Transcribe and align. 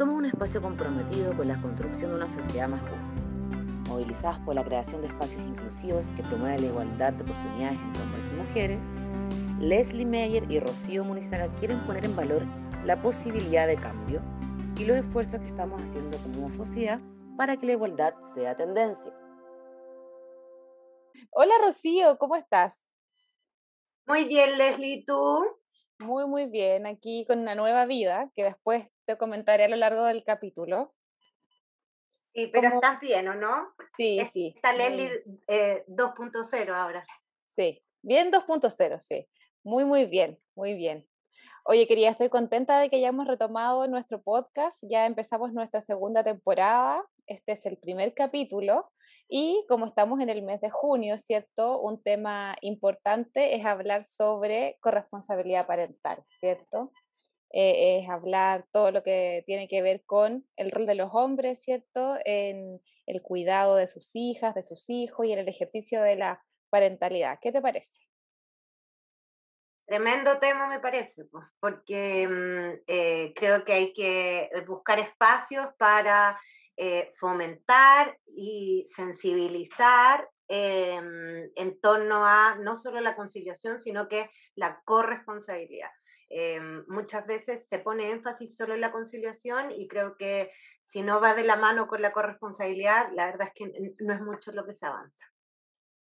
Somos 0.00 0.14
un 0.14 0.24
espacio 0.24 0.62
comprometido 0.62 1.36
con 1.36 1.46
la 1.46 1.60
construcción 1.60 2.12
de 2.12 2.16
una 2.16 2.28
sociedad 2.34 2.70
más 2.70 2.80
justa, 2.80 3.90
movilizadas 3.90 4.38
por 4.46 4.54
la 4.54 4.64
creación 4.64 5.02
de 5.02 5.08
espacios 5.08 5.42
inclusivos 5.42 6.06
que 6.16 6.22
promuevan 6.22 6.58
la 6.62 6.68
igualdad 6.68 7.12
de 7.12 7.22
oportunidades 7.22 7.78
entre 7.78 8.02
hombres 8.04 8.32
y 8.32 8.36
mujeres. 8.36 8.90
Leslie 9.60 10.06
Meyer 10.06 10.50
y 10.50 10.58
Rocío 10.58 11.04
Munizaga 11.04 11.48
quieren 11.58 11.86
poner 11.86 12.06
en 12.06 12.16
valor 12.16 12.46
la 12.86 13.02
posibilidad 13.02 13.66
de 13.66 13.76
cambio 13.76 14.22
y 14.78 14.86
los 14.86 14.96
esfuerzos 14.96 15.38
que 15.38 15.48
estamos 15.48 15.78
haciendo 15.82 16.16
como 16.22 16.48
sociedad 16.56 16.98
para 17.36 17.58
que 17.58 17.66
la 17.66 17.72
igualdad 17.72 18.14
sea 18.34 18.56
tendencia. 18.56 19.12
Hola 21.30 21.52
Rocío, 21.60 22.16
¿cómo 22.16 22.36
estás? 22.36 22.88
Muy 24.06 24.24
bien, 24.24 24.56
Leslie, 24.56 25.04
¿tú? 25.06 25.44
Muy, 25.98 26.26
muy 26.26 26.46
bien, 26.46 26.86
aquí 26.86 27.26
con 27.28 27.40
una 27.40 27.54
nueva 27.54 27.84
vida 27.84 28.30
que 28.34 28.44
después 28.44 28.88
te 29.10 29.18
comentaré 29.18 29.64
a 29.64 29.68
lo 29.68 29.76
largo 29.76 30.04
del 30.04 30.22
capítulo. 30.22 30.94
Sí, 32.32 32.46
pero 32.46 32.68
estás 32.68 33.00
bien, 33.00 33.26
¿o 33.26 33.34
no? 33.34 33.74
Sí, 33.96 34.20
sí. 34.30 34.52
Está 34.54 34.72
Leslie 34.72 35.24
2.0 35.88 36.54
eh, 36.54 36.70
ahora. 36.70 37.04
Sí, 37.44 37.82
bien 38.02 38.30
2.0, 38.30 39.00
sí. 39.00 39.26
Muy, 39.64 39.84
muy 39.84 40.04
bien, 40.04 40.38
muy 40.54 40.74
bien. 40.74 41.08
Oye, 41.64 41.88
quería, 41.88 42.10
estoy 42.10 42.28
contenta 42.28 42.78
de 42.78 42.88
que 42.88 43.00
ya 43.00 43.08
hemos 43.08 43.26
retomado 43.26 43.86
nuestro 43.88 44.22
podcast, 44.22 44.78
ya 44.88 45.06
empezamos 45.06 45.52
nuestra 45.52 45.80
segunda 45.80 46.22
temporada, 46.22 47.04
este 47.26 47.52
es 47.52 47.66
el 47.66 47.76
primer 47.76 48.14
capítulo 48.14 48.90
y 49.28 49.64
como 49.68 49.86
estamos 49.86 50.20
en 50.20 50.30
el 50.30 50.42
mes 50.42 50.60
de 50.60 50.70
junio, 50.70 51.18
¿cierto? 51.18 51.80
Un 51.80 52.00
tema 52.02 52.56
importante 52.60 53.56
es 53.56 53.66
hablar 53.66 54.04
sobre 54.04 54.78
corresponsabilidad 54.80 55.66
parental, 55.66 56.22
¿cierto? 56.28 56.92
Eh, 57.52 57.98
es 57.98 58.08
hablar 58.08 58.66
todo 58.72 58.92
lo 58.92 59.02
que 59.02 59.42
tiene 59.46 59.66
que 59.66 59.82
ver 59.82 60.04
con 60.04 60.46
el 60.56 60.70
rol 60.70 60.86
de 60.86 60.94
los 60.94 61.10
hombres, 61.12 61.62
¿cierto? 61.62 62.16
En 62.24 62.80
el 63.06 63.22
cuidado 63.22 63.74
de 63.76 63.88
sus 63.88 64.14
hijas, 64.14 64.54
de 64.54 64.62
sus 64.62 64.88
hijos 64.88 65.26
y 65.26 65.32
en 65.32 65.40
el 65.40 65.48
ejercicio 65.48 66.00
de 66.00 66.16
la 66.16 66.44
parentalidad. 66.70 67.38
¿Qué 67.40 67.50
te 67.50 67.60
parece? 67.60 68.06
Tremendo 69.84 70.38
tema 70.38 70.68
me 70.68 70.78
parece, 70.78 71.24
porque 71.58 72.28
mm, 72.28 72.82
eh, 72.86 73.32
creo 73.34 73.64
que 73.64 73.72
hay 73.72 73.92
que 73.92 74.48
buscar 74.64 75.00
espacios 75.00 75.66
para 75.76 76.38
eh, 76.76 77.10
fomentar 77.16 78.16
y 78.24 78.86
sensibilizar 78.94 80.30
em, 80.46 81.50
en 81.56 81.80
torno 81.80 82.24
a 82.24 82.54
no 82.60 82.76
solo 82.76 83.00
la 83.00 83.16
conciliación, 83.16 83.80
sino 83.80 84.08
que 84.08 84.30
la 84.54 84.80
corresponsabilidad. 84.84 85.90
Em, 86.32 86.84
muchas 86.86 87.26
veces 87.26 87.66
se 87.68 87.80
pone 87.80 88.10
énfasis 88.10 88.56
solo 88.56 88.74
en 88.74 88.80
la 88.80 88.92
conciliación 88.92 89.72
y 89.72 89.88
creo 89.88 90.16
que 90.16 90.52
si 90.84 91.02
no 91.02 91.20
va 91.20 91.34
de 91.34 91.42
la 91.42 91.56
mano 91.56 91.88
con 91.88 92.00
la 92.00 92.12
corresponsabilidad, 92.12 93.08
la 93.14 93.26
verdad 93.26 93.48
es 93.48 93.54
que 93.54 93.94
no 93.98 94.14
es 94.14 94.20
mucho 94.20 94.52
lo 94.52 94.64
que 94.64 94.72
se 94.72 94.86
avanza. 94.86 95.24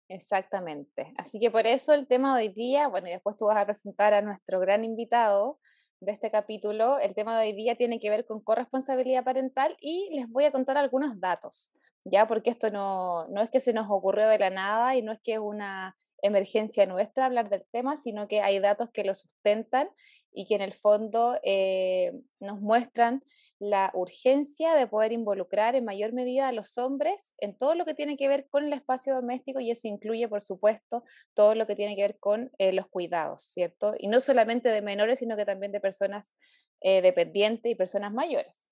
Exactamente. 0.08 1.12
Así 1.18 1.38
que 1.38 1.52
por 1.52 1.68
eso 1.68 1.92
el 1.92 2.08
tema 2.08 2.36
de 2.36 2.48
hoy 2.48 2.52
día, 2.52 2.88
bueno, 2.88 3.06
y 3.06 3.12
después 3.12 3.36
tú 3.36 3.46
vas 3.46 3.58
a 3.58 3.64
presentar 3.64 4.12
a 4.12 4.22
nuestro 4.22 4.58
gran 4.58 4.84
invitado 4.84 5.60
de 6.00 6.12
este 6.12 6.30
capítulo, 6.32 6.98
el 6.98 7.14
tema 7.14 7.38
de 7.38 7.48
hoy 7.48 7.52
día 7.52 7.76
tiene 7.76 8.00
que 8.00 8.10
ver 8.10 8.24
con 8.24 8.40
corresponsabilidad 8.40 9.24
parental 9.24 9.76
y 9.80 10.08
les 10.14 10.28
voy 10.28 10.44
a 10.44 10.52
contar 10.52 10.76
algunos 10.78 11.20
datos, 11.20 11.72
ya 12.04 12.26
porque 12.26 12.50
esto 12.50 12.70
no, 12.70 13.28
no 13.28 13.42
es 13.42 13.50
que 13.50 13.60
se 13.60 13.72
nos 13.72 13.88
ocurrió 13.90 14.28
de 14.28 14.38
la 14.38 14.50
nada 14.50 14.96
y 14.96 15.02
no 15.02 15.12
es 15.12 15.20
que 15.22 15.34
es 15.34 15.40
una 15.40 15.96
emergencia 16.22 16.86
nuestra 16.86 17.26
hablar 17.26 17.48
del 17.48 17.64
tema, 17.70 17.96
sino 17.96 18.28
que 18.28 18.40
hay 18.40 18.58
datos 18.58 18.90
que 18.92 19.04
lo 19.04 19.14
sustentan 19.14 19.88
y 20.32 20.46
que 20.46 20.54
en 20.54 20.62
el 20.62 20.74
fondo 20.74 21.38
eh, 21.42 22.12
nos 22.40 22.60
muestran 22.60 23.22
la 23.58 23.90
urgencia 23.94 24.74
de 24.74 24.86
poder 24.86 25.10
involucrar 25.10 25.74
en 25.74 25.84
mayor 25.84 26.12
medida 26.12 26.46
a 26.46 26.52
los 26.52 26.78
hombres 26.78 27.34
en 27.38 27.56
todo 27.56 27.74
lo 27.74 27.84
que 27.84 27.94
tiene 27.94 28.16
que 28.16 28.28
ver 28.28 28.46
con 28.48 28.64
el 28.64 28.72
espacio 28.72 29.14
doméstico 29.14 29.58
y 29.58 29.72
eso 29.72 29.88
incluye, 29.88 30.28
por 30.28 30.40
supuesto, 30.40 31.02
todo 31.34 31.56
lo 31.56 31.66
que 31.66 31.74
tiene 31.74 31.96
que 31.96 32.02
ver 32.02 32.18
con 32.18 32.52
eh, 32.58 32.72
los 32.72 32.86
cuidados, 32.86 33.42
¿cierto? 33.42 33.94
Y 33.98 34.06
no 34.06 34.20
solamente 34.20 34.68
de 34.68 34.80
menores, 34.80 35.18
sino 35.18 35.36
que 35.36 35.44
también 35.44 35.72
de 35.72 35.80
personas 35.80 36.36
eh, 36.80 37.02
dependientes 37.02 37.72
y 37.72 37.74
personas 37.74 38.12
mayores. 38.12 38.70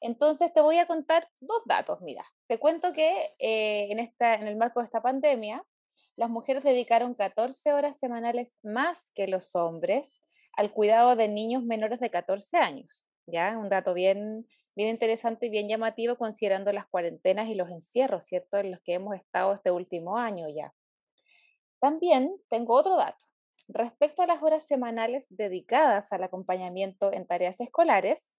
Entonces 0.00 0.52
te 0.52 0.60
voy 0.60 0.78
a 0.78 0.86
contar 0.86 1.28
dos 1.40 1.62
datos, 1.64 2.00
mira. 2.00 2.24
Te 2.48 2.58
cuento 2.58 2.92
que 2.92 3.30
en, 3.38 3.98
esta, 3.98 4.34
en 4.34 4.46
el 4.46 4.56
marco 4.56 4.80
de 4.80 4.86
esta 4.86 5.00
pandemia, 5.00 5.64
las 6.16 6.30
mujeres 6.30 6.64
dedicaron 6.64 7.14
14 7.14 7.72
horas 7.72 7.98
semanales 7.98 8.58
más 8.62 9.10
que 9.14 9.28
los 9.28 9.54
hombres 9.54 10.20
al 10.56 10.72
cuidado 10.72 11.14
de 11.14 11.28
niños 11.28 11.62
menores 11.62 12.00
de 12.00 12.10
14 12.10 12.56
años. 12.56 13.08
¿ya? 13.26 13.56
Un 13.58 13.68
dato 13.68 13.94
bien, 13.94 14.46
bien 14.74 14.88
interesante 14.88 15.46
y 15.46 15.50
bien 15.50 15.68
llamativo 15.68 16.16
considerando 16.16 16.72
las 16.72 16.86
cuarentenas 16.86 17.48
y 17.48 17.54
los 17.54 17.70
encierros, 17.70 18.24
¿cierto? 18.24 18.58
En 18.58 18.70
los 18.70 18.80
que 18.80 18.94
hemos 18.94 19.14
estado 19.16 19.54
este 19.54 19.70
último 19.70 20.16
año 20.16 20.46
ya. 20.48 20.72
También 21.80 22.34
tengo 22.48 22.74
otro 22.74 22.96
dato. 22.96 23.24
Respecto 23.68 24.22
a 24.22 24.26
las 24.26 24.42
horas 24.42 24.66
semanales 24.66 25.26
dedicadas 25.28 26.12
al 26.12 26.22
acompañamiento 26.22 27.12
en 27.12 27.26
tareas 27.26 27.60
escolares, 27.60 28.36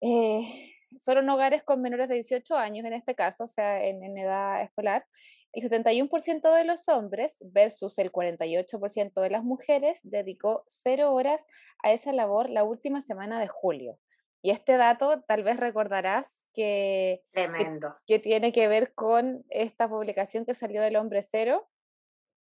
eh, 0.00 0.72
solo 0.98 1.20
en 1.20 1.30
hogares 1.30 1.62
con 1.62 1.80
menores 1.80 2.08
de 2.08 2.14
18 2.16 2.56
años, 2.56 2.84
en 2.84 2.92
este 2.92 3.14
caso, 3.14 3.44
o 3.44 3.46
sea, 3.46 3.82
en, 3.82 4.04
en 4.04 4.18
edad 4.18 4.62
escolar, 4.62 5.06
el 5.54 5.70
71% 5.70 6.54
de 6.54 6.64
los 6.64 6.88
hombres 6.88 7.38
versus 7.46 7.98
el 7.98 8.10
48% 8.10 9.20
de 9.20 9.30
las 9.30 9.44
mujeres 9.44 10.00
dedicó 10.02 10.64
cero 10.66 11.12
horas 11.14 11.46
a 11.82 11.92
esa 11.92 12.12
labor 12.12 12.50
la 12.50 12.64
última 12.64 13.00
semana 13.00 13.40
de 13.40 13.48
julio. 13.48 13.98
Y 14.42 14.50
este 14.50 14.76
dato 14.76 15.22
tal 15.22 15.42
vez 15.42 15.56
recordarás 15.58 16.48
que, 16.52 17.22
Tremendo. 17.32 17.94
que, 18.06 18.18
tiene 18.18 18.52
que 18.52 18.68
ver 18.68 18.92
con 18.92 19.44
esta 19.48 19.88
publicación 19.88 20.44
que 20.44 20.54
salió 20.54 20.82
del 20.82 20.96
hombre 20.96 21.22
cero 21.22 21.66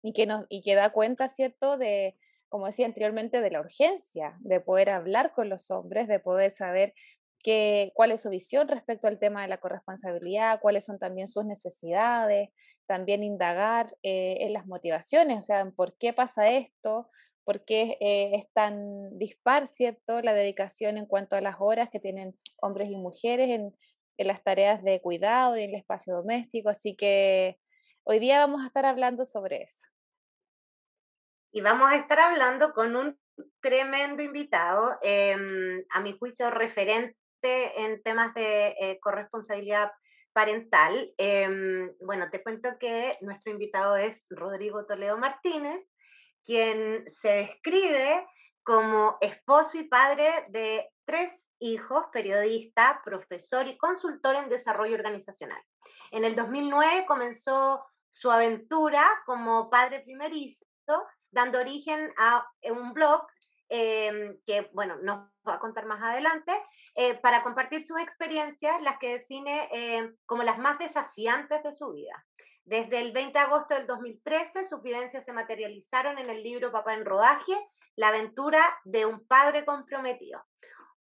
y 0.02 0.12
que, 0.12 0.26
nos, 0.26 0.44
y 0.50 0.62
que 0.62 0.74
da 0.74 0.90
cuenta, 0.90 1.28
¿cierto?, 1.28 1.78
de, 1.78 2.16
como 2.48 2.66
decía 2.66 2.86
anteriormente, 2.86 3.40
de 3.40 3.50
la 3.50 3.60
urgencia 3.60 4.36
de 4.40 4.60
poder 4.60 4.90
hablar 4.90 5.32
con 5.32 5.48
los 5.48 5.70
hombres, 5.70 6.06
de 6.06 6.20
poder 6.20 6.50
saber 6.50 6.92
cuál 7.94 8.12
es 8.12 8.22
su 8.22 8.30
visión 8.30 8.68
respecto 8.68 9.06
al 9.06 9.20
tema 9.20 9.42
de 9.42 9.48
la 9.48 9.58
corresponsabilidad, 9.58 10.60
cuáles 10.60 10.84
son 10.84 10.98
también 10.98 11.28
sus 11.28 11.44
necesidades, 11.44 12.50
también 12.86 13.22
indagar 13.22 13.96
eh, 14.02 14.38
en 14.40 14.52
las 14.52 14.66
motivaciones, 14.66 15.38
o 15.38 15.42
sea, 15.42 15.60
en 15.60 15.72
por 15.72 15.96
qué 15.96 16.12
pasa 16.12 16.48
esto, 16.48 17.10
por 17.44 17.64
qué 17.64 17.96
eh, 18.00 18.32
es 18.34 18.52
tan 18.52 19.16
dispar, 19.18 19.68
¿cierto?, 19.68 20.20
la 20.22 20.34
dedicación 20.34 20.96
en 20.96 21.06
cuanto 21.06 21.36
a 21.36 21.40
las 21.40 21.56
horas 21.60 21.88
que 21.90 22.00
tienen 22.00 22.36
hombres 22.60 22.88
y 22.90 22.96
mujeres 22.96 23.50
en, 23.50 23.76
en 24.18 24.26
las 24.26 24.42
tareas 24.42 24.82
de 24.82 25.00
cuidado 25.00 25.56
y 25.56 25.62
en 25.62 25.70
el 25.70 25.76
espacio 25.76 26.14
doméstico. 26.14 26.70
Así 26.70 26.96
que 26.96 27.58
hoy 28.04 28.18
día 28.18 28.40
vamos 28.40 28.62
a 28.62 28.66
estar 28.66 28.86
hablando 28.86 29.24
sobre 29.24 29.62
eso. 29.62 29.88
Y 31.52 31.60
vamos 31.60 31.90
a 31.90 31.96
estar 31.96 32.18
hablando 32.18 32.72
con 32.72 32.96
un 32.96 33.18
tremendo 33.60 34.22
invitado, 34.22 34.98
em, 35.02 35.84
a 35.90 36.00
mi 36.00 36.12
juicio 36.18 36.50
referente 36.50 37.16
en 37.46 38.02
temas 38.02 38.34
de 38.34 38.68
eh, 38.78 38.98
corresponsabilidad 39.00 39.90
parental. 40.32 41.12
Em, 41.16 41.92
bueno, 42.00 42.28
te 42.30 42.42
cuento 42.42 42.78
que 42.78 43.16
nuestro 43.22 43.52
invitado 43.52 43.96
es 43.96 44.24
Rodrigo 44.28 44.84
Toledo 44.84 45.16
Martínez, 45.16 45.80
quien 46.44 47.10
se 47.12 47.28
describe 47.28 48.26
como 48.62 49.16
esposo 49.20 49.78
y 49.78 49.84
padre 49.84 50.46
de 50.48 50.90
tres 51.04 51.32
hijos, 51.58 52.04
periodista, 52.12 53.00
profesor 53.04 53.66
y 53.66 53.78
consultor 53.78 54.36
en 54.36 54.48
desarrollo 54.48 54.96
organizacional. 54.96 55.62
En 56.10 56.24
el 56.24 56.34
2009 56.34 57.06
comenzó 57.06 57.84
su 58.10 58.30
aventura 58.30 59.08
como 59.24 59.70
padre 59.70 60.00
primerizo, 60.00 60.66
dando 61.30 61.60
origen 61.60 62.12
a 62.18 62.46
un 62.70 62.92
blog 62.92 63.26
Em, 63.68 64.38
que, 64.46 64.70
bueno, 64.72 64.96
nos 65.02 65.28
va 65.46 65.54
a 65.54 65.58
contar 65.58 65.86
más 65.86 66.00
adelante, 66.00 66.52
eh, 66.94 67.18
para 67.18 67.42
compartir 67.42 67.84
sus 67.84 67.98
experiencias, 68.00 68.80
las 68.82 68.98
que 68.98 69.18
define 69.18 69.68
eh, 69.72 70.14
como 70.24 70.44
las 70.44 70.58
más 70.58 70.78
desafiantes 70.78 71.64
de 71.64 71.72
su 71.72 71.92
vida. 71.92 72.24
Desde 72.64 73.00
el 73.00 73.12
20 73.12 73.32
de 73.32 73.44
agosto 73.44 73.74
del 73.74 73.88
2013, 73.88 74.64
sus 74.64 74.82
vivencias 74.82 75.24
se 75.24 75.32
materializaron 75.32 76.18
en 76.18 76.30
el 76.30 76.44
libro 76.44 76.70
Papá 76.70 76.94
en 76.94 77.04
Rodaje, 77.04 77.54
la 77.96 78.08
aventura 78.08 78.62
de 78.84 79.04
un 79.04 79.26
padre 79.26 79.64
comprometido. 79.64 80.40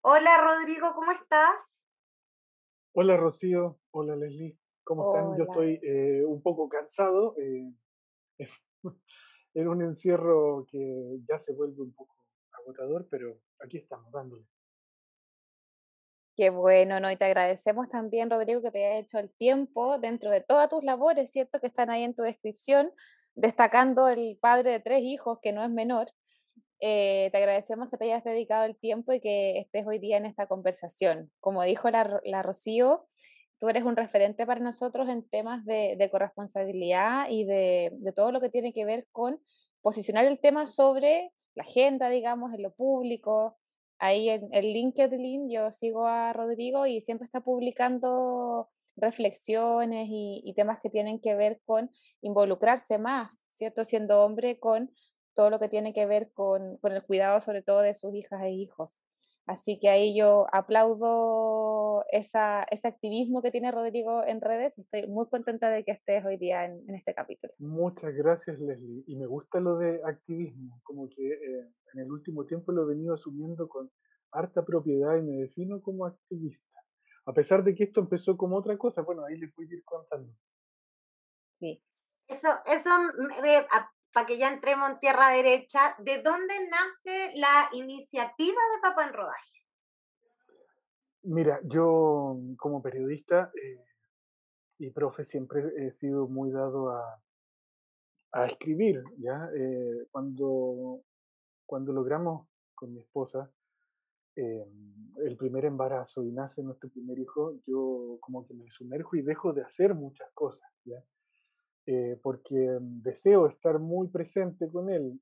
Hola 0.01 0.39
Rodrigo, 0.39 0.95
¿cómo 0.95 1.13
estás? 1.13 1.57
Hola 2.93 3.17
Rocío, 3.17 3.79
hola 3.91 4.17
Leslie, 4.17 4.59
¿cómo 4.85 5.13
están? 5.13 5.37
Yo 5.37 5.45
estoy 5.45 5.81
eh, 5.83 6.25
un 6.25 6.43
poco 6.43 6.69
cansado 6.69 7.35
en 9.55 9.69
un 9.69 9.83
encierro 9.83 10.67
que 10.71 11.19
ya 11.29 11.39
se 11.39 11.53
vuelve 11.53 11.83
un 11.83 11.93
poco 11.93 12.15
agotador, 12.65 13.07
pero 13.11 13.39
aquí 13.61 13.79
estamos 13.79 14.11
dándole. 14.13 14.45
Qué 16.37 16.51
bueno, 16.51 16.99
¿no? 16.99 17.11
Y 17.13 17.17
te 17.17 17.27
agradecemos 17.27 17.89
también, 17.89 18.29
Rodrigo, 18.29 18.61
que 18.61 18.73
te 18.73 18.85
haya 18.85 18.99
hecho 18.99 19.19
el 19.19 19.31
tiempo 19.31 19.99
dentro 19.99 20.31
de 20.31 20.41
todas 20.41 20.69
tus 20.69 20.83
labores, 20.85 21.31
¿cierto? 21.31 21.61
Que 21.61 21.69
están 21.69 21.91
ahí 21.91 22.03
en 22.03 22.15
tu 22.15 22.23
descripción, 22.23 22.91
destacando 23.37 24.09
el 24.09 24.37
padre 24.41 24.71
de 24.73 24.81
tres 24.81 25.03
hijos, 25.03 25.39
que 25.41 25.53
no 25.53 25.63
es 25.65 25.71
menor. 25.71 26.09
eh, 26.81 27.29
te 27.33 27.39
agradecemos 27.39 27.89
que 27.91 27.97
te 27.97 28.05
hayas 28.07 28.25
dedicado 28.25 28.65
el 28.65 28.77
tiempo 28.77 29.13
y 29.13 29.21
que 29.21 29.59
estés 29.61 29.87
hoy 29.87 29.99
día 30.01 30.17
en 30.19 30.27
esta 30.27 30.47
conversación. 30.49 31.31
Como 31.41 31.63
dijo 31.63 31.89
la, 31.91 32.21
la 32.25 32.43
Rocío, 32.43 33.07
tú 33.59 33.69
eres 33.69 33.85
un 33.85 33.97
referente 33.97 34.45
para 34.45 34.61
nosotros 34.61 35.09
en 35.09 35.27
temas 35.29 35.65
de, 35.65 35.97
de 35.97 36.11
corresponsabilidad 36.11 37.29
y 37.31 37.45
de, 37.45 37.91
de, 37.93 38.13
todo 38.13 38.33
lo 38.33 38.41
que 38.41 38.51
tiene 38.51 38.73
que 38.73 38.85
ver 38.85 39.07
con 39.13 39.41
posicionar 39.83 40.27
el 40.27 40.41
tema 40.41 40.67
sobre 40.67 41.33
la 41.55 41.62
agenda, 41.62 42.09
digamos, 42.09 42.53
en 42.55 42.62
lo 42.62 42.73
público. 42.75 43.56
Ahí 43.99 44.29
en 44.29 44.49
el 44.53 44.73
LinkedIn 44.73 45.49
yo 45.51 45.71
sigo 45.71 46.06
a 46.06 46.33
Rodrigo 46.33 46.87
y 46.87 47.01
siempre 47.01 47.27
está 47.27 47.41
publicando 47.41 48.69
reflexiones 48.97 50.09
y, 50.09 50.43
y 50.45 50.55
temas 50.55 50.81
que 50.81 50.91
tienen 50.91 51.21
que 51.21 51.35
ver 51.35 51.61
con 51.65 51.91
involucrarse 52.21 52.99
más, 52.99 53.45
¿cierto? 53.51 53.85
Siendo 53.85 54.25
hombre 54.25 54.59
con 54.59 54.91
todo 55.35 55.51
lo 55.51 55.59
que 55.59 55.69
tiene 55.69 55.93
que 55.93 56.06
ver 56.06 56.31
con, 56.33 56.77
con, 56.79 56.93
el 56.93 57.03
cuidado 57.03 57.41
sobre 57.41 57.62
todo 57.62 57.81
de 57.81 57.95
sus 57.95 58.15
hijas 58.15 58.43
e 58.43 58.51
hijos. 58.51 59.03
Así 59.46 59.79
que 59.79 59.91
ahí 59.91 60.17
yo 60.17 60.46
aplaudo 60.52 62.05
esa, 62.11 62.62
ese 62.70 62.88
activismo 62.88 63.43
que 63.43 63.50
tiene 63.50 63.70
Rodrigo 63.70 64.25
en 64.25 64.41
redes 64.41 64.79
y 64.79 64.82
estoy 64.82 65.06
muy 65.06 65.29
contenta 65.29 65.69
de 65.69 65.85
que 65.85 65.93
estés 65.93 66.25
hoy 66.25 66.38
día 66.38 66.64
en, 66.64 66.82
en 66.88 66.94
este 66.94 67.14
capítulo. 67.14 67.52
Muchas 67.58 68.14
gracias, 68.14 68.58
Leslie. 68.58 69.05
Y 69.06 69.17
me 69.17 69.26
gusta 69.26 69.61
lo 69.61 69.76
de 69.76 70.00
activismo, 70.05 70.81
como 70.82 71.08
que 71.11 71.29
eh, 71.29 71.69
en 71.93 72.00
el 72.00 72.11
último 72.11 72.46
tiempo 72.46 72.73
lo 72.73 72.85
he 72.85 72.94
venido 72.94 73.14
asumiendo 73.14 73.69
con 73.69 73.91
harta 74.32 74.64
propiedad 74.64 75.17
y 75.17 75.23
me 75.23 75.37
defino 75.37 75.82
como 75.82 76.06
activista. 76.06 76.81
A 77.26 77.32
pesar 77.32 77.64
de 77.64 77.75
que 77.75 77.85
esto 77.85 78.00
empezó 78.00 78.37
como 78.37 78.56
otra 78.56 78.76
cosa, 78.79 79.02
bueno, 79.02 79.25
ahí 79.25 79.37
les 79.37 79.55
voy 79.55 79.67
a 79.70 79.75
ir 79.75 79.85
contando. 79.85 80.32
Sí. 81.52 81.82
Eso, 82.29 82.49
eso 82.67 82.91
para 84.15 84.27
que 84.27 84.39
ya 84.39 84.49
entremos 84.49 84.91
en 84.91 85.01
tierra 85.01 85.31
derecha, 85.31 85.97
¿de 85.99 86.23
dónde 86.23 86.55
nace 86.69 87.33
la 87.35 87.69
iniciativa 87.73 88.61
de 88.75 88.81
Papá 88.81 89.09
en 89.09 89.13
Rodaje? 89.13 89.59
Mira, 91.25 91.59
yo 91.65 92.39
como 92.57 92.81
periodista 92.81 93.51
eh, 93.61 93.85
y 94.79 94.91
profe 94.91 95.25
siempre 95.25 95.65
he 95.79 95.91
sido 95.99 96.29
muy 96.29 96.53
dado 96.53 96.91
a, 96.91 97.21
a 98.33 98.47
escribir, 98.47 99.03
¿ya? 99.19 99.51
Eh, 99.57 100.07
cuando, 100.13 101.01
cuando 101.67 101.93
logramos 101.93 102.47
con 102.77 102.95
mi 102.95 103.01
esposa 103.01 103.51
eh, 104.37 104.65
el 105.25 105.37
primer 105.37 105.65
embarazo 105.65 106.23
y 106.23 106.31
nace 106.31 106.63
nuestro 106.63 106.89
primer 106.89 107.19
hijo, 107.19 107.55
yo 107.67 108.19
como 108.21 108.47
que 108.47 108.55
me 108.55 108.71
sumerjo 108.71 109.17
y 109.17 109.23
dejo 109.23 109.53
de 109.53 109.63
hacer 109.63 109.95
muchas 109.95 110.31
cosas, 110.35 110.71
¿ya? 110.85 111.03
Eh, 111.87 112.19
porque 112.23 112.79
deseo 112.81 113.47
estar 113.47 113.79
muy 113.79 114.09
presente 114.09 114.71
con 114.71 114.91
él. 114.91 115.21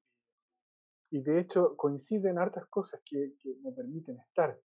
Y 1.11 1.21
de 1.21 1.41
hecho 1.41 1.77
coinciden 1.77 2.39
hartas 2.39 2.67
cosas 2.67 3.01
que, 3.05 3.35
que 3.43 3.57
me 3.63 3.73
permiten 3.73 4.19
estar. 4.19 4.59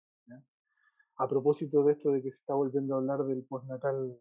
A 1.18 1.30
propósito 1.30 1.84
de 1.86 1.94
esto 1.94 2.12
de 2.12 2.22
que 2.22 2.32
se 2.32 2.40
está 2.40 2.54
volviendo 2.54 2.94
a 2.94 2.98
hablar 2.98 3.24
del 3.24 3.46
postnatal 3.46 4.20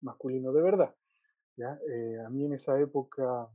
masculino 0.00 0.52
de 0.52 0.62
verdad. 0.62 0.94
¿ya? 1.56 1.78
Eh, 1.88 2.20
a 2.24 2.30
mí 2.30 2.44
en 2.44 2.52
esa 2.52 2.78
época 2.78 3.48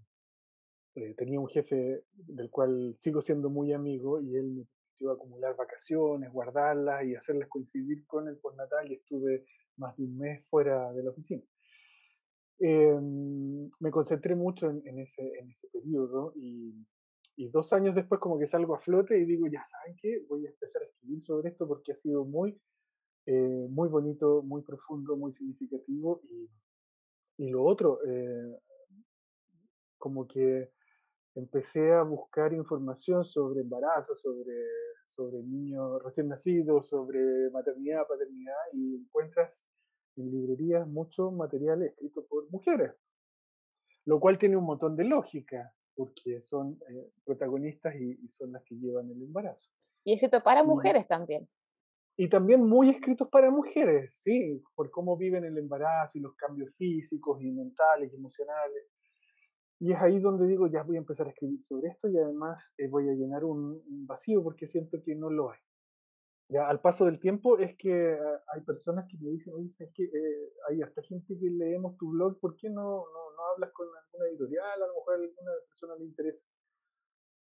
eh, 0.95 1.13
tenía 1.17 1.39
un 1.39 1.47
jefe 1.47 2.03
del 2.11 2.49
cual 2.49 2.95
sigo 2.97 3.21
siendo 3.21 3.49
muy 3.49 3.71
amigo 3.71 4.19
y 4.19 4.35
él 4.35 4.51
me 4.51 4.65
permitió 4.65 5.11
acumular 5.11 5.55
vacaciones, 5.55 6.31
guardarlas 6.33 7.05
y 7.05 7.15
hacerlas 7.15 7.47
coincidir 7.47 8.05
con 8.05 8.27
el 8.27 8.37
postnatal 8.37 8.91
y 8.91 8.95
estuve 8.95 9.45
más 9.77 9.95
de 9.95 10.03
un 10.03 10.17
mes 10.17 10.45
fuera 10.49 10.91
de 10.91 11.03
la 11.03 11.11
oficina. 11.11 11.43
Eh, 12.59 12.99
me 13.79 13.91
concentré 13.91 14.35
mucho 14.35 14.69
en, 14.69 14.99
ese, 14.99 15.21
en 15.39 15.49
ese 15.49 15.67
periodo 15.69 16.33
y, 16.35 16.85
y, 17.35 17.49
dos 17.49 17.73
años 17.73 17.95
después 17.95 18.21
como 18.21 18.37
que 18.37 18.47
salgo 18.47 18.75
a 18.75 18.79
flote 18.79 19.17
y 19.17 19.25
digo, 19.25 19.47
ya 19.47 19.65
saben 19.65 19.95
qué, 19.99 20.23
voy 20.29 20.45
a 20.45 20.49
empezar 20.49 20.83
a 20.83 20.85
escribir 20.85 21.23
sobre 21.23 21.49
esto 21.49 21.67
porque 21.67 21.93
ha 21.93 21.95
sido 21.95 22.23
muy, 22.23 22.61
eh, 23.25 23.67
muy 23.69 23.89
bonito, 23.89 24.43
muy 24.43 24.61
profundo, 24.61 25.15
muy 25.17 25.33
significativo 25.33 26.21
y, 26.29 26.49
y 27.37 27.49
lo 27.49 27.63
otro, 27.63 27.99
eh, 28.05 28.59
como 29.97 30.27
que 30.27 30.71
empecé 31.35 31.93
a 31.93 32.03
buscar 32.03 32.53
información 32.53 33.25
sobre 33.25 33.61
embarazo, 33.61 34.15
sobre, 34.15 34.53
sobre 35.09 35.41
niños 35.43 36.03
recién 36.03 36.27
nacidos, 36.27 36.89
sobre 36.89 37.49
maternidad, 37.51 38.07
paternidad 38.07 38.55
y 38.73 38.97
encuentras 38.97 39.65
en 40.17 40.31
librerías 40.31 40.87
mucho 40.87 41.31
material 41.31 41.83
escrito 41.83 42.25
por 42.27 42.49
mujeres, 42.51 42.93
lo 44.05 44.19
cual 44.19 44.37
tiene 44.37 44.57
un 44.57 44.65
montón 44.65 44.95
de 44.95 45.05
lógica, 45.05 45.73
porque 45.95 46.41
son 46.41 46.79
eh, 46.89 47.11
protagonistas 47.25 47.95
y, 47.95 48.17
y, 48.23 48.29
son 48.29 48.51
las 48.51 48.63
que 48.63 48.75
llevan 48.75 49.09
el 49.09 49.21
embarazo. 49.21 49.69
Y 50.03 50.13
escrito 50.13 50.41
para 50.43 50.63
mujeres 50.63 51.05
y, 51.05 51.07
también. 51.07 51.49
Y 52.17 52.29
también 52.29 52.63
muy 52.63 52.89
escritos 52.89 53.27
para 53.29 53.51
mujeres, 53.51 54.11
sí, 54.13 54.63
por 54.75 54.89
cómo 54.89 55.17
viven 55.17 55.43
el 55.45 55.57
embarazo 55.57 56.17
y 56.17 56.21
los 56.21 56.35
cambios 56.35 56.73
físicos 56.75 57.41
y 57.41 57.51
mentales 57.51 58.11
y 58.11 58.15
emocionales. 58.15 58.87
Y 59.79 59.91
es 59.93 59.99
ahí 59.99 60.19
donde 60.19 60.47
digo, 60.47 60.67
ya 60.67 60.83
voy 60.83 60.97
a 60.97 60.99
empezar 60.99 61.27
a 61.27 61.31
escribir 61.31 61.63
sobre 61.63 61.89
esto 61.89 62.07
y 62.07 62.17
además 62.17 62.63
eh, 62.77 62.87
voy 62.87 63.09
a 63.09 63.13
llenar 63.13 63.43
un, 63.43 63.81
un 63.87 64.05
vacío 64.05 64.43
porque 64.43 64.67
siento 64.67 65.01
que 65.03 65.15
no 65.15 65.29
lo 65.29 65.51
hay. 65.51 65.59
Ya, 66.51 66.67
al 66.67 66.81
paso 66.81 67.05
del 67.05 67.17
tiempo 67.17 67.57
es 67.59 67.77
que 67.77 68.11
ah, 68.11 68.43
hay 68.53 68.61
personas 68.61 69.07
que 69.09 69.17
me 69.19 69.29
dicen, 69.29 69.53
es 69.79 69.89
que 69.93 70.03
eh, 70.03 70.53
hay 70.67 70.81
hasta 70.81 71.01
gente 71.03 71.39
que 71.39 71.49
leemos 71.49 71.95
tu 71.95 72.11
blog, 72.11 72.41
¿por 72.41 72.57
qué 72.57 72.69
no, 72.69 72.83
no, 72.83 73.31
no, 73.37 73.43
hablas 73.53 73.71
con 73.71 73.87
alguna 73.87 74.25
editorial? 74.27 74.83
A 74.83 74.87
lo 74.87 74.93
mejor 74.95 75.13
a 75.13 75.15
alguna 75.15 75.51
persona 75.69 75.95
le 75.95 76.03
interesa. 76.03 76.43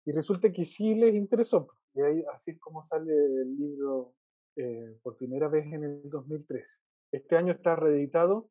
Y 0.04 0.12
resulta 0.12 0.52
que 0.52 0.66
sí 0.66 0.94
les 0.94 1.16
interesó. 1.16 1.70
Y 1.94 2.02
ahí, 2.02 2.26
así 2.34 2.52
es 2.52 2.60
como 2.60 2.84
sale 2.84 3.14
el 3.14 3.56
libro 3.56 4.14
eh, 4.58 5.00
por 5.02 5.16
primera 5.16 5.48
vez 5.48 5.66
en 5.68 5.86
el 5.86 6.10
2013. 6.10 6.70
Este 7.14 7.38
año 7.38 7.54
está 7.54 7.78
reeditado 7.78 8.50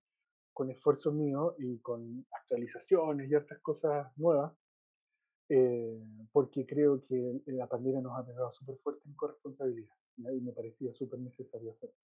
con 0.54 0.70
esfuerzo 0.70 1.12
mío 1.12 1.54
y 1.58 1.80
con 1.80 2.26
actualizaciones 2.30 3.30
y 3.30 3.34
otras 3.34 3.60
cosas 3.60 4.10
nuevas, 4.16 4.54
eh, 5.50 6.02
porque 6.32 6.64
creo 6.64 7.02
que 7.02 7.42
la 7.44 7.66
pandemia 7.66 8.00
nos 8.00 8.18
ha 8.18 8.26
pegado 8.26 8.50
súper 8.52 8.78
fuerte 8.78 9.02
en 9.06 9.14
corresponsabilidad 9.16 9.94
y 10.16 10.40
me 10.40 10.52
parecía 10.52 10.92
súper 10.92 11.20
necesario 11.20 11.70
hacerlo. 11.72 11.96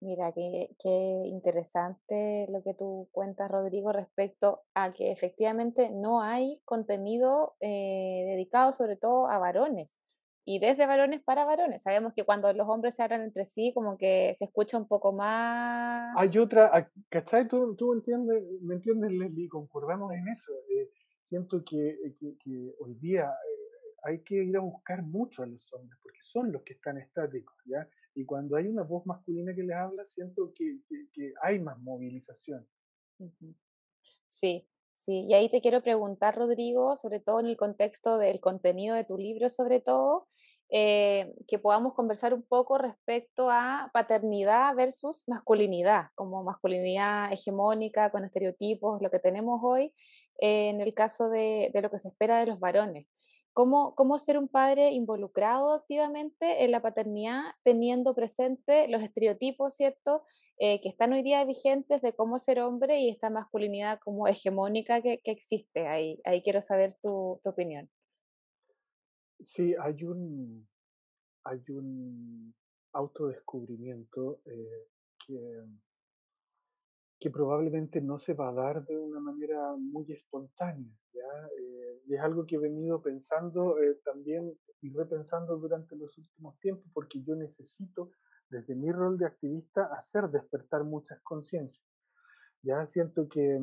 Mira, 0.00 0.30
qué, 0.32 0.76
qué, 0.78 1.24
interesante 1.26 2.46
lo 2.50 2.62
que 2.62 2.74
tú 2.74 3.08
cuentas, 3.12 3.50
Rodrigo, 3.50 3.92
respecto 3.92 4.62
a 4.74 4.92
que 4.92 5.10
efectivamente 5.10 5.90
no 5.90 6.20
hay 6.20 6.60
contenido 6.64 7.56
eh, 7.60 8.24
dedicado 8.28 8.72
sobre 8.72 8.96
todo 8.96 9.26
a 9.28 9.38
varones 9.38 9.98
y 10.48 10.60
desde 10.60 10.86
varones 10.86 11.22
para 11.22 11.44
varones. 11.44 11.82
Sabemos 11.82 12.12
que 12.14 12.24
cuando 12.24 12.52
los 12.52 12.68
hombres 12.68 12.94
se 12.94 13.02
hablan 13.02 13.22
entre 13.22 13.46
sí, 13.46 13.72
como 13.74 13.98
que 13.98 14.32
se 14.36 14.44
escucha 14.44 14.78
un 14.78 14.86
poco 14.86 15.12
más... 15.12 16.14
Hay 16.16 16.38
otra, 16.38 16.88
¿cachai? 17.08 17.48
Tú, 17.48 17.74
tú 17.74 17.92
entiendes, 17.92 18.44
me 18.62 18.74
entiendes, 18.76 19.10
Leslie, 19.10 19.48
concordamos 19.48 20.12
en 20.12 20.28
eso. 20.28 20.52
Eh, 20.70 20.88
siento 21.28 21.64
que, 21.64 22.14
que, 22.20 22.36
que, 22.38 22.74
hoy 22.78 22.94
día 22.94 23.24
eh, 23.24 23.55
hay 24.06 24.20
que 24.20 24.36
ir 24.36 24.56
a 24.56 24.60
buscar 24.60 25.02
mucho 25.02 25.42
a 25.42 25.46
los 25.46 25.72
hombres, 25.72 25.98
porque 26.00 26.22
son 26.22 26.52
los 26.52 26.62
que 26.62 26.74
están 26.74 26.96
estáticos, 26.96 27.56
¿ya? 27.64 27.88
Y 28.14 28.24
cuando 28.24 28.56
hay 28.56 28.68
una 28.68 28.82
voz 28.82 29.04
masculina 29.04 29.52
que 29.52 29.64
les 29.64 29.76
habla, 29.76 30.06
siento 30.06 30.54
que, 30.54 30.78
hay 31.42 31.58
más 31.58 31.78
movilización. 31.80 32.66
Sí, 34.28 34.68
sí. 34.92 35.26
Y 35.28 35.34
ahí 35.34 35.50
te 35.50 35.60
quiero 35.60 35.82
preguntar, 35.82 36.36
Rodrigo, 36.36 36.96
sobre 36.96 37.18
todo 37.18 37.40
en 37.40 37.46
el 37.46 37.56
contexto 37.56 38.16
del 38.18 38.40
contenido 38.40 38.94
de 38.94 39.04
tu 39.04 39.18
libro, 39.18 39.48
sobre 39.48 39.80
todo, 39.80 40.28
eh, 40.70 41.34
que 41.48 41.58
podamos 41.58 41.94
conversar 41.94 42.32
un 42.32 42.42
poco 42.42 42.78
respecto 42.78 43.50
a 43.50 43.90
paternidad 43.92 44.74
versus 44.76 45.24
masculinidad, 45.26 46.06
como 46.14 46.44
masculinidad 46.44 47.32
hegemónica, 47.32 48.10
con 48.10 48.24
estereotipos, 48.24 49.02
lo 49.02 49.10
que 49.10 49.18
tenemos 49.18 49.60
hoy, 49.64 49.92
eh, 50.40 50.70
en 50.70 50.80
el 50.80 50.94
caso 50.94 51.28
de, 51.28 51.70
de 51.74 51.82
lo 51.82 51.90
que 51.90 51.98
se 51.98 52.08
espera 52.08 52.38
de 52.38 52.46
los 52.46 52.60
varones 52.60 53.06
cómo, 53.56 53.94
cómo 53.94 54.18
ser 54.18 54.36
un 54.36 54.48
padre 54.48 54.90
involucrado 54.92 55.72
activamente 55.72 56.62
en 56.62 56.70
la 56.70 56.82
paternidad, 56.82 57.40
teniendo 57.64 58.14
presente 58.14 58.86
los 58.88 59.02
estereotipos, 59.02 59.74
¿cierto?, 59.74 60.24
eh, 60.58 60.78
que 60.82 60.90
están 60.90 61.14
hoy 61.14 61.22
día 61.22 61.42
vigentes 61.46 62.02
de 62.02 62.12
cómo 62.12 62.38
ser 62.38 62.60
hombre 62.60 63.00
y 63.00 63.08
esta 63.08 63.30
masculinidad 63.30 63.98
como 64.00 64.28
hegemónica 64.28 65.00
que, 65.00 65.22
que 65.24 65.30
existe. 65.30 65.86
Ahí, 65.86 66.20
ahí 66.24 66.42
quiero 66.42 66.60
saber 66.60 66.98
tu, 67.00 67.40
tu, 67.42 67.48
opinión. 67.48 67.88
Sí, 69.42 69.74
hay 69.80 70.04
un, 70.04 70.68
hay 71.44 71.62
un 71.70 72.54
autodescubrimiento 72.92 74.42
eh, 74.44 74.86
que 75.26 75.62
que 77.18 77.30
probablemente 77.30 78.00
no 78.00 78.18
se 78.18 78.34
va 78.34 78.50
a 78.50 78.52
dar 78.52 78.84
de 78.84 78.96
una 78.96 79.20
manera 79.20 79.74
muy 79.76 80.10
espontánea. 80.12 80.92
¿ya? 81.12 81.48
Eh, 81.58 82.02
y 82.06 82.14
es 82.14 82.20
algo 82.20 82.46
que 82.46 82.56
he 82.56 82.58
venido 82.58 83.00
pensando 83.00 83.78
eh, 83.78 83.98
también 84.04 84.52
y 84.82 84.90
repensando 84.90 85.56
durante 85.56 85.96
los 85.96 86.16
últimos 86.18 86.58
tiempos, 86.60 86.84
porque 86.92 87.22
yo 87.22 87.34
necesito, 87.34 88.10
desde 88.50 88.74
mi 88.74 88.92
rol 88.92 89.16
de 89.18 89.26
activista, 89.26 89.86
hacer 89.96 90.28
despertar 90.28 90.84
muchas 90.84 91.20
conciencias. 91.22 91.84
Ya 92.62 92.84
siento 92.86 93.28
que, 93.28 93.60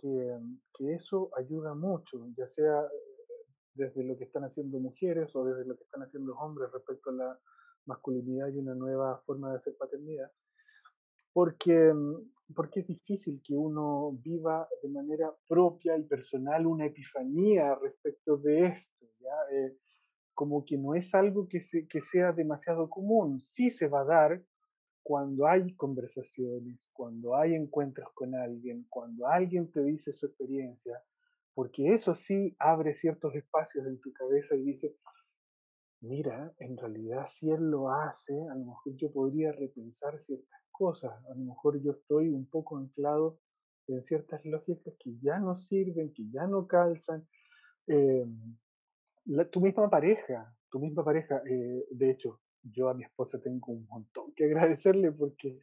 que, 0.00 0.38
que, 0.76 0.92
eso 0.92 1.30
ayuda 1.36 1.74
mucho, 1.74 2.26
ya 2.36 2.46
sea 2.46 2.86
desde 3.74 4.04
lo 4.04 4.16
que 4.16 4.24
están 4.24 4.44
haciendo 4.44 4.78
mujeres 4.78 5.34
o 5.34 5.44
desde 5.44 5.64
lo 5.64 5.76
que 5.76 5.84
están 5.84 6.02
haciendo 6.02 6.36
hombres 6.36 6.70
respecto 6.70 7.10
a 7.10 7.14
la 7.14 7.40
masculinidad 7.86 8.48
y 8.48 8.58
una 8.58 8.74
nueva 8.74 9.18
forma 9.26 9.50
de 9.50 9.56
hacer 9.56 9.76
paternidad. 9.76 10.30
Porque, 11.34 11.92
mm, 11.92 12.54
porque 12.54 12.80
es 12.80 12.86
difícil 12.86 13.42
que 13.42 13.54
uno 13.54 14.12
viva 14.22 14.66
de 14.82 14.88
manera 14.88 15.34
propia 15.46 15.98
y 15.98 16.04
personal 16.04 16.66
una 16.66 16.86
epifanía 16.86 17.74
respecto 17.74 18.38
de 18.38 18.68
esto, 18.68 19.06
¿ya? 19.20 19.36
Eh, 19.52 19.76
como 20.32 20.64
que 20.64 20.78
no 20.78 20.94
es 20.94 21.14
algo 21.14 21.46
que, 21.46 21.60
se, 21.60 21.86
que 21.86 22.00
sea 22.00 22.32
demasiado 22.32 22.88
común. 22.88 23.40
Sí 23.40 23.70
se 23.70 23.86
va 23.88 24.00
a 24.00 24.04
dar 24.04 24.42
cuando 25.02 25.46
hay 25.46 25.74
conversaciones, 25.76 26.80
cuando 26.92 27.36
hay 27.36 27.54
encuentros 27.54 28.08
con 28.14 28.34
alguien, 28.34 28.86
cuando 28.88 29.26
alguien 29.26 29.70
te 29.70 29.82
dice 29.82 30.14
su 30.14 30.26
experiencia, 30.26 31.02
porque 31.54 31.90
eso 31.90 32.14
sí 32.14 32.56
abre 32.58 32.94
ciertos 32.94 33.34
espacios 33.34 33.86
en 33.86 34.00
tu 34.00 34.12
cabeza 34.12 34.56
y 34.56 34.62
dice, 34.62 34.96
mira, 36.00 36.54
en 36.58 36.76
realidad 36.76 37.26
si 37.28 37.50
él 37.50 37.70
lo 37.70 37.90
hace, 37.90 38.32
a 38.50 38.54
lo 38.54 38.64
mejor 38.64 38.96
yo 38.96 39.12
podría 39.12 39.52
repensar 39.52 40.18
ciertas 40.20 40.63
cosas, 40.76 41.12
a 41.30 41.34
lo 41.34 41.44
mejor 41.44 41.80
yo 41.80 41.92
estoy 41.92 42.28
un 42.28 42.46
poco 42.46 42.76
anclado 42.76 43.38
en 43.86 44.02
ciertas 44.02 44.44
lógicas 44.44 44.94
que 44.98 45.16
ya 45.20 45.38
no 45.38 45.56
sirven, 45.56 46.12
que 46.12 46.24
ya 46.30 46.46
no 46.46 46.66
calzan. 46.66 47.26
Em, 47.86 48.56
tu 49.50 49.60
misma 49.60 49.88
pareja, 49.88 50.54
tu 50.70 50.78
misma 50.80 51.04
pareja, 51.04 51.42
eh, 51.46 51.86
de 51.90 52.10
hecho, 52.10 52.40
yo 52.62 52.88
a 52.88 52.94
mi 52.94 53.04
esposa 53.04 53.40
tengo 53.40 53.72
un 53.72 53.86
montón 53.86 54.32
que 54.34 54.44
agradecerle 54.44 55.12
porque 55.12 55.60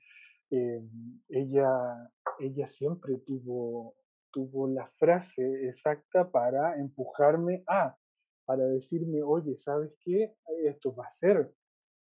em, 0.49 1.19
ella, 1.29 2.11
ella 2.39 2.67
siempre 2.67 3.17
tuvo 3.17 3.95
tuvo 4.31 4.67
la 4.67 4.87
frase 4.87 5.67
exacta 5.67 6.29
para 6.31 6.79
empujarme 6.79 7.63
a, 7.67 7.97
para 8.45 8.65
decirme, 8.65 9.21
oye, 9.21 9.57
¿sabes 9.57 9.93
qué? 9.99 10.33
Esto 10.63 10.95
va 10.95 11.05
a 11.05 11.11
ser 11.11 11.53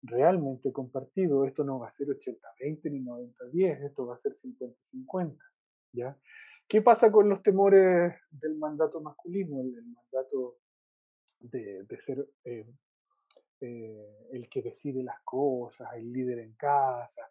realmente 0.03 0.73
compartido, 0.73 1.45
esto 1.45 1.65
no 1.65 1.79
va 1.79 1.89
a 1.89 1.93
ser 1.93 2.09
80-20 2.09 2.91
ni 2.91 3.01
90-10, 3.01 3.87
esto 3.87 4.07
va 4.07 4.15
a 4.15 4.19
ser 4.19 4.33
50-50, 4.35 5.37
¿ya? 5.93 6.17
¿Qué 6.69 6.83
pasa 6.83 7.11
con 7.11 7.29
los 7.29 7.43
temores 7.43 8.15
del 8.31 8.57
mandato 8.57 9.01
masculino, 9.01 9.61
el, 9.61 9.73
mandato 9.87 10.59
de, 11.41 11.87
ser 11.99 12.29
eh, 12.45 12.67
eh, 13.61 14.27
el 14.33 14.49
que 14.51 14.63
decide 14.63 15.03
las 15.03 15.21
cosas, 15.25 15.89
el 15.97 16.13
líder 16.13 16.41
en 16.41 16.53
casa? 16.55 17.23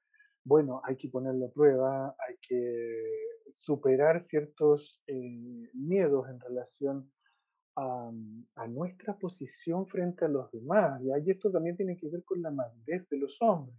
Bueno, 0.44 0.82
hay 0.84 0.98
que 0.98 1.10
ponerlo 1.10 1.46
a 1.46 1.52
prueba, 1.52 2.16
hay 2.28 2.38
que 2.42 3.28
superar 3.54 4.24
ciertos 4.24 5.04
eh, 5.08 5.70
miedos 5.74 6.28
en 6.30 6.40
relación 6.40 7.12
a, 7.78 8.68
nuestra 8.68 9.18
posición 9.18 9.88
frente 9.88 10.26
a 10.26 10.28
los 10.28 10.52
demás. 10.52 11.02
Y 11.02 11.32
esto 11.32 11.52
también 11.52 11.78
tiene 11.78 11.96
que 11.96 12.10
ver 12.10 12.24
con 12.24 12.42
la 12.42 12.52
madurez 12.52 13.08
de 13.10 13.18
los 13.18 13.42
hombres. 13.42 13.78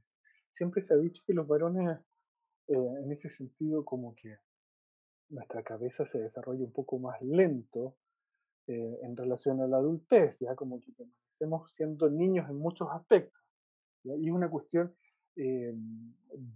Siempre 0.51 0.83
se 0.83 0.95
ha 0.95 0.97
dicho 0.97 1.23
que 1.27 1.35
los 1.35 1.47
varones, 1.47 1.99
eh, 2.69 2.75
en 2.75 3.13
ese 3.13 3.29
sentido, 3.29 3.85
como 3.85 4.15
que 4.15 4.37
nuestra 5.31 5.63
cabeza 5.63 6.07
se 6.07 6.19
desarrolla 6.19 6.65
un 6.65 6.73
poco 6.73 6.99
más 6.99 7.21
lento 7.23 7.97
eh, 8.67 8.99
en 9.03 9.17
relación 9.17 9.61
a 9.61 9.67
la 9.67 9.79
adultez, 9.79 10.39
ya 10.41 10.55
como 10.55 10.81
que 10.81 10.93
permanecemos 10.93 11.71
siendo 11.73 12.09
niños 12.09 12.49
en 12.49 12.57
muchos 12.57 12.89
aspectos. 12.93 13.43
Y 14.05 14.29
es 14.29 14.33
una 14.33 14.49
cuestión 14.49 14.95
eh, 15.37 15.75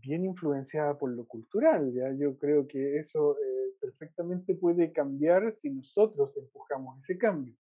bien 0.01 0.25
influenciada 0.25 0.97
por 0.97 1.11
lo 1.11 1.27
cultural. 1.27 1.93
¿ya? 1.93 2.13
Yo 2.13 2.37
creo 2.39 2.67
que 2.67 2.99
eso 2.99 3.37
eh, 3.39 3.62
perfectamente 3.83 4.55
puede 4.55 4.93
cambiar 4.93 5.55
si 5.59 5.71
nosotros 5.71 6.37
empujamos 6.37 6.99
ese 7.01 7.19
cambio. 7.19 7.55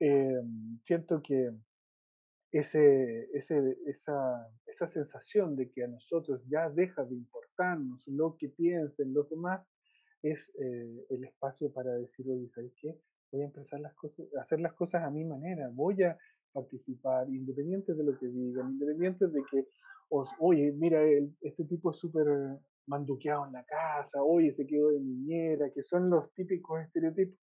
Eh, 0.00 0.42
siento 0.82 1.22
que 1.22 1.52
ese, 2.50 3.28
ese, 3.32 3.78
esa, 3.86 4.48
esa 4.66 4.88
sensación 4.88 5.54
de 5.56 5.70
que 5.70 5.84
a 5.84 5.88
nosotros 5.88 6.42
ya 6.48 6.68
deja 6.70 7.04
de 7.04 7.14
importarnos 7.14 8.06
lo 8.08 8.36
que 8.36 8.48
piensen 8.48 9.14
los 9.14 9.28
demás 9.30 9.66
es 10.22 10.52
el 10.56 11.24
espacio 11.24 11.72
para 11.72 11.92
decir, 11.94 12.28
oye, 12.28 12.48
¿sabes 12.48 12.72
qué? 12.80 12.98
Voy 13.30 13.42
a 13.42 13.46
empezar 13.46 13.78
las 13.78 13.94
cosas, 13.94 14.26
hacer 14.40 14.58
las 14.58 14.72
cosas 14.72 15.04
a 15.04 15.10
mi 15.10 15.24
manera, 15.24 15.70
voy 15.72 16.02
a 16.02 16.18
participar, 16.52 17.28
independiente 17.28 17.94
de 17.94 18.02
lo 18.02 18.18
que 18.18 18.26
digan, 18.26 18.72
independiente 18.72 19.28
de 19.28 19.42
que 19.48 19.68
oye, 20.38 20.72
mira, 20.72 21.00
este 21.40 21.64
tipo 21.64 21.90
es 21.90 21.98
súper 21.98 22.26
manduqueado 22.88 23.46
en 23.46 23.52
la 23.52 23.64
casa, 23.64 24.22
oye, 24.22 24.52
se 24.52 24.66
quedó 24.66 24.90
de 24.90 25.00
niñera, 25.00 25.70
que 25.70 25.82
son 25.82 26.10
los 26.10 26.32
típicos 26.32 26.80
estereotipos. 26.80 27.38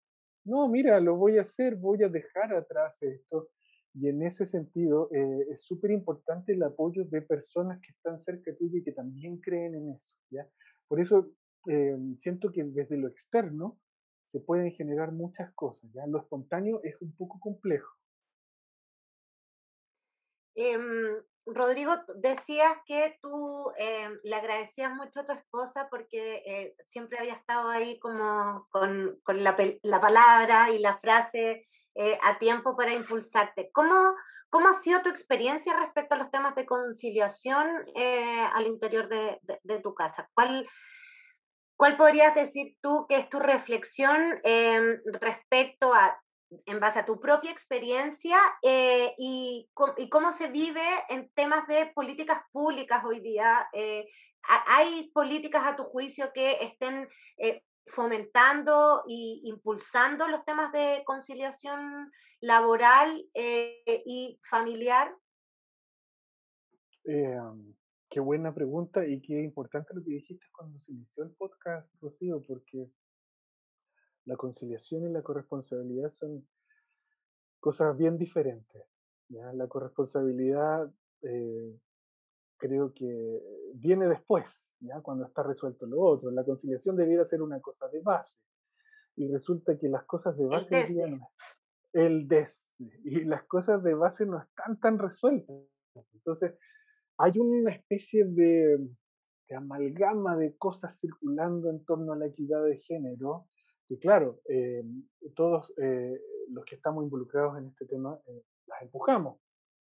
No, 0.44 0.68
mira, 0.68 1.00
lo 1.00 1.16
voy 1.16 1.38
a 1.38 1.42
hacer, 1.42 1.76
voy 1.76 2.02
a 2.02 2.08
dejar 2.08 2.54
atrás 2.54 3.02
esto. 3.02 3.48
Y 3.94 4.08
en 4.08 4.22
ese 4.22 4.44
sentido 4.44 5.08
eh, 5.12 5.46
es 5.52 5.64
súper 5.64 5.92
importante 5.92 6.52
el 6.52 6.62
apoyo 6.62 7.04
de 7.04 7.22
personas 7.22 7.80
que 7.80 7.92
están 7.92 8.18
cerca 8.18 8.54
tuyo 8.56 8.78
y 8.78 8.82
que 8.82 8.92
también 8.92 9.38
creen 9.38 9.74
en 9.76 9.90
eso. 9.92 10.10
¿ya? 10.30 10.48
Por 10.88 11.00
eso 11.00 11.30
eh, 11.68 11.96
siento 12.18 12.50
que 12.50 12.64
desde 12.64 12.96
lo 12.96 13.08
externo 13.08 13.78
se 14.24 14.40
pueden 14.40 14.72
generar 14.72 15.12
muchas 15.12 15.52
cosas. 15.54 15.88
¿ya? 15.92 16.06
Lo 16.06 16.18
espontáneo 16.18 16.80
es 16.82 17.00
un 17.00 17.14
poco 17.14 17.38
complejo. 17.38 17.94
Em, 20.56 21.22
Rodrigo, 21.46 21.94
decías 22.16 22.72
que 22.86 23.18
tú 23.20 23.70
eh, 23.78 24.08
le 24.22 24.34
agradecías 24.34 24.94
mucho 24.94 25.20
a 25.20 25.26
tu 25.26 25.32
esposa 25.32 25.88
porque 25.90 26.42
eh, 26.46 26.76
siempre 26.90 27.18
había 27.18 27.34
estado 27.34 27.68
ahí 27.68 27.98
como 27.98 28.66
con, 28.70 29.20
la, 29.26 30.00
palabra 30.00 30.70
y 30.70 30.78
la 30.78 30.96
frase 30.98 31.66
eh, 31.94 32.18
a 32.22 32.38
tiempo 32.38 32.76
para 32.76 32.94
impulsarte. 32.94 33.70
¿Cómo, 33.72 34.14
¿Cómo 34.48 34.68
ha 34.68 34.82
sido 34.82 35.02
tu 35.02 35.10
experiencia 35.10 35.78
respecto 35.78 36.14
a 36.14 36.18
los 36.18 36.30
temas 36.30 36.54
de 36.54 36.64
conciliación 36.64 37.68
al 38.54 38.66
interior 38.66 39.08
de, 39.08 39.38
de, 39.62 39.78
tu 39.80 39.94
casa? 39.94 40.30
¿Cuál, 40.32 40.66
¿Cuál 41.76 41.98
podrías 41.98 42.34
decir 42.34 42.76
tú 42.80 43.04
que 43.06 43.18
es 43.18 43.28
tu 43.28 43.38
reflexión 43.38 44.40
respecto 45.20 45.92
a 45.92 46.18
en 46.66 46.80
base 46.80 46.98
a 46.98 47.06
tu 47.06 47.20
propia 47.20 47.50
experiencia 47.50 48.38
eh, 48.62 49.14
y, 49.18 49.68
cómo 49.74 50.32
se 50.32 50.48
vive 50.48 50.86
en 51.08 51.28
temas 51.30 51.66
de 51.66 51.92
políticas 51.94 52.40
públicas 52.52 53.04
hoy 53.04 53.20
día. 53.20 53.68
Eh, 53.72 54.06
¿Hay 54.66 55.10
políticas 55.12 55.66
a 55.66 55.76
tu 55.76 55.84
juicio 55.84 56.30
que 56.34 56.58
estén 56.60 57.08
eh, 57.38 57.62
fomentando 57.86 59.04
e 59.08 59.40
impulsando 59.44 60.28
los 60.28 60.44
temas 60.44 60.70
de 60.72 61.02
conciliación 61.04 62.10
laboral 62.40 63.26
y 63.34 64.38
familiar? 64.48 65.14
qué 68.14 68.20
buena 68.20 68.54
pregunta 68.54 69.04
y 69.06 69.20
qué 69.20 69.42
importante 69.42 69.92
lo 69.92 70.02
que 70.02 70.12
dijiste 70.12 70.46
cuando 70.52 70.78
se 70.78 70.92
inició 70.92 71.24
el 71.24 71.32
podcast, 71.32 71.86
Rocío, 72.00 72.40
porque 72.46 72.88
la 74.26 74.36
conciliación 74.36 75.04
y 75.04 75.12
la 75.12 75.22
corresponsabilidad 75.22 76.10
son 76.10 76.46
cosas 77.60 77.96
bien 77.96 78.18
diferentes. 78.18 78.84
La 79.28 79.66
corresponsabilidad 79.68 80.92
eh, 81.22 81.78
creo 82.56 82.92
que 82.94 83.42
viene 83.74 84.06
después, 84.06 84.70
¿ya? 84.80 85.00
cuando 85.00 85.24
está 85.24 85.42
resuelto 85.42 85.86
lo 85.86 86.00
otro. 86.00 86.30
La 86.30 86.44
conciliación 86.44 86.96
debiera 86.96 87.24
ser 87.24 87.42
una 87.42 87.60
cosa 87.60 87.88
de 87.88 88.00
base. 88.00 88.38
Y 89.16 89.30
resulta 89.30 89.78
que 89.78 89.88
las 89.88 90.04
cosas 90.04 90.36
de 90.36 90.46
base 90.46 90.86
el, 91.02 91.20
el 91.92 92.28
des 92.28 92.66
y 92.78 93.24
las 93.24 93.44
cosas 93.44 93.82
de 93.82 93.94
base 93.94 94.26
no 94.26 94.40
están 94.40 94.78
tan 94.80 94.98
resueltas. 94.98 95.56
Entonces, 96.12 96.54
hay 97.18 97.38
una 97.38 97.72
especie 97.72 98.24
de, 98.24 98.78
de 99.48 99.56
amalgama 99.56 100.36
de 100.36 100.56
cosas 100.56 100.98
circulando 100.98 101.70
en 101.70 101.84
torno 101.84 102.12
a 102.12 102.16
la 102.16 102.26
equidad 102.26 102.64
de 102.64 102.78
género 102.78 103.46
y 103.88 103.98
claro, 103.98 104.40
eh, 104.48 104.82
todos 105.34 105.72
eh, 105.76 106.20
los 106.48 106.64
que 106.64 106.76
estamos 106.76 107.04
involucrados 107.04 107.58
en 107.58 107.66
este 107.68 107.86
tema 107.86 108.18
eh, 108.26 108.42
las 108.66 108.82
empujamos, 108.82 109.38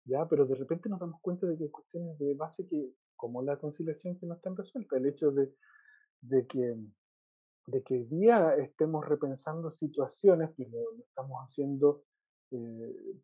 ¿ya? 0.05 0.27
Pero 0.27 0.45
de 0.45 0.55
repente 0.55 0.89
nos 0.89 0.99
damos 0.99 1.19
cuenta 1.21 1.45
de 1.47 1.57
que 1.57 1.65
hay 1.65 1.69
cuestiones 1.69 2.17
de 2.17 2.33
base 2.33 2.65
que, 2.67 2.93
como 3.15 3.41
la 3.41 3.57
conciliación, 3.57 4.17
que 4.17 4.25
no 4.25 4.35
están 4.35 4.55
resueltas. 4.55 4.99
El 4.99 5.07
hecho 5.07 5.31
de, 5.31 5.53
de 6.21 6.47
que 6.47 6.77
de 7.67 7.83
que 7.83 7.93
hoy 7.95 8.05
día 8.05 8.55
estemos 8.55 9.07
repensando 9.07 9.69
situaciones, 9.69 10.49
pero 10.57 10.71
lo 10.71 11.03
estamos 11.03 11.39
haciendo 11.43 12.03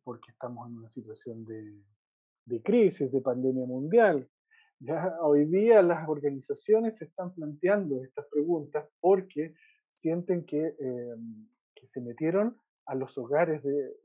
porque 0.04 0.30
estamos 0.30 0.70
en 0.70 0.78
una 0.78 0.90
situación 0.92 1.44
de, 1.46 1.82
de 2.46 2.62
crisis, 2.62 3.12
de 3.12 3.22
pandemia 3.22 3.66
mundial. 3.66 4.30
Ya 4.80 5.18
hoy 5.22 5.46
día 5.46 5.82
las 5.82 6.08
organizaciones 6.08 6.98
se 6.98 7.06
están 7.06 7.34
planteando 7.34 8.04
estas 8.04 8.28
preguntas 8.28 8.88
porque 9.00 9.56
sienten 9.96 10.46
que, 10.46 10.76
em, 10.80 11.48
que 11.74 11.88
se 11.88 12.02
metieron 12.02 12.58
a 12.86 12.96
los 12.96 13.18
hogares 13.18 13.64
de, 13.64 13.96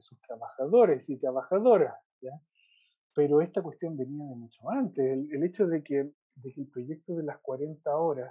sus 0.00 0.20
trabajadores 0.20 1.08
y 1.08 1.16
trabajadoras. 1.16 1.94
Pero 3.14 3.40
esta 3.40 3.62
cuestión 3.62 3.96
venía 3.96 4.26
de 4.26 4.34
mucho 4.34 4.68
antes. 4.68 5.04
El, 5.04 5.42
hecho 5.42 5.66
de 5.66 5.82
que, 5.82 6.12
de 6.36 6.52
el 6.54 6.66
proyecto 6.66 7.14
de 7.14 7.22
las 7.22 7.38
40 7.38 7.96
horas 7.96 8.30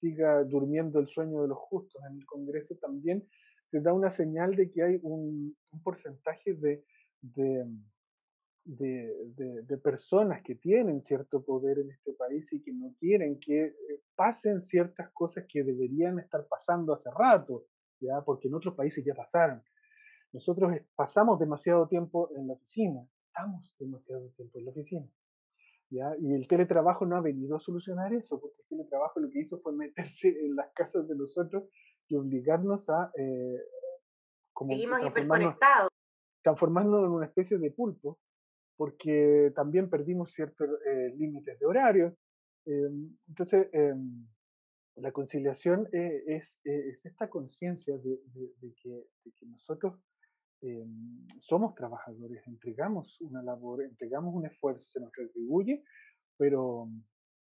siga 0.00 0.42
durmiendo 0.42 0.98
el 0.98 1.06
sueño 1.06 1.42
de 1.42 1.48
los 1.48 1.58
justos 1.58 2.02
en 2.10 2.18
el 2.18 2.26
Congreso 2.26 2.74
también 2.76 3.24
te 3.70 3.80
da 3.80 3.92
una 3.92 4.10
señal 4.10 4.56
de 4.56 4.70
que 4.70 4.82
hay 4.82 4.98
un, 5.02 5.56
porcentaje 5.84 6.54
de, 6.54 6.84
personas 9.82 10.42
que 10.42 10.56
tienen 10.56 11.00
cierto 11.00 11.44
poder 11.44 11.78
en 11.78 11.90
este 11.90 12.12
país 12.14 12.52
y 12.52 12.62
que 12.62 12.72
no 12.72 12.94
quieren 12.98 13.38
que 13.38 13.66
eh, 13.66 13.74
pasen 14.14 14.60
ciertas 14.60 15.10
cosas 15.12 15.44
que 15.48 15.62
deberían 15.62 16.18
estar 16.18 16.46
pasando 16.48 16.94
hace 16.94 17.10
rato, 17.16 17.66
¿ya? 18.00 18.22
porque 18.24 18.48
en 18.48 18.54
otros 18.54 18.74
países 18.74 19.04
ya 19.04 19.14
pasaron. 19.14 19.62
Nosotros 20.32 20.72
pasamos 20.96 21.38
demasiado 21.38 21.86
tiempo 21.86 22.30
en 22.36 22.48
la 22.48 22.54
oficina, 22.54 23.06
estamos 23.28 23.72
demasiado 23.78 24.28
tiempo 24.30 24.58
en 24.58 24.64
la 24.64 24.70
oficina. 24.72 25.08
¿ya? 25.90 26.14
Y 26.18 26.34
el 26.34 26.48
teletrabajo 26.48 27.06
no 27.06 27.16
ha 27.16 27.20
venido 27.20 27.56
a 27.56 27.60
solucionar 27.60 28.12
eso, 28.12 28.40
porque 28.40 28.62
el 28.62 28.68
teletrabajo 28.68 29.20
lo 29.20 29.30
que 29.30 29.40
hizo 29.40 29.60
fue 29.60 29.72
meterse 29.72 30.28
en 30.28 30.56
las 30.56 30.72
casas 30.74 31.06
de 31.06 31.14
nosotros 31.14 31.64
y 32.08 32.16
obligarnos 32.16 32.88
a... 32.88 33.12
Eh, 33.16 33.60
como 34.52 34.72
Seguimos 34.72 35.06
hiperconectados. 35.06 35.90
Transformarnos 36.42 37.04
en 37.04 37.10
una 37.10 37.26
especie 37.26 37.58
de 37.58 37.70
pulpo, 37.70 38.18
porque 38.76 39.52
también 39.54 39.88
perdimos 39.88 40.32
ciertos 40.32 40.68
eh, 40.86 41.14
límites 41.16 41.58
de 41.58 41.66
horario. 41.66 42.16
Em, 42.66 43.16
entonces, 43.28 43.68
em, 43.72 44.26
la 44.96 45.12
conciliación 45.12 45.88
eh, 45.92 46.22
es, 46.26 46.60
es, 46.64 47.04
esta 47.04 47.28
conciencia 47.28 47.96
de, 47.98 48.20
de, 48.34 48.74
que, 48.82 48.88
de, 49.24 49.32
que, 49.32 49.46
nosotros 49.46 49.98
em, 50.62 51.26
somos 51.40 51.74
trabajadores, 51.74 52.46
entregamos 52.46 53.20
una 53.20 53.42
labor, 53.42 53.82
entregamos 53.82 54.34
un 54.34 54.46
esfuerzo, 54.46 54.86
se 54.88 55.00
nos 55.00 55.12
retribuye, 55.14 55.82
pero, 56.38 56.88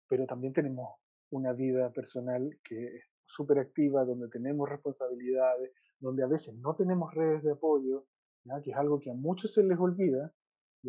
pero 0.08 0.26
también 0.26 0.54
tenemos 0.54 0.90
una 1.30 1.54
vida 1.54 1.92
personal 1.92 2.58
que 2.64 2.86
es 2.86 3.04
súper 3.26 3.60
activa, 3.60 4.06
donde 4.06 4.30
tenemos 4.30 4.70
responsabilidades, 4.70 5.72
donde 6.00 6.24
a 6.24 6.28
veces 6.28 6.56
no 6.56 6.76
tenemos 6.76 7.14
redes 7.14 7.44
de 7.44 7.52
apoyo, 7.52 8.06
¿ya? 8.46 8.62
que 8.62 8.72
es 8.72 8.78
algo 8.78 9.00
que 9.00 9.12
a 9.12 9.14
muchos 9.14 9.54
se 9.54 9.64
les 9.64 9.78
olvida, 9.78 10.34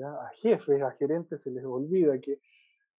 a 0.02 0.30
jefes, 0.34 0.82
a 0.82 0.90
gerentes 0.92 1.42
se 1.42 1.50
les 1.50 1.64
olvida 1.64 2.18
que, 2.20 2.40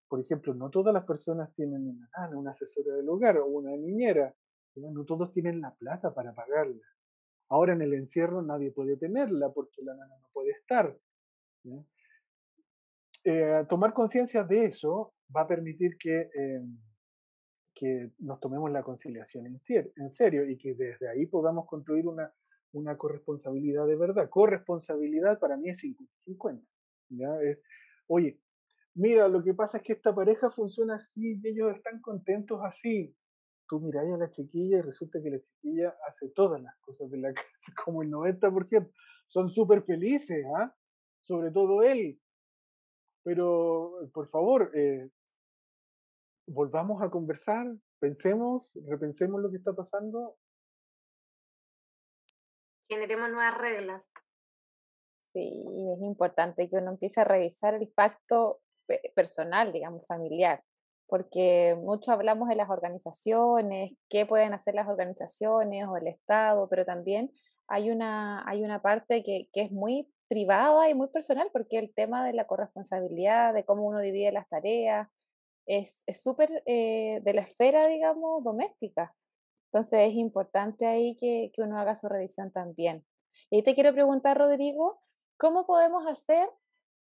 por 0.08 0.20
ejemplo, 0.20 0.53
no 0.53 0.70
todas 0.70 0.94
las 0.94 1.06
personas 1.06 1.53
tienen 1.53 1.88
una 1.88 2.10
nana, 2.18 2.38
una 2.38 2.51
asesora 2.51 2.96
del 2.96 3.10
hogar 3.10 3.38
o 3.38 3.46
una 3.46 3.72
niñera, 3.72 4.34
no 4.75 5.06
todos 5.06 5.32
tienen 5.32 5.62
la 5.62 5.74
plata 5.75 6.13
para 6.13 6.34
pagarla. 6.34 6.82
Ahora 7.50 7.74
en 7.74 7.82
el 7.82 7.94
encierro 7.94 8.41
nadie 8.41 8.72
puede 8.72 8.96
tenerla 8.98 9.51
porque 9.51 9.82
la 9.82 9.96
nana 9.96 10.15
no 10.22 10.29
puede 10.32 10.51
estar. 10.51 10.96
Eh, 13.24 13.65
tomar 13.68 13.94
conciencia 13.94 14.44
de 14.44 14.65
eso 14.65 15.13
va 15.36 15.41
a 15.41 15.48
permitir 15.48 15.98
que, 15.98 16.29
em, 16.34 16.77
que 17.74 18.12
nos 18.20 18.39
tomemos 18.39 18.72
la 18.72 18.84
conciliación 18.84 19.46
en, 19.48 19.60
en, 19.96 20.10
serio 20.10 20.50
y 20.50 20.58
que 20.58 20.74
desde 20.74 21.10
ahí 21.10 21.25
podamos 21.25 21.65
construir 21.65 22.08
una, 22.08 22.32
una 22.72 22.98
corresponsabilidad 22.98 23.88
de 23.88 23.96
verdad. 23.96 24.29
Corresponsabilidad 24.29 25.39
para 25.39 25.58
mí 25.58 25.70
es 25.70 25.82
50-50. 25.84 26.65
¿Ya? 27.10 27.42
Es, 27.42 27.63
oye, 28.08 28.39
mira, 28.96 29.28
lo 29.28 29.44
que 29.44 29.54
pasa 29.54 29.78
es 29.78 29.84
que 29.84 29.94
esta 29.94 30.13
pareja 30.13 30.50
funciona 30.51 30.96
así 30.96 31.39
y 31.42 31.48
ellos 31.48 31.75
están 31.75 32.01
contentos 32.01 32.60
así. 32.63 33.16
Tú 33.68 33.80
miráis 33.80 34.13
a 34.13 34.18
la 34.18 34.30
chiquilla 34.30 34.80
y 34.80 34.82
resulta 34.82 35.22
que 35.22 35.30
la 35.30 35.39
chiquilla 35.39 35.96
hace 36.08 36.30
todas 36.30 36.62
las 36.62 36.75
cosas 36.78 37.10
de 37.12 37.18
la 37.18 37.34
casa, 37.34 37.74
como 37.84 38.01
el 38.01 38.10
90%. 38.10 38.92
Son 39.28 39.50
súper 39.50 39.84
felices, 39.84 40.44
¿ah? 40.58 40.75
Sobre 41.24 41.51
todo 41.51 41.84
él. 41.84 42.20
Pero, 43.24 44.10
por 44.13 44.28
favor, 44.30 44.72
eh, 44.74 45.10
volvamos 46.48 47.01
a 47.01 47.10
conversar, 47.10 47.68
pensemos, 48.00 48.72
repensemos 48.88 49.42
lo 49.42 49.51
que 49.51 49.58
está 49.58 49.74
pasando. 49.74 50.38
Generemos 52.89 53.30
nuevas 53.30 53.58
reglas. 53.58 54.10
Sí, 55.39 55.88
es 55.96 56.01
importante 56.01 56.67
que 56.67 56.75
uno 56.75 56.91
empiece 56.91 57.22
a 57.22 57.24
revisar 57.24 57.73
el 57.75 57.88
pacto 57.88 58.60
personal, 59.15 59.71
digamos, 59.71 60.06
familiar, 60.06 60.62
porque 61.08 61.78
mucho 61.80 62.12
hablamos 62.12 62.49
de 62.49 62.56
las 62.56 62.69
organizaciones, 62.69 63.93
qué 64.10 64.25
pueden 64.25 64.54
hacer 64.54 64.75
las 64.75 64.89
organizaciones 64.89 65.88
o 65.88 65.95
el 65.95 66.08
Estado, 66.08 66.67
pero 66.67 66.84
también 66.84 67.32
hay 67.67 67.89
una, 67.89 68.43
hay 68.49 68.63
una 68.65 68.82
parte 68.82 69.23
que, 69.23 69.47
que 69.54 69.62
es 69.62 69.71
muy 69.71 70.12
privada 70.28 70.89
y 70.89 70.93
muy 70.93 71.08
personal, 71.08 71.49
porque 71.54 71.80
el 71.80 71.93
tema 71.93 72.25
de 72.25 72.34
la 72.34 72.45
corresponsabilidad, 72.45 73.54
de 73.54 73.63
cómo 73.63 73.86
uno 73.86 73.99
divide 73.99 74.34
las 74.34 74.49
tareas, 74.49 75.08
es 75.65 76.04
súper 76.21 76.63
eh, 76.65 77.21
de 77.23 77.34
la 77.34 77.41
esfera, 77.41 77.88
digamos, 77.88 78.43
doméstica. 78.43 79.15
Entonces 79.71 80.10
es 80.10 80.15
importante 80.15 80.86
ahí 80.86 81.15
que, 81.15 81.52
que, 81.54 81.62
uno 81.62 81.80
haga 81.80 81.95
su 81.95 82.10
revisión 82.10 82.52
también. 82.52 83.06
Y 83.52 83.58
ahí 83.58 83.63
te 83.63 83.75
quiero 83.75 83.93
preguntar, 83.93 84.38
Rodrigo, 84.38 84.99
¿cómo 85.39 85.65
podemos 85.65 86.06
hacer 86.06 86.47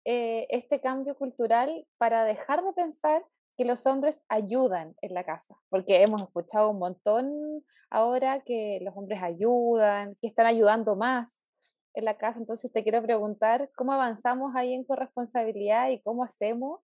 eh, 0.05 0.47
este 0.49 0.81
cambio 0.81 1.17
cultural 1.17 1.87
para 1.99 2.25
dejar 2.25 2.65
de 2.65 2.73
pensar 2.73 3.25
que 3.57 3.65
los 3.65 3.85
hombres 3.85 4.23
ayudan 4.29 4.95
en 5.03 5.13
la 5.13 5.25
casa? 5.25 5.57
Porque 5.69 6.03
hemos 6.03 6.23
escuchado 6.23 6.71
un 6.71 6.79
montón 6.79 7.65
ahora 7.91 8.43
que 8.45 8.79
los 8.83 8.97
hombres 8.97 9.23
ayudan, 9.23 10.15
que 10.21 10.29
están 10.29 10.47
ayudando 10.47 10.95
más 10.95 11.49
en 11.95 12.05
la 12.05 12.17
casa. 12.17 12.39
Entonces 12.39 12.73
te 12.73 12.83
quiero 12.85 13.03
preguntar, 13.03 13.71
¿cómo 13.77 13.93
avanzamos 13.93 14.55
ahí 14.55 14.73
en 14.73 14.85
corresponsabilidad 14.85 15.89
y 15.91 16.01
cómo 16.01 16.23
hacemos 16.23 16.81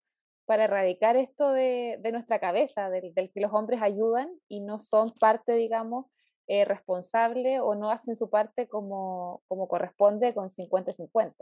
para 0.47 0.65
erradicar 0.65 1.17
esto 1.17 1.53
de, 1.53 1.99
nuestra 2.13 2.39
cabeza, 2.41 2.91
del, 2.91 3.15
que 3.15 3.41
los 3.41 3.53
hombres 3.53 3.81
ayudan 3.81 4.29
y 4.49 4.61
no 4.61 4.79
son 4.79 5.13
parte, 5.21 5.55
digamos, 5.55 6.07
eh, 6.47 6.65
responsable 6.65 7.61
o 7.61 7.75
no 7.75 7.91
hacen 7.91 8.17
su 8.17 8.29
parte 8.29 8.69
como, 8.69 9.43
como 9.49 9.69
corresponde 9.69 10.35
con 10.35 10.49
50-50. 10.49 11.35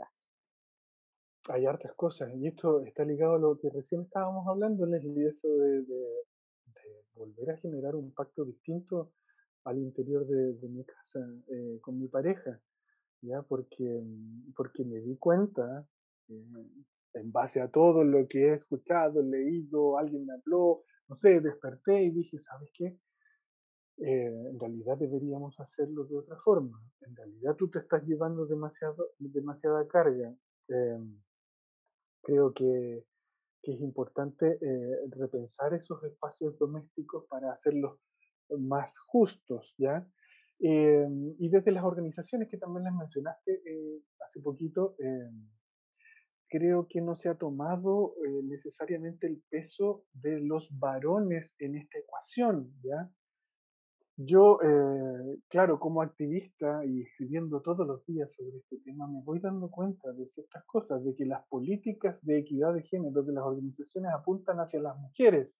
Hay 1.49 1.65
hartas 1.65 1.93
cosas 1.95 2.33
y 2.35 2.47
esto 2.47 2.81
está 2.85 3.03
ligado 3.03 3.35
a 3.35 3.39
lo 3.39 3.59
que 3.59 3.69
recién 3.69 4.03
estábamos 4.03 4.47
hablando, 4.47 4.85
Leslie, 4.85 5.27
eso 5.27 5.49
de, 5.49 5.81
de, 5.81 5.85
de 5.85 7.03
volver 7.15 7.51
a 7.51 7.57
generar 7.57 7.95
un 7.95 8.13
pacto 8.13 8.45
distinto 8.45 9.11
al 9.65 9.77
interior 9.77 10.25
de, 10.25 10.53
de 10.53 10.69
mi 10.69 10.83
casa 10.85 11.19
eh, 11.47 11.79
con 11.81 11.99
mi 11.99 12.07
pareja, 12.07 12.59
¿ya? 13.21 13.41
Porque, 13.41 14.03
porque 14.55 14.83
me 14.83 14.99
di 14.99 15.17
cuenta, 15.17 15.87
eh, 16.29 16.45
en 17.15 17.31
base 17.31 17.61
a 17.61 17.69
todo 17.69 18.03
lo 18.03 18.27
que 18.27 18.47
he 18.47 18.53
escuchado, 18.55 19.21
leído, 19.21 19.97
alguien 19.97 20.25
me 20.25 20.33
habló, 20.33 20.83
no 21.07 21.15
sé, 21.15 21.41
desperté 21.41 22.03
y 22.03 22.11
dije, 22.11 22.39
¿sabes 22.39 22.69
qué? 22.73 22.97
Eh, 23.97 24.25
en 24.25 24.59
realidad 24.59 24.97
deberíamos 24.97 25.59
hacerlo 25.59 26.05
de 26.05 26.17
otra 26.17 26.37
forma. 26.37 26.81
En 27.01 27.15
realidad 27.15 27.55
tú 27.55 27.69
te 27.69 27.79
estás 27.79 28.03
llevando 28.05 28.45
demasiado, 28.45 29.11
demasiada 29.19 29.87
carga. 29.87 30.35
Eh, 30.69 30.99
creo 32.23 32.53
que, 32.53 33.05
que, 33.61 33.73
es 33.73 33.81
importante 33.81 34.57
eh, 34.61 34.97
repensar 35.09 35.73
esos 35.73 36.03
espacios 36.03 36.57
domésticos 36.57 37.25
para 37.27 37.51
hacerlos 37.51 37.99
más 38.57 38.97
justos, 38.99 39.73
¿ya? 39.77 40.07
y 40.59 41.49
desde 41.49 41.71
las 41.73 41.83
organizaciones 41.83 42.47
que 42.47 42.57
también 42.57 42.85
les 42.85 42.93
mencionaste 42.93 43.61
hace 44.25 44.39
poquito, 44.39 44.95
creo 46.47 46.87
que 46.87 47.01
no 47.01 47.17
se 47.17 47.27
ha 47.27 47.35
tomado 47.35 48.15
necesariamente 48.43 49.27
el 49.27 49.43
peso 49.49 50.05
de 50.13 50.39
los 50.39 50.69
varones 50.79 51.55
en 51.59 51.75
esta 51.75 51.97
ecuación, 51.99 52.71
¿ya? 52.81 53.11
Yo, 54.15 54.59
eh, 54.61 55.39
claro, 55.47 55.79
como 55.79 56.03
activista 56.03 56.85
y 56.85 57.01
escribiendo 57.01 57.61
todos 57.61 57.87
los 57.87 58.05
días 58.05 58.31
sobre 58.31 58.57
este 58.57 58.77
tema, 58.77 59.07
me 59.07 59.23
voy 59.23 59.39
dando 59.39 59.71
cuenta 59.71 60.11
de 60.11 60.27
ciertas 60.27 60.63
cosas, 60.65 61.03
de 61.03 61.15
que 61.15 61.25
las 61.25 61.43
políticas 61.47 62.19
de 62.21 62.37
equidad 62.37 62.75
de 62.75 62.83
género 62.83 63.23
de 63.23 63.33
las 63.33 63.43
organizaciones 63.43 64.11
apuntan 64.13 64.59
hacia 64.59 64.79
las 64.81 64.95
mujeres. 64.99 65.51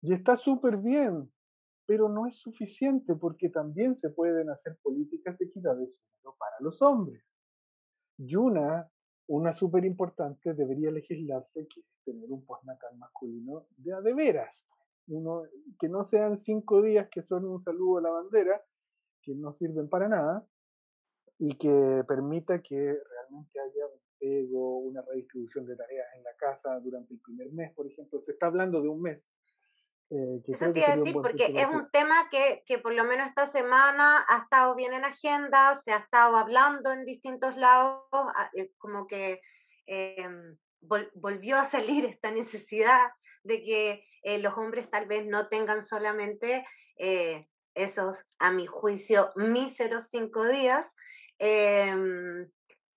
Y 0.00 0.12
está 0.12 0.36
súper 0.36 0.76
bien, 0.78 1.32
pero 1.86 2.08
no 2.08 2.26
es 2.26 2.40
suficiente 2.40 3.14
porque 3.14 3.48
también 3.48 3.96
se 3.96 4.10
pueden 4.10 4.50
hacer 4.50 4.76
políticas 4.82 5.38
de 5.38 5.44
equidad 5.46 5.76
de 5.76 5.86
género 5.86 6.36
para 6.36 6.56
los 6.58 6.82
hombres. 6.82 7.22
Y 8.18 8.34
una, 8.34 8.90
una 9.28 9.52
súper 9.52 9.84
importante, 9.84 10.52
debería 10.52 10.90
legislarse 10.90 11.68
que 11.68 11.80
es 11.80 11.86
tener 12.04 12.28
un 12.28 12.44
postnatal 12.44 12.96
masculino 12.98 13.66
de 13.76 13.92
a 13.92 14.00
de 14.00 14.14
veras 14.14 14.52
uno, 15.08 15.42
que 15.78 15.88
no 15.88 16.04
sean 16.04 16.36
cinco 16.36 16.82
días 16.82 17.08
que 17.10 17.22
son 17.22 17.44
un 17.44 17.60
saludo 17.60 17.98
a 17.98 18.02
la 18.02 18.10
bandera, 18.10 18.62
que 19.22 19.34
no 19.34 19.52
sirven 19.52 19.88
para 19.88 20.08
nada, 20.08 20.46
y 21.38 21.54
que 21.56 22.04
permita 22.06 22.62
que 22.62 22.76
realmente 22.76 23.60
haya 23.60 23.86
un 23.86 24.00
pego, 24.18 24.78
una 24.78 25.02
redistribución 25.02 25.66
de 25.66 25.76
tareas 25.76 26.06
en 26.16 26.22
la 26.22 26.34
casa 26.36 26.78
durante 26.80 27.14
el 27.14 27.20
primer 27.20 27.50
mes, 27.52 27.72
por 27.74 27.86
ejemplo. 27.86 28.20
Se 28.22 28.32
está 28.32 28.46
hablando 28.46 28.80
de 28.80 28.88
un 28.88 29.02
mes. 29.02 29.20
Eh, 30.10 30.42
Eso 30.46 30.72
te 30.72 30.80
iba 30.80 30.92
a 30.92 30.96
decir, 30.96 31.14
porque 31.14 31.46
es 31.46 31.66
un 31.66 31.90
tema 31.90 32.28
que, 32.30 32.62
que, 32.66 32.78
por 32.78 32.92
lo 32.92 33.02
menos 33.04 33.28
esta 33.28 33.50
semana 33.50 34.24
ha 34.28 34.42
estado 34.42 34.74
bien 34.74 34.92
en 34.92 35.04
agenda, 35.04 35.80
se 35.84 35.92
ha 35.92 35.98
estado 35.98 36.36
hablando 36.36 36.92
en 36.92 37.06
distintos 37.06 37.56
lados, 37.56 38.02
ah, 38.12 38.50
como 38.76 39.06
que 39.06 39.40
eh, 39.86 40.28
volvió 40.80 41.56
a 41.56 41.64
salir 41.64 42.04
esta 42.20 42.30
necesidad 42.30 43.10
de 43.44 43.62
que 43.62 44.04
eh, 44.22 44.38
los 44.38 44.56
hombres 44.56 44.88
tal 44.90 45.06
vez 45.06 45.26
no 45.26 45.48
tengan 45.48 45.82
solamente 45.82 46.64
eh, 46.96 47.48
esos, 47.74 48.24
a 48.38 48.52
mi 48.52 48.66
juicio, 48.66 49.30
míseros 49.36 50.08
cinco 50.08 50.46
días, 50.46 50.86
em, 51.38 52.48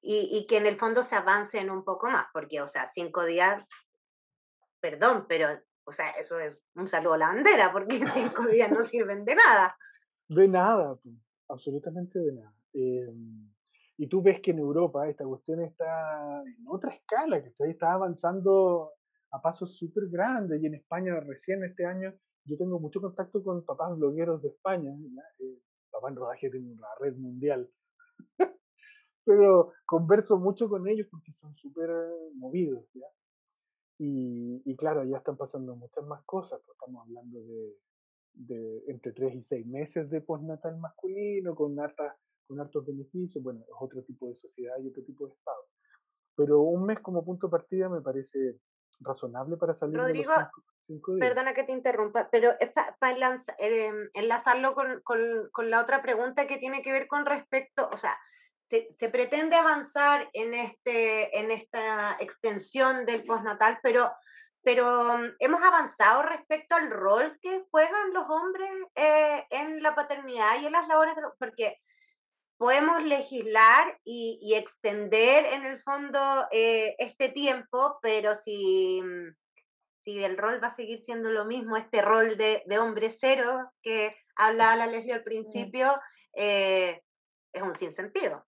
y, 0.08 0.46
que 0.48 0.58
en 0.58 0.68
el 0.68 0.78
fondo 0.78 1.02
se 1.02 1.16
avancen 1.16 1.72
un 1.72 1.84
poco 1.84 2.08
más, 2.08 2.26
porque, 2.32 2.62
o 2.62 2.68
sea, 2.68 2.86
cinco 2.94 3.26
días, 3.26 3.64
perdón, 4.80 5.26
pero, 5.28 5.48
o 5.84 5.92
sea, 5.92 6.12
eso 6.12 6.38
es 6.38 6.56
un 6.76 6.88
saludo 6.88 7.14
a 7.14 7.18
la 7.18 7.28
bandera, 7.30 7.72
porque 7.72 8.00
cinco 8.14 8.46
días 8.46 8.70
no 8.70 8.86
sirven 8.86 9.26
de 9.26 9.36
nada. 9.36 9.76
De 10.28 10.48
nada, 10.48 10.96
absolutamente 11.50 12.20
de 12.20 12.34
nada. 12.34 12.54
Em, 12.74 13.50
y 13.98 14.08
tú 14.08 14.22
ves 14.22 14.42
que 14.42 14.52
en 14.52 14.60
Europa 14.60 15.08
esta 15.08 15.24
cuestión 15.24 15.62
está 15.62 16.44
en 16.44 16.66
otra 16.68 16.92
escala, 16.92 17.42
que 17.42 17.52
está 17.70 17.94
avanzando 17.94 18.94
a 19.36 19.42
pasos 19.42 19.76
súper 19.76 20.08
grandes, 20.08 20.62
y 20.62 20.66
en 20.66 20.76
España 20.76 21.20
recién 21.20 21.64
este 21.64 21.86
año 21.86 22.14
yo 22.46 22.58
tengo 22.58 22.80
mucho 22.80 23.02
contacto 23.02 23.44
con 23.44 23.66
papás 23.66 23.98
blogueros 23.98 24.42
de 24.42 24.50
España, 24.50 24.92
eh, 25.40 25.60
papá 25.92 26.10
en 26.10 26.16
rodaje 26.16 26.50
tiene 26.50 26.72
una 26.72 26.88
red 27.00 27.16
mundial, 27.18 27.70
pero 29.26 29.74
converso 29.86 30.38
mucho 30.38 30.70
con 30.70 30.88
ellos 30.88 31.08
porque 31.10 31.34
son 31.34 31.56
súper 31.56 31.90
movidos. 32.36 32.86
Y, 33.98 34.76
claro, 34.76 35.06
ya 35.06 35.18
están 35.18 35.38
pasando 35.38 35.76
muchas 35.76 36.06
más 36.06 36.22
cosas, 36.26 36.60
pues 36.66 36.76
estamos 36.76 37.08
hablando 37.08 37.40
de, 37.46 37.78
de 38.34 38.84
entre 38.88 39.14
3 39.14 39.36
y 39.36 39.44
6 39.44 39.68
meses 39.68 40.10
de 40.10 40.22
postnatal 40.22 40.78
masculino, 40.78 41.56
con, 41.56 41.80
harta, 41.80 42.18
con 42.46 42.60
hartos 42.60 42.86
beneficios, 42.86 43.42
bueno, 43.42 43.62
es 43.62 43.76
otro 43.80 44.04
tipo 44.04 44.28
de 44.28 44.36
sociedad 44.36 44.76
y 44.84 44.90
otro 44.90 45.04
tipo 45.04 45.28
de 45.28 45.34
Estado. 45.34 45.64
Pero 46.36 46.62
un 46.62 46.86
mes 46.86 47.00
como 47.00 47.24
punto 47.24 47.48
de 47.48 47.52
partida 47.52 47.88
me 47.88 48.02
parece 48.02 48.60
razonable 49.00 49.58
para 49.58 49.74
salir 49.74 49.98
Rodrigo, 49.98 50.34
de 50.34 50.40
los 50.40 50.50
cinco, 50.88 51.14
días. 51.14 51.28
Perdona 51.28 51.54
que 51.54 51.64
te 51.64 51.72
interrumpa, 51.72 52.30
pero 52.32 52.54
para 53.00 53.44
em, 53.58 54.10
enlazarlo 54.14 54.74
con, 54.76 55.02
con, 55.02 55.50
con, 55.52 55.70
la 55.70 55.82
otra 55.82 56.02
pregunta 56.02 56.48
que 56.48 56.58
tiene 56.58 56.82
que 56.82 56.92
ver 56.92 57.08
con 57.08 57.26
respecto, 57.26 57.88
o 57.92 57.98
sea, 57.98 58.18
se, 58.70 58.88
se, 59.00 59.10
pretende 59.10 59.56
avanzar 59.56 60.30
en, 60.34 60.54
este, 60.54 61.38
en 61.40 61.52
esta 61.52 62.18
extensión 62.20 63.06
del 63.06 63.24
postnatal, 63.24 63.80
pero, 63.84 64.12
pero 64.64 65.18
mm, 65.18 65.36
hemos 65.40 65.64
avanzado 65.64 66.24
respecto 66.24 66.76
al 66.76 66.90
rol 66.90 67.38
que 67.42 67.66
juegan 67.70 68.14
los 68.14 68.28
hombres 68.30 68.72
eh, 68.96 69.46
en 69.52 69.84
la 69.84 69.94
paternidad 69.94 70.60
y 70.60 70.66
en 70.66 70.72
las 70.72 70.88
labores 70.88 71.16
de 71.16 71.22
porque 71.38 71.78
podemos 72.58 73.04
legislar 73.04 74.00
y, 74.04 74.40
y, 74.42 74.56
extender 74.56 75.46
en 75.46 75.66
el 75.66 75.80
fondo 75.80 76.20
eh, 76.52 76.96
este 77.00 77.30
tiempo, 77.30 78.00
pero 78.02 78.36
si, 78.36 79.02
mm, 79.02 79.32
si 80.04 80.24
el 80.24 80.38
rol 80.38 80.64
va 80.64 80.68
a 80.68 80.76
seguir 80.76 81.00
siendo 81.00 81.30
lo 81.30 81.46
mismo, 81.46 81.78
este 81.78 82.02
rol 82.02 82.38
de, 82.38 82.64
de 82.66 82.80
hombre 82.80 83.10
cero 83.10 83.72
que 83.82 84.16
hablaba 84.36 84.76
la 84.76 84.88
Leslie 84.88 85.14
al 85.14 85.24
principio, 85.24 86.00
eh, 86.34 87.02
es 87.52 87.62
un 87.62 87.74
sinsentido. 87.74 88.46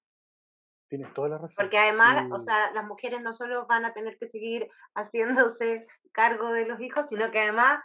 Tienes 0.90 1.14
toda 1.14 1.30
la 1.30 1.38
razón. 1.38 1.56
Porque 1.58 1.78
además, 1.78 2.28
o 2.32 2.40
sea, 2.40 2.72
las 2.72 2.86
mujeres 2.86 3.22
no 3.22 3.34
solo 3.34 3.66
van 3.68 3.86
a 3.86 3.94
tener 3.94 4.18
que 4.18 4.30
seguir 4.30 4.70
haciéndose 4.96 5.86
cargo 6.12 6.52
de 6.54 6.66
los 6.66 6.80
hijos, 6.80 7.06
sino 7.10 7.30
que 7.32 7.42
además 7.42 7.84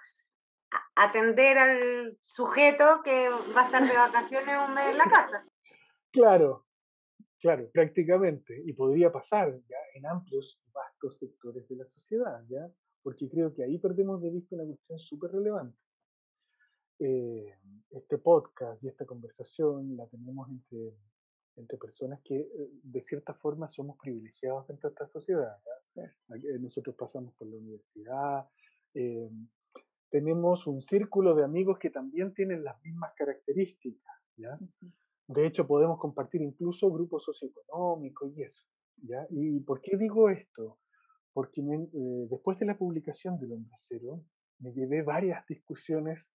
atender 0.95 1.59
al 1.59 2.19
sujeto 2.23 3.03
que 3.03 3.29
va 3.29 3.63
a 3.63 3.65
estar 3.67 3.87
de 3.87 3.97
vacaciones 3.97 4.57
un 4.67 4.75
mes 4.75 4.87
en 4.87 4.99
la 4.99 5.05
casa. 5.05 5.45
Claro, 6.12 6.66
claro, 7.40 7.70
prácticamente. 7.72 8.62
Y 8.64 8.72
podría 8.75 9.11
pasar 9.11 9.59
ya 9.68 9.77
en 9.94 10.07
amplios, 10.07 10.61
vastos 10.72 11.18
sectores 11.18 11.66
de 11.68 11.77
la 11.77 11.87
sociedad, 11.87 12.44
¿ya? 12.48 12.70
Porque 13.03 13.29
creo 13.29 13.53
que 13.53 13.64
ahí 13.64 13.79
perdemos 13.79 14.22
de 14.22 14.31
vista 14.31 14.55
una 14.55 14.64
cuestión 14.64 14.98
súper 14.98 15.33
relevante. 15.33 15.79
Eh, 16.98 17.59
este 17.90 18.18
podcast 18.18 18.83
y 18.85 18.88
esta 18.88 19.05
conversación 19.05 19.96
la 19.96 20.07
tenemos 20.07 20.48
entre, 20.51 20.94
entre 21.57 21.77
personas 21.79 22.20
que 22.22 22.37
eh, 22.37 22.70
de 22.83 23.03
cierta 23.03 23.35
forma 23.35 23.68
somos 23.68 23.96
privilegiados 23.98 24.68
dentro 24.68 24.88
de 24.88 24.94
esta 24.94 25.09
sociedad. 25.09 25.59
Nosotros 26.61 26.94
pasamos 26.96 27.35
por 27.35 27.48
la 27.48 27.57
universidad, 27.57 28.48
eh, 28.94 29.31
tenemos 30.11 30.66
un 30.66 30.81
círculo 30.81 31.35
de 31.35 31.44
amigos 31.44 31.79
que 31.79 31.90
también 31.90 32.33
tienen 32.35 32.62
las 32.62 32.81
mismas 32.83 33.12
características. 33.14 34.14
¿ya? 34.37 34.57
De 35.33 35.47
hecho, 35.47 35.66
podemos 35.66 35.99
compartir 35.99 36.42
incluso 36.42 36.90
grupos 36.90 37.25
socioeconómicos 37.25 38.37
y 38.37 38.42
eso. 38.42 38.64
¿ya? 39.03 39.27
¿Y 39.31 39.61
por 39.61 39.81
qué 39.81 39.97
digo 39.97 40.29
esto? 40.29 40.79
Porque 41.33 41.61
eh, 41.61 42.27
después 42.31 42.59
de 42.59 42.66
la 42.66 42.77
publicación 42.77 43.38
del 43.38 43.53
Hombre 43.53 43.77
Cero, 43.79 44.23
me 44.59 44.73
llevé 44.73 45.03
varias 45.03 45.47
discusiones 45.47 46.29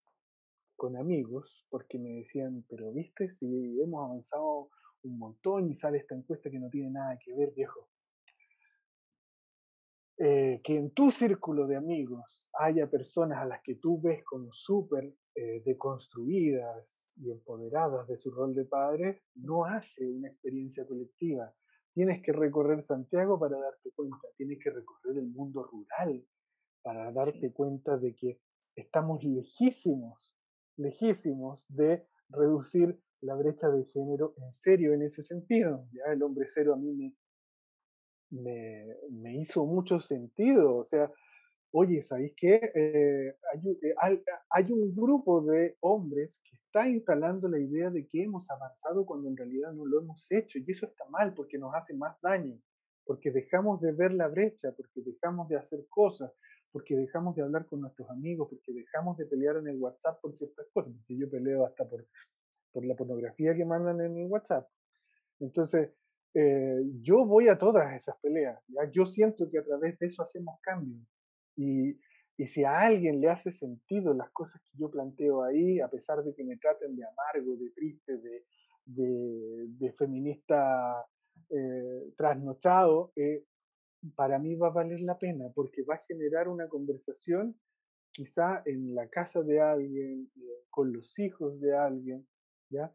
con 0.76 0.98
amigos, 0.98 1.66
porque 1.70 1.98
me 1.98 2.10
decían, 2.20 2.66
pero 2.70 2.92
viste, 2.92 3.30
si 3.30 3.82
hemos 3.82 4.06
avanzado 4.06 4.70
un 5.04 5.18
montón 5.18 5.70
y 5.70 5.76
sale 5.76 5.98
esta 5.98 6.16
encuesta 6.16 6.50
que 6.50 6.60
no 6.60 6.70
tiene 6.70 6.92
nada 6.92 7.18
que 7.24 7.34
ver, 7.34 7.52
viejo. 7.56 7.90
Eh, 10.20 10.62
que 10.64 10.76
en 10.76 10.90
tu 10.92 11.12
círculo 11.12 11.68
de 11.68 11.76
amigos 11.76 12.50
haya 12.60 12.90
personas 12.90 13.38
a 13.38 13.46
las 13.46 13.62
que 13.62 13.76
tú 13.76 14.02
ves 14.02 14.24
como 14.24 14.52
súper 14.52 15.14
eh, 15.36 15.62
deconstruidas 15.64 17.14
y 17.18 17.30
empoderadas 17.30 18.08
de 18.08 18.18
su 18.18 18.32
rol 18.32 18.56
de 18.56 18.66
padre, 18.66 19.22
no 19.36 19.66
hace 19.66 20.08
una 20.08 20.30
experiencia 20.30 20.88
colectiva. 20.88 21.54
Tienes 21.94 22.24
que 22.24 22.32
recorrer 22.32 22.84
Santiago 22.84 23.40
para 23.40 23.60
darte 23.60 23.92
cuenta, 23.96 24.28
tienes 24.38 24.58
que 24.64 24.72
recorrer 24.72 25.20
el 25.20 25.28
mundo 25.28 25.64
rural 25.64 26.26
para 26.82 27.12
darte 27.12 27.54
cuenta 27.54 27.98
de 27.98 28.16
que 28.16 28.40
estamos 28.76 29.24
lejísimos, 29.24 30.34
lejísimos 30.78 31.64
de 31.70 32.08
reducir 32.30 33.00
la 33.22 33.36
brecha 33.36 33.70
de 33.70 33.84
género 33.86 34.34
en 34.38 34.52
serio 34.52 34.94
en 34.94 35.04
ese 35.04 35.22
sentido. 35.22 35.88
Ya 35.92 36.12
el 36.12 36.24
hombre 36.24 36.48
cero 36.52 36.74
a 36.74 36.78
mí 36.78 36.92
me, 36.94 37.14
me, 38.30 38.86
me 39.10 39.38
hizo 39.38 39.66
mucho 39.66 40.00
sentido. 40.00 40.78
O 40.78 40.86
sea, 40.86 41.12
oye, 41.72 42.02
¿sabéis 42.02 42.34
qué? 42.36 42.56
Eh, 42.74 43.36
eh, 43.84 43.96
hay, 44.02 44.24
hay, 44.50 44.72
un 44.72 44.96
grupo 44.96 45.42
de 45.42 45.78
hombres 45.82 46.40
que 46.44 46.56
está 46.56 46.88
instalando 46.88 47.48
la 47.48 47.60
idea 47.60 47.90
de 47.90 48.08
que 48.08 48.24
hemos 48.24 48.50
avanzado 48.50 49.06
cuando 49.06 49.30
en 49.30 49.38
realidad 49.38 49.74
no 49.74 49.86
lo 49.86 50.00
hemos 50.02 50.26
hecho. 50.32 50.60
Y 50.60 50.66
eso 50.72 50.86
está 50.86 51.06
mal 51.10 51.34
porque 51.34 51.58
nos 51.58 51.74
hace 51.74 51.94
más 51.94 52.20
daño, 52.22 52.60
porque 53.06 53.32
dejamos 53.32 53.82
de 53.82 53.92
ver 53.92 54.14
la 54.14 54.28
brecha, 54.28 54.72
porque 54.72 55.02
dejamos 55.02 55.50
de 55.50 55.58
hacer 55.58 55.86
cosas, 55.90 56.32
porque 56.72 56.96
dejamos 56.96 57.36
de 57.36 57.44
hablar 57.44 57.66
con 57.66 57.82
nuestros 57.82 58.10
amigos, 58.10 58.50
porque 58.50 58.74
dejamos 58.74 59.18
de 59.18 59.26
pelear 59.26 59.58
en 59.58 59.68
el 59.68 59.78
WhatsApp 59.78 60.20
por 60.22 60.36
ciertas 60.38 60.68
cosas, 60.74 60.94
porque 60.94 61.18
yo 61.18 61.30
peleo 61.30 61.66
hasta 61.66 61.88
por, 61.88 62.06
por 62.72 62.86
la 62.86 62.96
pornografía 62.96 63.56
que 63.56 63.66
mandan 63.66 64.02
en 64.02 64.18
el 64.18 64.28
WhatsApp. 64.28 64.68
Entonces, 65.40 65.92
eh, 66.34 66.82
yo 67.02 67.26
voy 67.26 67.48
a 67.48 67.58
todas 67.58 67.94
esas 67.96 68.18
peleas, 68.22 68.62
¿ya? 68.68 68.90
yo 68.92 69.06
siento 69.06 69.50
que 69.50 69.60
a 69.60 69.64
través 69.64 69.98
de 70.00 70.08
eso 70.08 70.22
hacemos 70.22 70.60
cambios. 70.62 71.02
Y, 71.56 72.00
y, 72.38 72.48
si 72.48 72.64
a 72.64 72.80
alguien 72.80 73.20
le 73.20 73.30
hace 73.30 73.52
sentido 73.52 74.14
las 74.14 74.30
cosas 74.30 74.62
que 74.62 74.78
yo 74.78 74.92
planteo 74.92 75.44
ahí, 75.44 75.80
a 75.80 75.90
pesar 75.90 76.24
de 76.24 76.36
que 76.36 76.44
me 76.44 76.58
traten 76.58 76.96
de 76.96 77.04
amargo, 77.04 77.56
de 77.56 77.72
triste, 77.72 78.18
de, 78.18 78.44
de, 78.86 79.92
feminista 79.94 81.06
eh, 81.50 82.14
trasnochado, 82.16 83.12
eh, 83.16 83.44
para 84.16 84.40
mí 84.40 84.56
va 84.56 84.68
a 84.68 84.72
valer 84.72 85.02
la 85.02 85.18
pena, 85.18 85.50
porque 85.54 85.84
va 85.84 85.96
a 85.96 86.06
generar 86.08 86.48
una 86.48 86.68
conversación 86.68 87.56
quizá 88.12 88.62
en 88.66 88.96
la 88.96 89.08
casa 89.10 89.42
de 89.42 89.60
alguien, 89.60 90.32
con 90.70 90.94
los 90.94 91.18
hijos 91.20 91.60
de 91.60 91.76
alguien, 91.76 92.28
¿ya? 92.70 92.94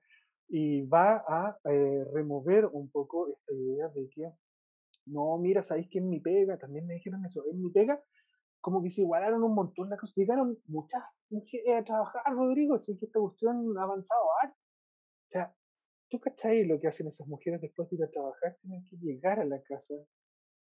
Y 0.48 0.83
va 0.83 1.24
a 1.26 1.59
eh, 1.64 2.05
remover 2.12 2.66
un 2.66 2.90
poco 2.90 3.28
esta 3.28 3.52
idea 3.55 3.88
de 3.88 4.09
que, 4.11 4.31
no, 5.07 5.38
mira, 5.38 5.62
¿sabéis 5.62 5.88
que 5.90 5.98
en 5.98 6.09
mi 6.09 6.20
pega? 6.20 6.59
También 6.59 6.87
me 6.87 6.94
dijeron 6.94 7.24
eso, 7.24 7.44
en 7.50 7.61
mi 7.61 7.70
pega, 7.70 8.02
como 8.61 8.83
que 8.83 8.90
se 8.90 9.00
igualaron 9.00 9.42
un 9.42 9.55
montón 9.55 9.90
las 9.90 9.98
cosas. 9.98 10.16
Llegaron 10.16 10.59
muchas 10.66 11.02
mujeres 11.31 11.74
a 11.74 11.85
trabajar, 11.85 12.22
Rodrigo, 12.33 12.76
así 12.76 12.96
que 12.96 13.07
esta 13.07 13.18
cuestión 13.18 13.76
ha 13.76 13.83
avanzado 13.83 14.20
O 14.22 15.28
sea, 15.28 15.55
¿tú 16.09 16.20
cachai 16.20 16.64
lo 16.64 16.78
que 16.78 16.88
hacen 16.88 17.09
esas 17.09 17.26
mujeres 17.26 17.61
después 17.61 17.90
de 17.90 17.96
ir 17.96 18.05
a 18.05 18.11
trabajar? 18.11 18.57
Tienen 18.61 18.85
que 18.85 18.96
llegar 18.96 19.40
a 19.40 19.44
la 19.44 19.61
casa, 19.62 19.94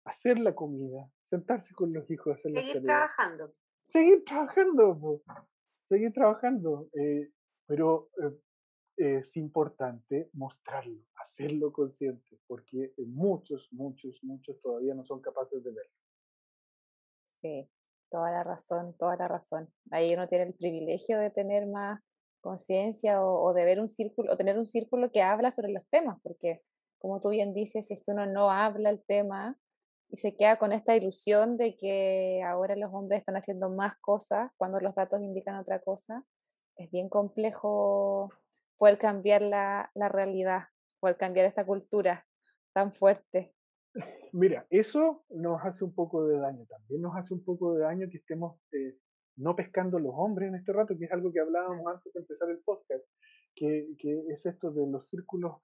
hacer 0.05 0.39
la 0.39 0.55
comida, 0.55 1.11
sentarse 1.21 1.73
con 1.73 1.91
los 1.91 2.09
hijos, 2.09 2.37
hacer 2.37 2.53
Seguir 2.53 2.83
trabajando. 2.83 3.53
Seguir 3.83 4.23
trabajando, 4.23 5.21
seguir 5.89 6.13
trabajando. 6.13 6.89
Eh, 6.93 7.31
pero 7.65 8.09
eh, 8.23 8.35
es 8.99 9.37
importante 9.37 10.29
mostrarlo, 10.33 11.01
hacerlo 11.15 11.71
consciente, 11.71 12.37
porque 12.47 12.93
muchos, 12.97 13.69
muchos, 13.71 14.19
muchos 14.23 14.59
todavía 14.61 14.93
no 14.93 15.05
son 15.05 15.21
capaces 15.21 15.63
de 15.63 15.71
verlo. 15.71 15.95
Sí, 17.23 17.69
toda 18.11 18.29
la 18.29 18.43
razón, 18.43 18.93
toda 18.97 19.15
la 19.15 19.29
razón. 19.29 19.69
Ahí 19.91 20.13
uno 20.13 20.27
tiene 20.27 20.45
el 20.45 20.53
privilegio 20.53 21.17
de 21.17 21.29
tener 21.29 21.65
más 21.65 22.01
conciencia 22.41 23.23
o, 23.23 23.53
de 23.53 23.63
ver 23.63 23.79
un 23.79 23.89
círculo, 23.89 24.33
o 24.33 24.37
tener 24.37 24.57
un 24.57 24.67
círculo 24.67 25.11
que 25.11 25.21
habla 25.21 25.51
sobre 25.51 25.71
los 25.71 25.87
temas, 25.89 26.19
porque 26.21 26.61
como 26.97 27.21
tú 27.21 27.29
bien 27.29 27.53
dices, 27.53 27.87
si 27.87 27.93
es 27.93 28.03
que 28.03 28.11
uno 28.11 28.25
no 28.25 28.51
habla 28.51 28.89
el 28.89 29.01
tema 29.05 29.57
y 30.09 30.17
se 30.17 30.35
queda 30.35 30.57
con 30.57 30.73
esta 30.73 30.97
ilusión 30.97 31.55
de 31.55 31.77
que 31.77 32.41
ahora 32.45 32.75
los 32.75 32.93
hombres 32.93 33.19
están 33.19 33.37
haciendo 33.37 33.69
más 33.69 33.95
cosas 34.01 34.51
cuando 34.57 34.81
los 34.81 34.95
datos 34.95 35.21
indican 35.21 35.55
otra 35.55 35.79
cosa, 35.79 36.25
es 36.75 36.91
bien 36.91 37.07
complejo 37.07 38.29
poder 38.79 38.97
cambiar 38.97 39.43
la, 39.43 39.91
la 39.93 40.09
realidad, 40.09 40.63
poder 40.99 41.17
cambiar 41.17 41.45
esta 41.45 41.65
cultura 41.65 42.25
tan 42.73 42.91
fuerte. 42.91 43.53
Mira, 44.33 44.65
eso 44.69 45.25
nos 45.29 45.63
hace 45.63 45.83
un 45.83 45.93
poco 45.93 46.25
de 46.25 46.39
daño. 46.39 46.65
También 46.65 47.01
nos 47.01 47.15
hace 47.15 47.33
un 47.33 47.43
poco 47.43 47.75
de 47.75 47.81
daño 47.81 48.07
que 48.09 48.17
estemos 48.17 48.59
eh, 48.71 48.97
no 49.35 49.55
pescando 49.55 49.99
los 49.99 50.13
hombres 50.15 50.49
en 50.49 50.55
este 50.55 50.73
rato, 50.73 50.97
que 50.97 51.05
es 51.05 51.11
algo 51.11 51.31
que 51.31 51.41
hablábamos 51.41 51.85
antes 51.87 52.11
de 52.13 52.21
empezar 52.21 52.49
el 52.49 52.59
podcast, 52.59 53.05
que, 53.53 53.89
que 53.99 54.23
es 54.29 54.45
esto 54.45 54.71
de 54.71 54.87
los 54.87 55.07
círculos 55.09 55.57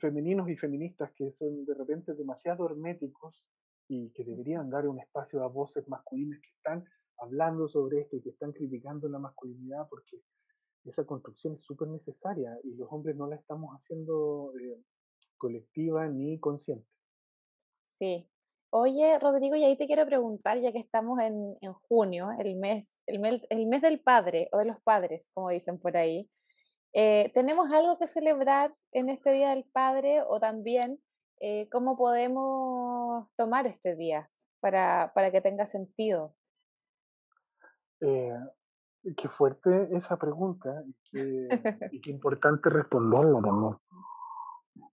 femeninos 0.00 0.48
y 0.48 0.56
feministas 0.56 1.12
que 1.14 1.30
son 1.32 1.64
de 1.64 1.74
repente 1.74 2.14
demasiado 2.14 2.66
herméticos 2.66 3.44
y 3.88 4.10
que 4.10 4.24
deberían 4.24 4.68
dar 4.68 4.88
un 4.88 4.98
espacio 4.98 5.44
a 5.44 5.48
voces 5.48 5.86
masculinas 5.88 6.40
que 6.40 6.50
están 6.50 6.84
hablando 7.18 7.68
sobre 7.68 8.00
esto 8.00 8.16
y 8.16 8.22
que 8.22 8.30
están 8.30 8.52
criticando 8.52 9.08
la 9.08 9.18
masculinidad 9.18 9.86
porque 9.88 10.22
esa 10.86 11.04
construcción 11.04 11.54
es 11.54 11.64
súper 11.64 11.88
necesaria 11.88 12.58
y 12.64 12.74
los 12.74 12.88
hombres 12.90 13.16
no 13.16 13.26
la 13.26 13.36
estamos 13.36 13.74
haciendo 13.74 14.52
eh, 14.60 14.82
colectiva 15.36 16.06
ni 16.06 16.38
consciente. 16.38 16.88
Sí. 17.82 18.28
Oye, 18.70 19.18
Rodrigo, 19.18 19.56
y 19.56 19.64
ahí 19.64 19.76
te 19.76 19.86
quiero 19.86 20.04
preguntar, 20.06 20.58
ya 20.60 20.72
que 20.72 20.78
estamos 20.78 21.20
en, 21.20 21.56
en 21.60 21.72
junio, 21.72 22.30
el 22.38 22.56
mes, 22.56 23.00
el, 23.06 23.20
mes, 23.20 23.46
el 23.48 23.66
mes 23.66 23.80
del 23.80 24.00
padre 24.00 24.48
o 24.52 24.58
de 24.58 24.66
los 24.66 24.80
padres, 24.82 25.30
como 25.32 25.50
dicen 25.50 25.78
por 25.78 25.96
ahí, 25.96 26.28
eh, 26.98 27.30
¿tenemos 27.34 27.70
algo 27.72 27.98
que 27.98 28.06
celebrar 28.06 28.74
en 28.92 29.10
este 29.10 29.30
Día 29.32 29.50
del 29.50 29.64
Padre 29.64 30.22
o 30.22 30.40
también 30.40 30.98
eh, 31.40 31.68
cómo 31.70 31.94
podemos 31.94 33.28
tomar 33.36 33.66
este 33.66 33.94
día 33.96 34.30
para, 34.60 35.12
para 35.14 35.30
que 35.30 35.42
tenga 35.42 35.66
sentido? 35.66 36.34
Eh, 38.00 38.32
qué 39.14 39.28
fuerte 39.28 39.88
esa 39.92 40.16
pregunta 40.16 40.82
y 40.86 40.94
qué, 41.10 41.48
y 41.92 42.00
qué 42.00 42.10
importante 42.10 42.70
responderla 42.70 43.40
también. 43.40 43.76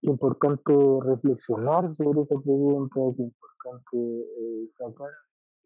Importante 0.02 0.72
reflexionar 1.02 1.94
sobre 1.96 2.22
esa 2.22 2.36
pregunta, 2.40 3.00
qué 3.16 3.22
importante 3.22 3.96
eh, 3.96 4.70
sacar 4.78 5.10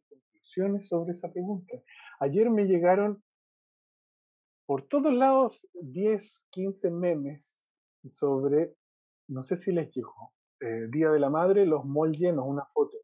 conclusiones 0.09 0.89
sobre 0.89 1.13
esa 1.13 1.31
pregunta. 1.31 1.77
Ayer 2.21 2.51
me 2.51 2.65
llegaron 2.65 3.23
por 4.67 4.83
todos 4.83 5.13
lados 5.13 5.67
10, 5.81 6.47
15 6.51 6.91
memes 6.91 7.59
sobre, 8.13 8.75
no 9.29 9.43
sé 9.43 9.57
si 9.57 9.73
les 9.73 9.91
llegó, 9.95 10.33
eh, 10.61 10.87
Día 10.91 11.11
de 11.11 11.21
la 11.21 11.31
Madre, 11.31 11.67
los 11.67 11.85
mall 11.85 12.13
llenos, 12.13 12.45
una 12.47 12.65
foto. 12.75 12.97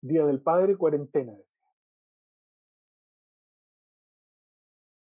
Día 0.00 0.24
del 0.24 0.40
Padre, 0.40 0.76
cuarentena, 0.76 1.32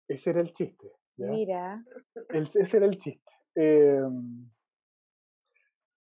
Ese 0.07 0.29
era 0.29 0.41
el 0.41 0.51
chiste. 0.51 0.91
Mira. 1.17 1.83
ese 2.29 2.77
era 2.77 2.85
el 2.85 2.97
chiste. 2.97 3.31
Em, 3.55 4.49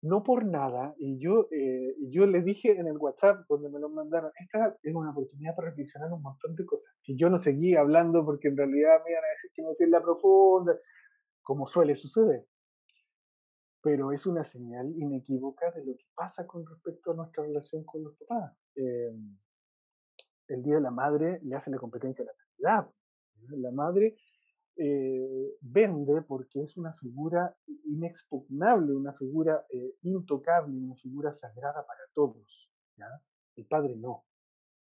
no 0.04 0.22
por 0.22 0.46
nada, 0.46 0.94
y 0.98 1.18
yo, 1.18 1.48
eh, 1.50 1.96
yo 2.10 2.26
le 2.26 2.42
dije 2.42 2.78
en 2.78 2.88
el 2.88 2.98
WhatsApp 2.98 3.46
donde 3.48 3.70
me 3.70 3.80
lo 3.80 3.90
mandaron, 3.90 4.32
esta 4.38 4.76
es 4.84 4.94
una 4.94 5.12
oportunidad 5.12 5.56
para 5.56 5.70
reflexionar 5.70 6.12
un 6.12 6.22
montón 6.22 6.56
de 6.56 6.66
cosas, 6.66 6.94
que 7.04 7.16
yo 7.16 7.30
no 7.30 7.40
seguí 7.40 7.76
hablando 7.76 8.26
porque 8.26 8.50
en 8.50 8.58
realidad 8.58 9.02
me 9.06 9.12
iban 9.12 9.24
a 9.24 9.28
decir 9.30 9.52
que 9.54 9.62
no 9.62 9.74
fui 9.76 9.86
en 9.86 9.92
la 9.92 10.02
profunda, 10.02 10.78
como 11.42 11.68
suele 11.68 11.96
suceder. 11.96 12.46
Pero 13.82 14.12
es 14.12 14.26
una 14.26 14.44
señal 14.44 14.94
inequívoca 14.98 15.72
de 15.72 15.86
lo 15.86 15.96
que 15.96 16.06
pasa 16.16 16.46
con 16.48 16.66
respecto 16.66 17.12
a 17.12 17.16
nuestra 17.16 17.44
relación 17.44 17.86
con 17.86 18.04
los 18.04 18.14
papás. 18.18 18.58
Em, 18.76 19.38
el 20.50 20.64
Día 20.64 20.76
de 20.76 20.82
la 20.82 20.92
Madre 20.92 21.40
le 21.44 21.56
hace 21.56 21.72
la 21.72 21.78
competencia 21.78 22.24
a 22.24 22.28
la 22.28 22.34
Navidad. 22.34 22.92
La 23.50 23.72
madre 23.72 24.16
eh, 24.76 25.56
vende 25.62 26.22
porque 26.24 26.64
es 26.64 26.78
una 26.78 26.94
figura 26.94 27.56
inexpugnable, 27.86 28.94
una 28.94 29.14
figura 29.14 29.66
eh, 29.70 29.96
intocable, 30.02 30.76
una 30.78 30.96
figura 30.96 31.34
sagrada 31.34 31.86
para 31.86 32.02
todos. 32.14 32.70
El 33.56 33.66
padre 33.68 33.96
no. 33.96 34.26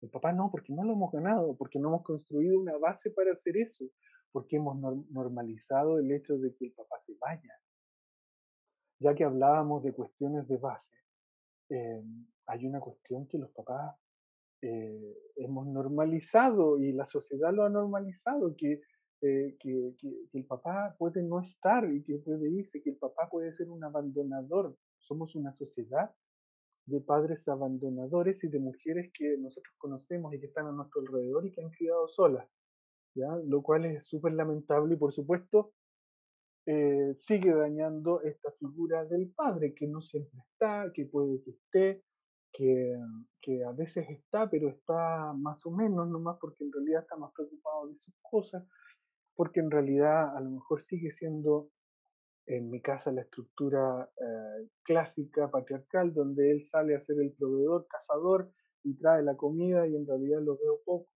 El 0.00 0.10
papá 0.10 0.32
no, 0.32 0.50
porque 0.50 0.72
no 0.72 0.84
lo 0.84 0.92
hemos 0.92 1.12
ganado, 1.12 1.56
porque 1.56 1.78
no 1.78 1.88
hemos 1.88 2.02
construido 2.02 2.58
una 2.58 2.76
base 2.76 3.10
para 3.10 3.32
hacer 3.32 3.56
eso, 3.56 3.84
porque 4.32 4.56
hemos 4.56 4.76
normalizado 5.10 5.98
el 5.98 6.10
hecho 6.10 6.38
de 6.38 6.54
que 6.54 6.66
el 6.66 6.72
papá 6.72 7.00
se 7.06 7.14
vaya. 7.20 7.52
Ya 8.98 9.14
que 9.14 9.24
hablábamos 9.24 9.82
de 9.82 9.92
cuestiones 9.92 10.46
de 10.48 10.56
base, 10.56 10.96
eh, 11.70 12.02
hay 12.46 12.66
una 12.66 12.80
cuestión 12.80 13.26
que 13.26 13.38
los 13.38 13.50
papás 13.50 13.96
hemos 14.62 15.66
normalizado 15.66 16.78
y 16.78 16.92
la 16.92 17.06
sociedad 17.06 17.52
lo 17.52 17.64
ha 17.64 17.68
normalizado, 17.68 18.54
que 18.56 18.80
eh, 19.24 19.56
que, 19.60 19.94
el 20.32 20.44
papá 20.46 20.96
puede 20.98 21.22
no 21.22 21.40
estar 21.40 21.88
y 21.92 22.02
que 22.02 22.18
puede 22.18 22.50
irse, 22.50 22.82
que 22.82 22.90
el 22.90 22.96
papá 22.96 23.28
puede 23.30 23.52
ser 23.52 23.70
un 23.70 23.84
abandonador. 23.84 24.76
Somos 24.98 25.36
una 25.36 25.52
sociedad 25.52 26.12
de 26.86 27.00
padres 27.00 27.46
abandonadores 27.46 28.42
y 28.42 28.48
de 28.48 28.58
mujeres 28.58 29.12
que 29.14 29.36
nosotros 29.38 29.72
conocemos 29.78 30.34
y 30.34 30.40
que 30.40 30.46
están 30.46 30.66
a 30.66 30.72
nuestro 30.72 31.02
alrededor 31.02 31.46
y 31.46 31.52
que 31.52 31.62
han 31.62 31.70
criado 31.70 32.08
solas, 32.08 32.48
¿ya? 33.14 33.36
lo 33.44 33.62
cual 33.62 33.84
es 33.84 34.08
súper 34.08 34.32
lamentable 34.32 34.94
y 34.94 34.98
por 34.98 35.12
supuesto 35.12 35.72
eh, 36.66 37.14
sigue 37.16 37.54
dañando 37.54 38.22
esta 38.22 38.50
figura 38.50 39.04
del 39.04 39.30
padre 39.30 39.72
que 39.72 39.86
no 39.86 40.00
siempre 40.00 40.40
está, 40.40 40.90
que 40.92 41.06
puede 41.06 41.40
que 41.44 41.50
esté, 41.50 42.02
que, 42.52 42.96
que, 43.40 43.64
a 43.64 43.72
veces 43.72 44.06
está, 44.10 44.48
pero 44.50 44.68
está 44.68 45.32
más 45.32 45.64
o 45.66 45.70
menos, 45.70 46.08
nomás 46.08 46.36
porque 46.40 46.64
en 46.64 46.72
realidad 46.72 47.02
está 47.02 47.16
más 47.16 47.32
preocupado 47.32 47.88
de 47.88 47.96
sus 47.96 48.14
cosas 48.20 48.64
porque 49.34 49.60
en 49.60 49.70
realidad 49.70 50.36
a 50.36 50.40
lo 50.40 50.50
mejor 50.50 50.80
sigue 50.82 51.10
siendo 51.10 51.70
en 52.46 52.70
mi 52.70 52.80
casa 52.80 53.12
la 53.12 53.22
estructura 53.22 54.10
eh, 54.20 54.68
clásica 54.82 55.50
patriarcal, 55.50 56.12
donde 56.12 56.50
él 56.50 56.64
sale 56.64 56.94
a 56.94 57.00
ser 57.00 57.20
el 57.20 57.32
proveedor, 57.32 57.86
cazador 57.88 58.52
y 58.82 58.94
trae 58.94 59.22
la 59.22 59.36
comida 59.36 59.86
y 59.86 59.96
en 59.96 60.06
realidad 60.06 60.40
lo 60.42 60.56
veo 60.58 60.80
poco. 60.84 61.08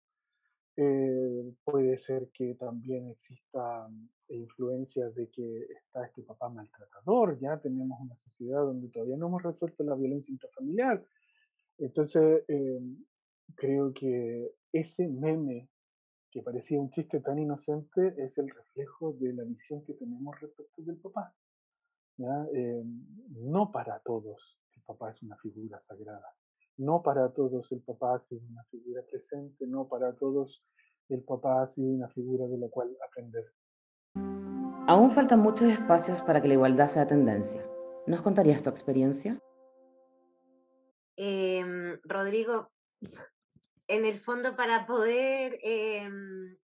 Eh, 0.79 1.55
puede 1.64 1.99
ser 1.99 2.31
que 2.33 2.55
también 2.55 3.09
exista 3.09 3.88
influencias 4.29 5.14
de 5.14 5.31
que 5.31 5.66
está 5.70 6.05
este 6.05 6.22
papá 6.22 6.49
maltratador, 6.49 7.38
ya 7.40 7.59
tenemos 7.59 7.99
una 8.01 8.14
sociedad 8.16 8.61
donde 8.61 8.88
todavía 8.88 9.16
no 9.16 9.29
hemos 9.29 9.42
resuelto 9.42 9.85
la 9.85 9.94
violencia 9.94 10.33
intrafamiliar. 10.33 11.05
Entonces, 11.79 12.45
eh, 12.49 12.81
creo 13.55 13.93
que 13.93 14.53
ese 14.73 15.09
meme 15.09 15.69
que 16.31 16.43
parecía 16.43 16.81
un 16.81 16.91
chiste 16.91 17.21
tan 17.21 17.39
inocente 17.39 18.15
es 18.19 18.37
el 18.39 18.51
reflejo 18.51 19.15
de 19.15 19.33
la 19.33 19.45
visión 19.45 19.83
que 19.85 19.95
tenemos 19.95 20.39
respecto 20.41 20.83
del 20.83 20.97
papá. 20.97 21.35
Eh, 22.19 22.83
no 23.31 23.71
para 23.71 23.99
todos 24.01 24.59
el 24.75 24.83
papá 24.83 25.11
es 25.11 25.23
una 25.23 25.37
figura 25.39 25.81
sagrada. 25.81 26.27
No 26.79 27.03
para 27.03 27.33
todos 27.33 27.73
el 27.73 27.81
papá 27.81 28.17
ha 28.17 28.21
sido 28.21 28.43
una 28.51 28.65
figura 28.65 29.03
presente. 29.11 29.67
No 29.67 29.89
para 29.89 30.15
todos 30.15 30.65
el 31.09 31.23
papá 31.23 31.62
ha 31.62 31.67
sido 31.67 31.89
una 31.89 32.09
figura 32.09 32.47
de 32.47 32.59
la 32.59 32.69
cual 32.69 32.97
aprender. 33.07 33.45
Aún 34.89 35.11
faltan 35.11 35.41
muchos 35.41 35.69
espacios 35.69 36.21
para 36.23 36.41
que 36.41 36.49
la 36.49 36.55
igualdad 36.55 36.89
sea 36.89 37.07
tendencia. 37.07 37.65
¿Nos 38.07 38.23
contarías 38.23 38.62
tu 38.62 38.71
experiencia? 38.71 39.41
Em, 41.16 41.98
Rodrigo, 42.05 42.70
en 43.88 44.05
el 44.05 44.20
fondo 44.20 44.55
para 44.55 44.87
poder 44.87 45.59
em, 45.62 46.57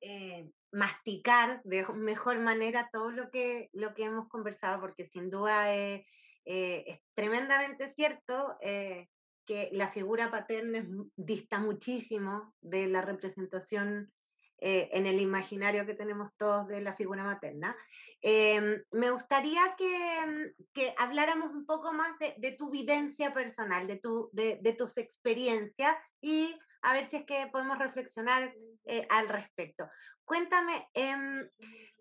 eh, 0.00 0.50
masticar 0.72 1.62
de 1.64 1.86
mejor 1.94 2.38
manera 2.40 2.90
todo 2.92 3.10
lo 3.10 3.30
que, 3.30 3.70
lo 3.72 3.94
que 3.94 4.04
hemos 4.04 4.28
conversado, 4.28 4.80
porque 4.80 5.06
sin 5.06 5.30
duda 5.30 5.74
eh, 5.74 6.06
eh, 6.44 6.84
es 6.86 7.00
tremendamente 7.14 7.94
cierto 7.94 8.58
que 8.60 9.68
la 9.72 9.88
figura 9.88 10.30
paterna 10.30 10.86
dista 11.16 11.58
muchísimo 11.58 12.54
de 12.60 12.86
la 12.86 13.02
representación 13.02 14.12
eh, 14.58 14.88
en 14.92 15.06
el 15.06 15.20
imaginario 15.20 15.84
que 15.84 15.94
tenemos 15.94 16.30
todos 16.36 16.68
de 16.68 16.80
la 16.80 16.94
figura 16.94 17.24
materna. 17.24 17.76
Em, 18.22 18.82
me 18.92 19.10
gustaría 19.10 19.74
que, 19.76 20.54
que, 20.72 20.94
habláramos 20.96 21.50
un 21.52 21.66
poco 21.66 21.92
más 21.92 22.12
de, 22.18 22.52
tu 22.52 22.70
vivencia 22.70 23.34
personal, 23.34 23.86
de, 23.86 23.96
tu, 23.96 24.30
de, 24.32 24.58
de, 24.62 24.72
tus 24.72 24.96
experiencias 24.96 25.96
y 26.20 26.56
a 26.82 26.92
ver 26.92 27.04
si 27.04 27.16
es 27.16 27.24
que 27.24 27.48
podemos 27.50 27.78
reflexionar 27.78 28.54
eh, 28.84 29.06
al 29.10 29.28
respecto. 29.28 29.88
Cuéntame, 30.24 30.88
em, 30.94 31.50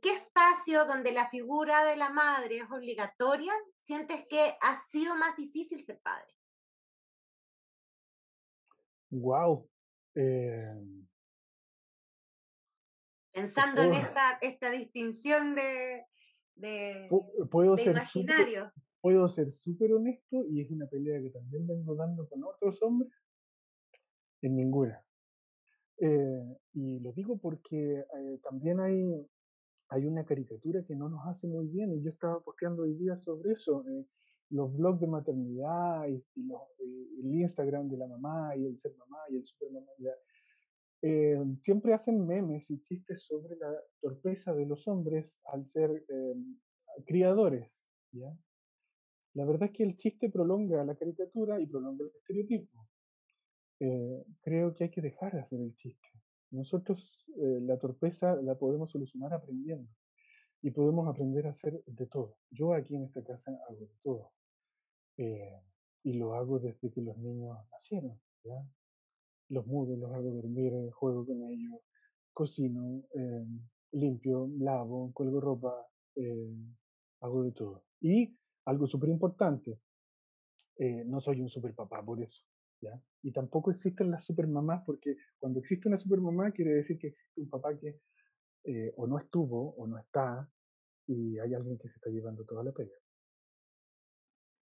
¿qué 0.02 0.12
espacio 0.14 0.86
donde 0.86 1.12
la 1.12 1.30
figura 1.30 1.84
de 1.86 1.98
la 1.98 2.10
madre 2.10 2.58
es 2.58 2.72
obligatoria 2.72 3.54
sientes 3.86 4.26
que 4.28 4.56
ha 4.62 4.80
sido 4.90 5.16
más 5.16 5.36
difícil 5.36 5.84
ser 5.86 6.00
padre? 6.00 6.34
Wow. 9.10 9.70
Pensando 13.34 13.82
en 13.82 13.94
esta, 13.94 14.38
esta 14.42 14.70
distinción 14.70 15.56
de, 15.56 16.06
de, 16.56 17.10
puedo 17.50 17.76
ser 17.78 17.94
imaginario. 17.94 18.72
puedo 19.02 19.28
ser 19.28 19.52
súper 19.52 19.94
honesto 19.94 20.46
y 20.50 20.62
es 20.62 20.70
una 20.70 20.86
pelea 20.88 21.20
que 21.20 21.30
también 21.30 21.66
vengo 21.66 21.96
dando 21.96 22.28
con 22.30 22.44
otros 22.44 22.82
hombres. 22.84 23.12
En 24.42 24.56
ninguna. 24.56 25.04
Eh, 26.00 26.58
y 26.74 27.00
lo 27.00 27.14
digo 27.14 27.38
porque 27.38 28.00
eh, 28.00 28.40
también 28.44 28.80
hay, 28.80 29.26
hay 29.90 30.06
una 30.06 30.26
caricatura 30.26 30.84
que 30.86 30.96
no 30.96 31.08
nos 31.10 31.26
hace 31.28 31.48
muy 31.48 31.68
bien 31.68 31.94
y 31.94 32.04
yo 32.04 32.12
estaba 32.12 32.40
posteando 32.42 32.84
hoy 32.84 32.94
día 32.96 33.16
sobre 33.16 33.54
eso. 33.54 33.84
Eh, 33.90 34.06
los 34.50 34.76
blogs 34.76 35.00
de 35.00 35.08
maternidad 35.08 36.08
y, 36.08 36.24
el 37.20 37.34
Instagram 37.34 37.90
de 37.90 37.98
la 37.98 38.08
mamá 38.08 38.56
y 38.56 38.66
el 38.66 38.78
ser 38.80 38.96
mamá 38.98 39.18
y 39.30 39.38
el 39.38 39.46
super 39.46 39.72
mamá. 39.72 39.90
Siempre 41.60 41.94
hacen 41.94 42.26
memes 42.26 42.72
y 42.72 42.82
chistes 42.82 43.24
sobre 43.24 43.58
la 43.58 43.74
torpeza 44.00 44.54
de 44.54 44.66
los 44.66 44.88
hombres 44.88 45.38
al 45.46 45.66
ser 45.66 46.06
criadores. 47.06 47.90
¿ya? 48.12 48.34
La 49.34 49.46
verdad 49.46 49.70
es 49.70 49.72
que 49.72 49.84
el 49.84 49.96
chiste 49.96 50.30
prolonga 50.30 50.84
la 50.86 50.96
caricatura 50.96 51.60
y 51.60 51.66
prolonga 51.66 52.06
el 52.06 52.12
estereotipo. 52.16 52.88
Eh, 53.80 54.24
creo 54.42 54.76
que 54.76 54.86
hay 54.86 54.90
que 54.92 55.02
dejar 55.02 55.34
de 55.34 55.42
hacer 55.42 55.60
el 55.60 55.76
chiste. 55.76 56.08
Nosotros 56.52 57.26
eh, 57.38 57.60
la 57.62 57.80
torpeza 57.80 58.36
la 58.36 58.56
podemos 58.56 58.92
solucionar 58.92 59.34
aprendiendo 59.34 59.90
y 60.62 60.70
podemos 60.70 61.08
aprender 61.08 61.48
a 61.48 61.50
hacer 61.50 61.84
de 61.86 62.06
todo. 62.06 62.38
Yo 62.52 62.74
aquí 62.74 62.96
en 62.96 63.06
esta 63.06 63.24
casa 63.24 63.52
hago 63.68 63.88
de 63.88 63.98
todo 64.04 64.32
eh, 65.18 65.60
y 66.04 66.14
lo 66.14 66.36
hago 66.36 66.60
desde 66.60 66.92
que 66.92 67.02
los 67.02 67.18
niños 67.18 67.58
nacieron. 67.72 68.20
Los 69.54 69.66
mudo, 69.68 69.96
los 69.96 70.12
hago 70.12 70.32
dormir, 70.32 70.74
juego 70.92 71.26
con 71.26 71.44
ellos, 71.44 71.80
cocino, 72.34 73.04
limpio, 73.92 74.50
lavo, 74.60 75.12
cuelgo 75.14 75.40
ropa, 75.40 75.74
hago 77.22 77.44
de 77.44 77.52
todo. 77.52 77.84
Y 78.02 78.36
algo 78.66 78.88
súper 78.88 79.10
importante, 79.10 79.80
no 81.06 81.22
soy 81.22 81.42
un 81.42 81.50
super 81.50 81.74
papá 81.74 82.04
por 82.04 82.22
eso. 82.22 82.44
Y 83.22 83.32
tampoco 83.32 83.72
existen 83.72 84.12
las 84.12 84.26
supermamás, 84.26 84.84
porque 84.86 85.16
cuando 85.40 85.60
existe 85.60 85.88
una 85.88 85.98
supermamá 85.98 86.52
quiere 86.52 86.72
decir 86.72 86.98
que 86.98 87.08
existe 87.08 87.42
un 87.42 87.50
papá 87.50 87.78
que 87.78 88.00
eh, 88.66 88.94
o 88.98 89.08
no 89.08 89.18
estuvo 89.20 89.76
o 89.76 89.88
no 89.88 89.98
está, 89.98 90.50
y 91.08 91.38
hay 91.40 91.54
alguien 91.54 91.78
que 91.78 91.90
se 91.90 91.96
está 91.96 92.10
llevando 92.10 92.44
toda 92.46 92.64
la 92.64 92.72
pega. 92.72 92.96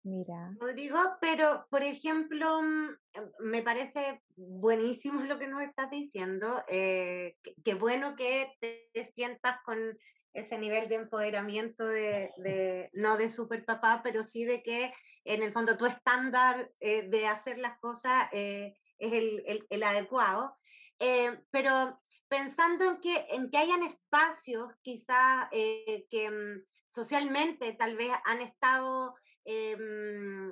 Mira. 0.02 0.56
Rodrigo, 0.58 0.98
pero 1.20 1.66
por 1.68 1.82
ejemplo, 1.82 2.62
mm, 2.62 2.96
me 3.40 3.62
parece 3.62 4.22
buenísimo 4.36 5.22
lo 5.22 5.38
que 5.38 5.46
nos 5.46 5.62
estás 5.62 5.90
diciendo. 5.90 6.62
Eh, 6.68 7.36
qué 7.64 7.74
bueno 7.74 8.16
que 8.16 8.50
te 8.60 9.12
sientas 9.14 9.58
con 9.64 9.98
ese 10.32 10.58
nivel 10.58 10.88
de 10.88 10.96
empoderamiento 10.96 11.86
de, 11.86 12.90
no 12.92 13.16
de 13.16 13.28
super 13.28 13.64
papá, 13.64 14.00
pero 14.02 14.22
sí 14.22 14.44
de 14.44 14.62
que 14.62 14.92
en 15.24 15.42
el 15.42 15.52
fondo 15.52 15.76
tu 15.76 15.86
estándar 15.86 16.70
eh, 16.80 17.08
de 17.08 17.26
hacer 17.26 17.58
las 17.58 17.78
cosas 17.78 18.28
eh, 18.32 18.76
es 18.98 19.12
el, 19.12 19.66
el, 19.68 19.82
adecuado. 19.82 20.56
Eh, 20.98 21.40
pero 21.50 22.00
pensando 22.28 22.84
en 22.84 23.00
que, 23.00 23.26
en 23.30 23.50
que 23.50 23.58
hayan 23.58 23.82
espacios 23.82 24.72
quizás 24.82 25.48
que 25.50 26.30
mm, 26.30 26.64
socialmente 26.86 27.72
tal 27.72 27.96
vez 27.96 28.12
han 28.24 28.40
estado 28.40 29.14
mm, 29.44 30.50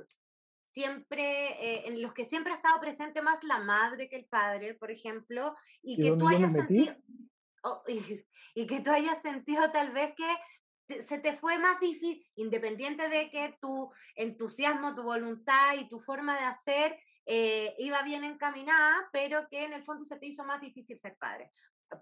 siempre, 0.72 1.88
en 1.88 2.00
los 2.02 2.14
que 2.14 2.24
siempre 2.24 2.52
ha 2.52 2.56
estado 2.56 2.80
presente 2.80 3.22
más 3.22 3.42
la 3.42 3.58
madre 3.58 4.08
que 4.08 4.16
el 4.16 4.26
padre, 4.26 4.74
por 4.74 4.90
ejemplo, 4.90 5.54
y, 5.82 6.00
que 6.00 6.16
tú 6.16 6.28
hayas 6.28 6.52
sentido 6.52 6.94
y, 8.54 8.66
que 8.66 8.80
tú 8.80 8.90
hayas 8.90 9.20
sentido 9.22 9.70
tal 9.72 9.92
vez 9.92 10.14
que 10.14 11.04
se 11.04 11.18
te 11.18 11.36
fue 11.36 11.58
más 11.58 11.80
difícil, 11.80 12.26
independiente 12.36 13.08
de 13.08 13.30
que 13.30 13.56
tu 13.60 13.92
entusiasmo, 14.14 14.94
tu 14.94 15.02
voluntad 15.02 15.74
y 15.78 15.88
tu 15.88 16.00
forma 16.00 16.38
de 16.38 16.46
hacer 16.46 16.98
eh, 17.26 17.74
iba 17.78 18.02
bien 18.02 18.24
encaminada, 18.24 19.06
pero 19.12 19.46
que 19.50 19.64
en 19.64 19.74
el 19.74 19.84
fondo 19.84 20.02
se 20.04 20.18
te 20.18 20.26
hizo 20.26 20.44
más 20.44 20.62
difícil 20.62 20.98
ser 20.98 21.14
padre. 21.18 21.52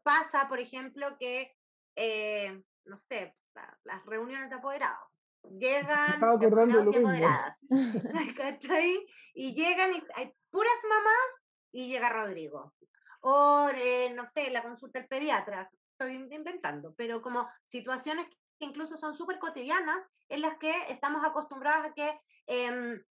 Pasa, 0.05 0.49
por 0.49 0.61
ejemplo, 0.61 1.17
que, 1.19 1.53
eh, 1.97 2.63
no 2.85 2.97
sé, 2.97 3.35
las 3.83 4.07
reuniones 4.07 4.51
de 4.51 4.57
apoderados. 4.57 5.09
Llegan 5.51 6.23
apoderadas, 6.23 7.57
Y 9.35 9.55
llegan 9.55 9.93
y 9.93 10.03
hay 10.15 10.33
puras 10.51 10.79
mamás 10.89 11.43
y 11.73 11.89
llega 11.89 12.11
Rodrigo. 12.11 12.75
O, 13.21 13.69
eh, 13.75 14.13
no 14.15 14.25
sé, 14.27 14.51
la 14.51 14.63
consulta 14.63 14.99
del 14.99 15.09
pediatra, 15.09 15.71
estoy 15.93 16.15
inventando, 16.15 16.95
pero 16.97 17.23
como 17.23 17.49
situaciones 17.67 18.27
que 18.59 18.67
incluso 18.67 18.97
son 18.97 19.15
súper 19.15 19.39
cotidianas 19.39 19.99
en 20.29 20.43
las 20.43 20.59
que 20.59 20.73
estamos 20.89 21.25
acostumbrados 21.25 21.87
a 21.87 21.95
que 21.95 22.19
em, 22.47 23.03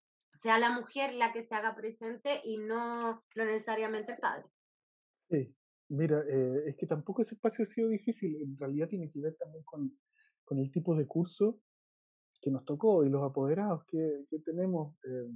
sea 0.42 0.60
la 0.60 0.72
mujer 0.72 1.14
la 1.14 1.32
que 1.32 1.44
se 1.44 1.56
haga 1.56 1.76
presente 1.76 2.42
y 2.44 2.58
no 2.58 3.24
lo 3.34 3.46
necesariamente 3.46 4.14
el 4.14 4.20
padre. 4.20 4.46
Sí, 5.30 5.56
mira, 5.90 6.24
eh, 6.30 6.64
es 6.68 6.76
que 6.78 6.88
tampoco 6.88 7.22
ese 7.22 7.36
espacio 7.36 7.64
ha 7.64 7.68
sido 7.68 7.90
difícil, 7.90 8.42
en 8.42 8.58
realidad 8.58 8.88
tiene 8.88 9.12
que 9.12 9.20
ver 9.20 9.36
también 9.36 9.64
con, 9.64 9.92
con 10.44 10.60
el 10.60 10.72
tipo 10.72 10.96
de 10.96 11.08
curso 11.08 11.60
que 12.46 12.52
nos 12.52 12.64
tocó 12.64 13.04
y 13.04 13.10
los 13.10 13.24
apoderados 13.24 13.84
que, 13.86 14.28
que 14.30 14.38
tenemos. 14.38 14.96
Eh, 15.04 15.32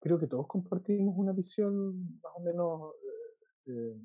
creo 0.00 0.18
que 0.18 0.26
todos 0.26 0.46
compartimos 0.46 1.14
una 1.18 1.32
visión 1.32 2.18
más 2.22 2.32
o 2.34 2.40
menos 2.40 2.94
eh, 3.66 4.00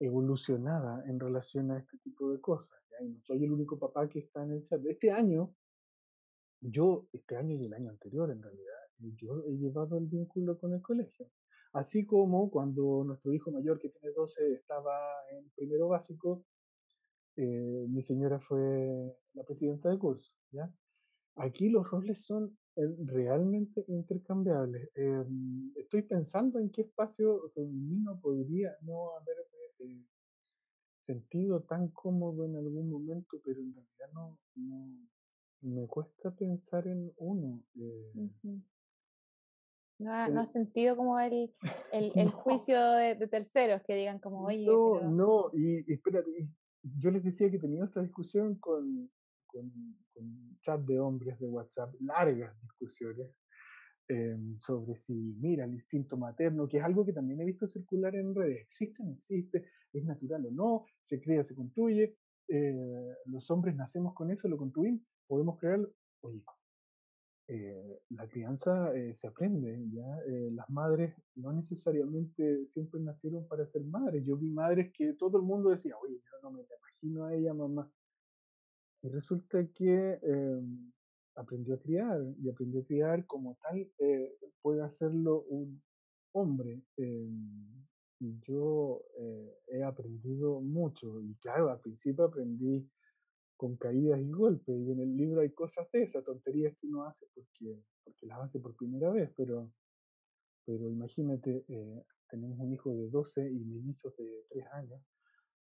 evolucionada 0.00 1.04
en 1.06 1.20
relación 1.20 1.70
a 1.72 1.78
este 1.78 1.98
tipo 1.98 2.32
de 2.32 2.40
cosas. 2.40 2.74
No 3.02 3.20
soy 3.20 3.44
el 3.44 3.52
único 3.52 3.78
papá 3.78 4.08
que 4.08 4.20
está 4.20 4.44
en 4.44 4.52
el 4.52 4.66
chat. 4.66 4.80
Este 4.86 5.10
año, 5.10 5.54
yo, 6.62 7.06
este 7.12 7.36
año 7.36 7.54
y 7.54 7.66
el 7.66 7.74
año 7.74 7.90
anterior 7.90 8.30
en 8.30 8.42
realidad, 8.42 8.80
eh, 9.00 9.12
yo 9.14 9.44
he 9.44 9.58
llevado 9.58 9.98
el 9.98 10.06
vínculo 10.06 10.58
con 10.58 10.72
el 10.72 10.80
colegio. 10.80 11.28
Así 11.74 12.06
como 12.06 12.50
cuando 12.50 13.04
nuestro 13.04 13.34
hijo 13.34 13.50
mayor, 13.50 13.78
que 13.78 13.90
tiene 13.90 14.14
12, 14.14 14.54
estaba 14.54 14.96
en 15.32 15.50
primero 15.50 15.88
básico, 15.88 16.46
eh, 17.36 17.86
mi 17.88 18.02
señora 18.02 18.40
fue 18.40 19.14
la 19.34 19.44
presidenta 19.44 19.90
de 19.90 19.98
curso. 19.98 20.32
¿ya? 20.50 20.72
Aquí 21.36 21.68
los 21.68 21.90
roles 21.90 22.24
son 22.24 22.56
realmente 22.76 23.84
intercambiables. 23.88 24.90
Em, 24.94 25.72
estoy 25.76 26.02
pensando 26.02 26.58
en 26.58 26.70
qué 26.70 26.82
espacio 26.82 27.50
femenino 27.54 28.18
podría 28.20 28.76
no 28.82 29.16
haberme 29.16 29.44
eh, 29.78 30.04
sentido 31.06 31.62
tan 31.62 31.88
cómodo 31.88 32.44
en 32.44 32.56
algún 32.56 32.90
momento, 32.90 33.40
pero 33.44 33.60
en 33.60 33.72
realidad 33.74 34.10
no, 34.12 34.38
no 34.56 35.06
me 35.62 35.86
cuesta 35.86 36.30
pensar 36.30 36.86
en 36.86 37.12
uno. 37.16 37.62
Eh. 37.76 38.12
No, 39.98 40.12
ha, 40.12 40.28
no 40.28 40.44
sentido 40.44 40.96
como 40.96 41.18
el, 41.18 41.52
el, 41.92 42.12
el 42.14 42.30
juicio 42.30 42.78
de, 42.92 43.26
terceros 43.26 43.82
que 43.82 43.94
digan 43.94 44.18
como, 44.18 44.44
oye. 44.44 44.66
No, 44.66 45.00
no, 45.00 45.50
y, 45.54 45.92
espérate, 45.92 46.48
yo 46.98 47.10
les 47.10 47.24
decía 47.24 47.50
que 47.50 47.58
tenía 47.58 47.84
esta 47.84 48.02
discusión 48.02 48.56
con, 48.56 49.10
con, 49.46 49.72
chat 50.60 50.80
de 50.80 50.98
hombres 50.98 51.38
de 51.38 51.48
WhatsApp, 51.48 51.94
largas 52.00 52.58
discusiones 52.62 53.30
em, 54.08 54.58
sobre 54.60 54.96
si, 54.96 55.12
mira, 55.12 55.64
el 55.64 55.74
instinto 55.74 56.16
materno, 56.16 56.68
que 56.68 56.78
es 56.78 56.84
algo 56.84 57.04
que 57.04 57.12
también 57.12 57.40
he 57.40 57.44
visto 57.44 57.66
circular 57.66 58.14
en 58.14 58.34
redes, 58.34 58.62
existe 58.62 59.02
o 59.02 59.06
no 59.06 59.12
existe, 59.12 59.66
es 59.92 60.04
natural 60.04 60.46
o 60.46 60.50
no, 60.50 60.86
se 61.02 61.20
crea, 61.20 61.44
se 61.44 61.54
construye, 61.54 62.16
eh, 62.48 63.14
los 63.26 63.50
hombres 63.50 63.74
nacemos 63.76 64.14
con 64.14 64.30
eso, 64.30 64.48
lo 64.48 64.56
construimos, 64.56 65.02
podemos 65.26 65.58
crearlo. 65.58 65.92
Oye, 66.20 66.42
eh, 67.48 68.00
la 68.10 68.28
crianza 68.28 68.94
eh, 68.94 69.14
se 69.14 69.26
aprende, 69.26 69.88
¿ya? 69.90 70.20
las 70.52 70.68
madres 70.68 71.14
no 71.36 71.52
necesariamente 71.52 72.66
siempre 72.66 73.00
nacieron 73.00 73.46
para 73.46 73.66
ser 73.66 73.84
madres. 73.84 74.24
Yo 74.24 74.36
vi 74.36 74.50
madres 74.50 74.92
que 74.92 75.12
todo 75.14 75.38
el 75.38 75.44
mundo 75.44 75.70
decía, 75.70 75.94
oye, 76.02 76.16
yo 76.16 76.38
no 76.42 76.50
me 76.50 76.62
imagino 76.62 77.24
a 77.24 77.34
ella 77.34 77.54
mamá. 77.54 77.90
Y 79.02 79.08
resulta 79.08 79.64
que 79.68 80.18
em, 80.22 80.90
aprendió 81.36 81.74
a 81.74 81.78
criar 81.78 82.20
y 82.40 82.48
aprendió 82.48 82.80
a 82.80 82.84
criar 82.84 83.26
como 83.26 83.56
tal 83.62 83.88
eh, 83.98 84.36
puede 84.62 84.82
hacerlo 84.82 85.42
un 85.42 85.80
hombre. 86.32 86.82
Em, 86.96 87.86
y 88.18 88.40
yo 88.40 89.04
eh, 89.18 89.58
he 89.68 89.82
aprendido 89.82 90.60
mucho 90.60 91.20
y 91.20 91.34
claro, 91.36 91.70
al 91.70 91.80
principio 91.80 92.24
aprendí 92.24 92.88
con 93.56 93.76
caídas 93.76 94.20
y 94.20 94.30
golpes 94.30 94.76
y 94.76 94.92
en 94.92 95.00
el 95.00 95.16
libro 95.16 95.40
hay 95.40 95.50
cosas 95.50 95.90
de 95.92 96.02
esas, 96.02 96.24
tonterías 96.24 96.76
que 96.76 96.86
uno 96.86 97.04
hace 97.04 97.26
porque, 97.34 97.82
porque 98.04 98.26
las 98.26 98.40
hace 98.40 98.60
por 98.60 98.76
primera 98.76 99.10
vez, 99.10 99.32
pero, 99.36 99.70
pero 100.64 100.90
imagínate, 100.90 101.64
eh, 101.68 102.04
tenemos 102.28 102.58
un 102.58 102.72
hijo 102.72 102.94
de 102.94 103.08
12 103.08 103.50
y 103.50 103.64
mellizos 103.64 104.16
de 104.16 104.44
3 104.50 104.66
años. 104.72 105.02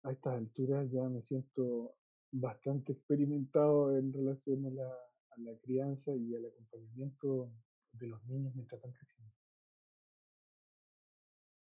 A 0.04 0.12
estas 0.12 0.34
alturas 0.34 0.90
ya 0.90 1.08
me 1.08 1.22
siento 1.22 1.96
bastante 2.30 2.92
experimentado 2.92 3.96
en 3.96 4.12
relación 4.12 4.66
a 4.66 4.70
la, 4.70 4.88
a 4.88 5.40
la 5.40 5.56
crianza 5.58 6.14
y 6.14 6.34
al 6.34 6.46
acompañamiento 6.46 7.50
de 7.92 8.08
los 8.08 8.24
niños 8.26 8.54
mientras 8.54 8.78
están 8.78 8.92
creciendo. 8.92 9.32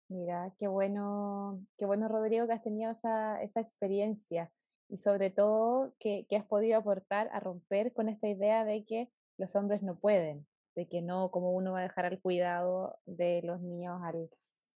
Mira, 0.09 0.53
qué 0.59 0.67
bueno, 0.67 1.65
qué 1.77 1.85
bueno 1.85 2.07
Rodrigo 2.07 2.45
que 2.45 2.53
has 2.53 2.61
tenido 2.61 2.91
esa, 2.91 3.41
esa 3.41 3.61
experiencia 3.61 4.51
y 4.89 4.97
sobre 4.97 5.29
todo 5.29 5.93
que, 5.99 6.25
que, 6.29 6.35
has 6.35 6.45
podido 6.45 6.77
aportar 6.77 7.29
a 7.31 7.39
romper 7.39 7.93
con 7.93 8.09
esta 8.09 8.27
idea 8.27 8.65
de 8.65 8.85
que 8.85 9.09
los 9.37 9.55
hombres 9.55 9.81
no 9.81 9.97
pueden, 9.97 10.45
de 10.75 10.87
que 10.87 11.01
no, 11.01 11.31
como 11.31 11.53
uno 11.53 11.73
va 11.73 11.79
a 11.79 11.83
dejar 11.83 12.05
al 12.05 12.19
cuidado 12.21 12.97
de 13.05 13.41
los 13.43 13.61
niños 13.61 14.01
al, 14.03 14.29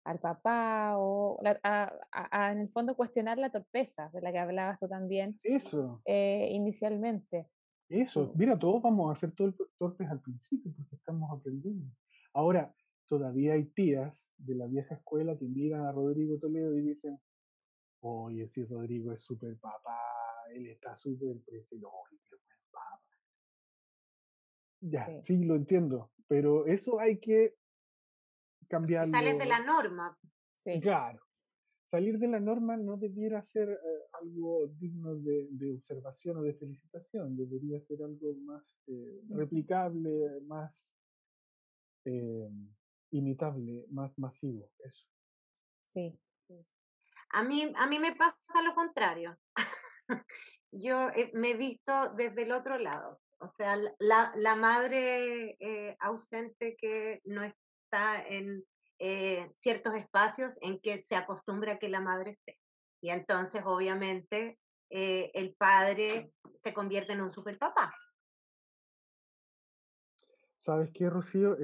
al 0.04 0.20
papá 0.20 0.94
o 0.96 1.40
a, 1.62 2.52
en 2.52 2.61
el 2.61 2.68
fondo 2.70 2.94
cuestionar 2.94 3.38
la 3.38 3.50
torpeza 3.50 4.09
de 4.12 4.20
la 4.20 4.32
que 4.32 4.38
hablabas 4.38 4.78
tú 4.78 4.88
también. 4.88 5.38
Eso. 5.42 6.00
Eh, 6.04 6.48
inicialmente. 6.52 7.48
Eso, 7.88 8.32
mira, 8.36 8.59
todos 8.59 8.82
vamos 8.82 9.12
a 9.12 9.18
ser 9.18 9.32
torpes 9.32 10.09
al 10.09 10.20
principio 10.20 10.72
porque 10.76 10.96
estamos 10.96 11.30
aprendiendo. 11.30 11.86
Ahora, 12.32 12.74
todavía 13.09 13.54
hay 13.54 13.64
tías 13.64 14.28
de 14.36 14.54
la 14.54 14.66
vieja 14.66 14.94
escuela 14.94 15.36
que 15.38 15.46
miran 15.46 15.86
a 15.86 15.92
Rodrigo 15.92 16.38
Toledo 16.38 16.76
y 16.76 16.82
dicen, 16.82 17.18
oye, 18.01 18.49
si 18.49 18.64
Rodrigo 18.64 19.12
es 19.12 19.22
súper 19.22 19.57
papá, 19.59 19.99
él 20.53 20.66
está 20.68 20.97
súper 20.97 21.40
presente, 21.40 21.86
papá. 22.70 23.03
Ya, 24.80 25.20
sí. 25.20 25.44
lo 25.44 25.55
entiendo, 25.55 26.12
pero 26.26 26.66
eso 26.66 27.01
hay 27.01 27.18
que 27.18 27.57
cambiarlo. 28.68 29.12
Sales 29.12 29.38
de 29.38 29.47
la 29.47 29.61
norma. 29.61 30.18
Sí. 30.57 30.80
Claro. 30.80 31.20
Salir 31.88 32.18
de 32.18 32.26
la 32.26 32.40
norma 32.40 32.76
no 32.76 32.97
debiera 32.97 33.42
ser 33.42 33.70
eh, 33.70 33.76
algo 34.20 34.66
digno 34.66 35.14
de, 35.14 35.72
observación 35.76 36.38
o 36.38 36.42
de 36.42 36.55
felicitación, 36.55 37.36
debería 37.36 37.80
ser 37.80 38.03
algo 38.03 38.34
más 38.44 38.76
eh, 38.88 39.22
replicable, 39.28 40.40
más 40.42 40.88
eh, 42.05 42.51
imitable, 43.12 43.86
más 43.90 44.18
masivo, 44.18 44.68
eso. 44.80 45.07
Sí. 45.84 46.18
A 47.30 47.42
mí, 47.42 47.72
a 47.76 47.86
mí 47.86 47.98
me 47.98 48.14
pasa 48.14 48.62
lo 48.64 48.74
contrario. 48.74 49.36
Yo 50.72 51.08
me 51.34 51.50
he 51.50 51.56
visto 51.56 52.10
desde 52.16 52.42
el 52.42 52.52
otro 52.52 52.78
lado. 52.78 53.20
O 53.38 53.48
sea, 53.50 53.76
la, 53.98 54.32
la 54.34 54.56
madre 54.56 55.56
eh, 55.60 55.96
ausente 56.00 56.76
que 56.76 57.20
no 57.24 57.42
está 57.44 58.26
en 58.26 58.64
eh, 58.98 59.50
ciertos 59.60 59.94
espacios 59.94 60.56
en 60.62 60.80
que 60.80 61.02
se 61.02 61.16
acostumbra 61.16 61.74
a 61.74 61.78
que 61.78 61.88
la 61.88 62.00
madre 62.00 62.32
esté. 62.32 62.58
Y 63.02 63.10
entonces, 63.10 63.62
obviamente, 63.64 64.58
eh, 64.90 65.30
el 65.34 65.54
padre 65.54 66.32
se 66.62 66.72
convierte 66.72 67.12
en 67.12 67.20
un 67.20 67.30
super 67.30 67.58
papá. 67.58 67.94
¿Sabes 70.56 70.90
qué, 70.92 71.10
Rocío? 71.10 71.56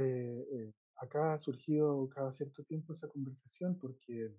acá 0.96 1.34
ha 1.34 1.38
surgido 1.38 2.08
cada 2.10 2.32
cierto 2.32 2.62
tiempo 2.62 2.92
esa 2.92 3.08
conversación 3.08 3.76
porque, 3.76 4.32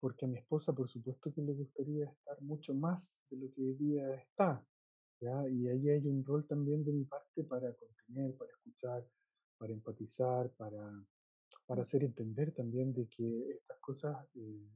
porque 0.00 0.24
a 0.24 0.28
mi 0.28 0.38
esposa, 0.38 0.72
por 0.72 0.88
supuesto 0.88 1.32
que 1.32 1.42
le 1.42 1.52
gustaría 1.52 2.06
estar 2.06 2.40
mucho 2.42 2.74
más 2.74 3.14
de 3.30 3.36
lo 3.36 3.52
que 3.52 3.62
hoy 3.62 3.74
día 3.74 4.14
está. 4.14 4.64
¿ya? 5.20 5.48
Y 5.48 5.68
ahí 5.68 5.88
hay 5.90 6.06
un 6.06 6.24
rol 6.24 6.46
también 6.46 6.84
de 6.84 6.92
mi 6.92 7.04
parte 7.04 7.44
para 7.44 7.72
contener, 7.74 8.36
para 8.36 8.50
escuchar, 8.52 9.06
para 9.58 9.72
empatizar, 9.72 10.50
para, 10.52 11.04
para 11.66 11.82
hacer 11.82 12.04
entender 12.04 12.52
también 12.52 12.92
de 12.92 13.08
que 13.08 13.50
estas 13.50 13.78
cosas 13.80 14.16
eh, 14.36 14.68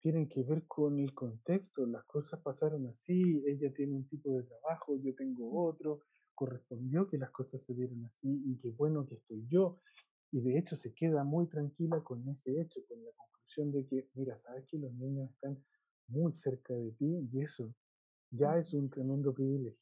tienen 0.00 0.28
que 0.28 0.42
ver 0.42 0.66
con 0.66 0.98
el 0.98 1.14
contexto, 1.14 1.86
las 1.86 2.04
cosas 2.04 2.40
pasaron 2.40 2.86
así, 2.88 3.42
ella 3.46 3.72
tiene 3.72 3.94
un 3.94 4.06
tipo 4.06 4.36
de 4.36 4.42
trabajo, 4.42 4.96
yo 4.96 5.14
tengo 5.14 5.66
otro, 5.66 6.00
correspondió 6.34 7.06
que 7.06 7.16
las 7.16 7.30
cosas 7.30 7.62
se 7.62 7.74
dieron 7.74 8.04
así 8.04 8.42
y 8.44 8.58
qué 8.58 8.70
bueno 8.70 9.06
que 9.06 9.14
estoy 9.14 9.46
yo. 9.48 9.80
Y 10.34 10.40
de 10.40 10.58
hecho 10.58 10.74
se 10.74 10.92
queda 10.92 11.22
muy 11.22 11.46
tranquila 11.46 12.02
con 12.02 12.28
ese 12.28 12.60
hecho, 12.60 12.80
con 12.88 13.04
la 13.04 13.12
conclusión 13.12 13.70
de 13.70 13.86
que, 13.86 14.08
mira, 14.14 14.36
sabes 14.40 14.66
que 14.66 14.76
los 14.78 14.92
niños 14.94 15.30
están 15.30 15.64
muy 16.08 16.32
cerca 16.32 16.74
de 16.74 16.90
ti 16.90 17.28
y 17.30 17.40
eso 17.40 17.72
ya 18.32 18.58
es 18.58 18.74
un 18.74 18.90
tremendo 18.90 19.32
privilegio. 19.32 19.78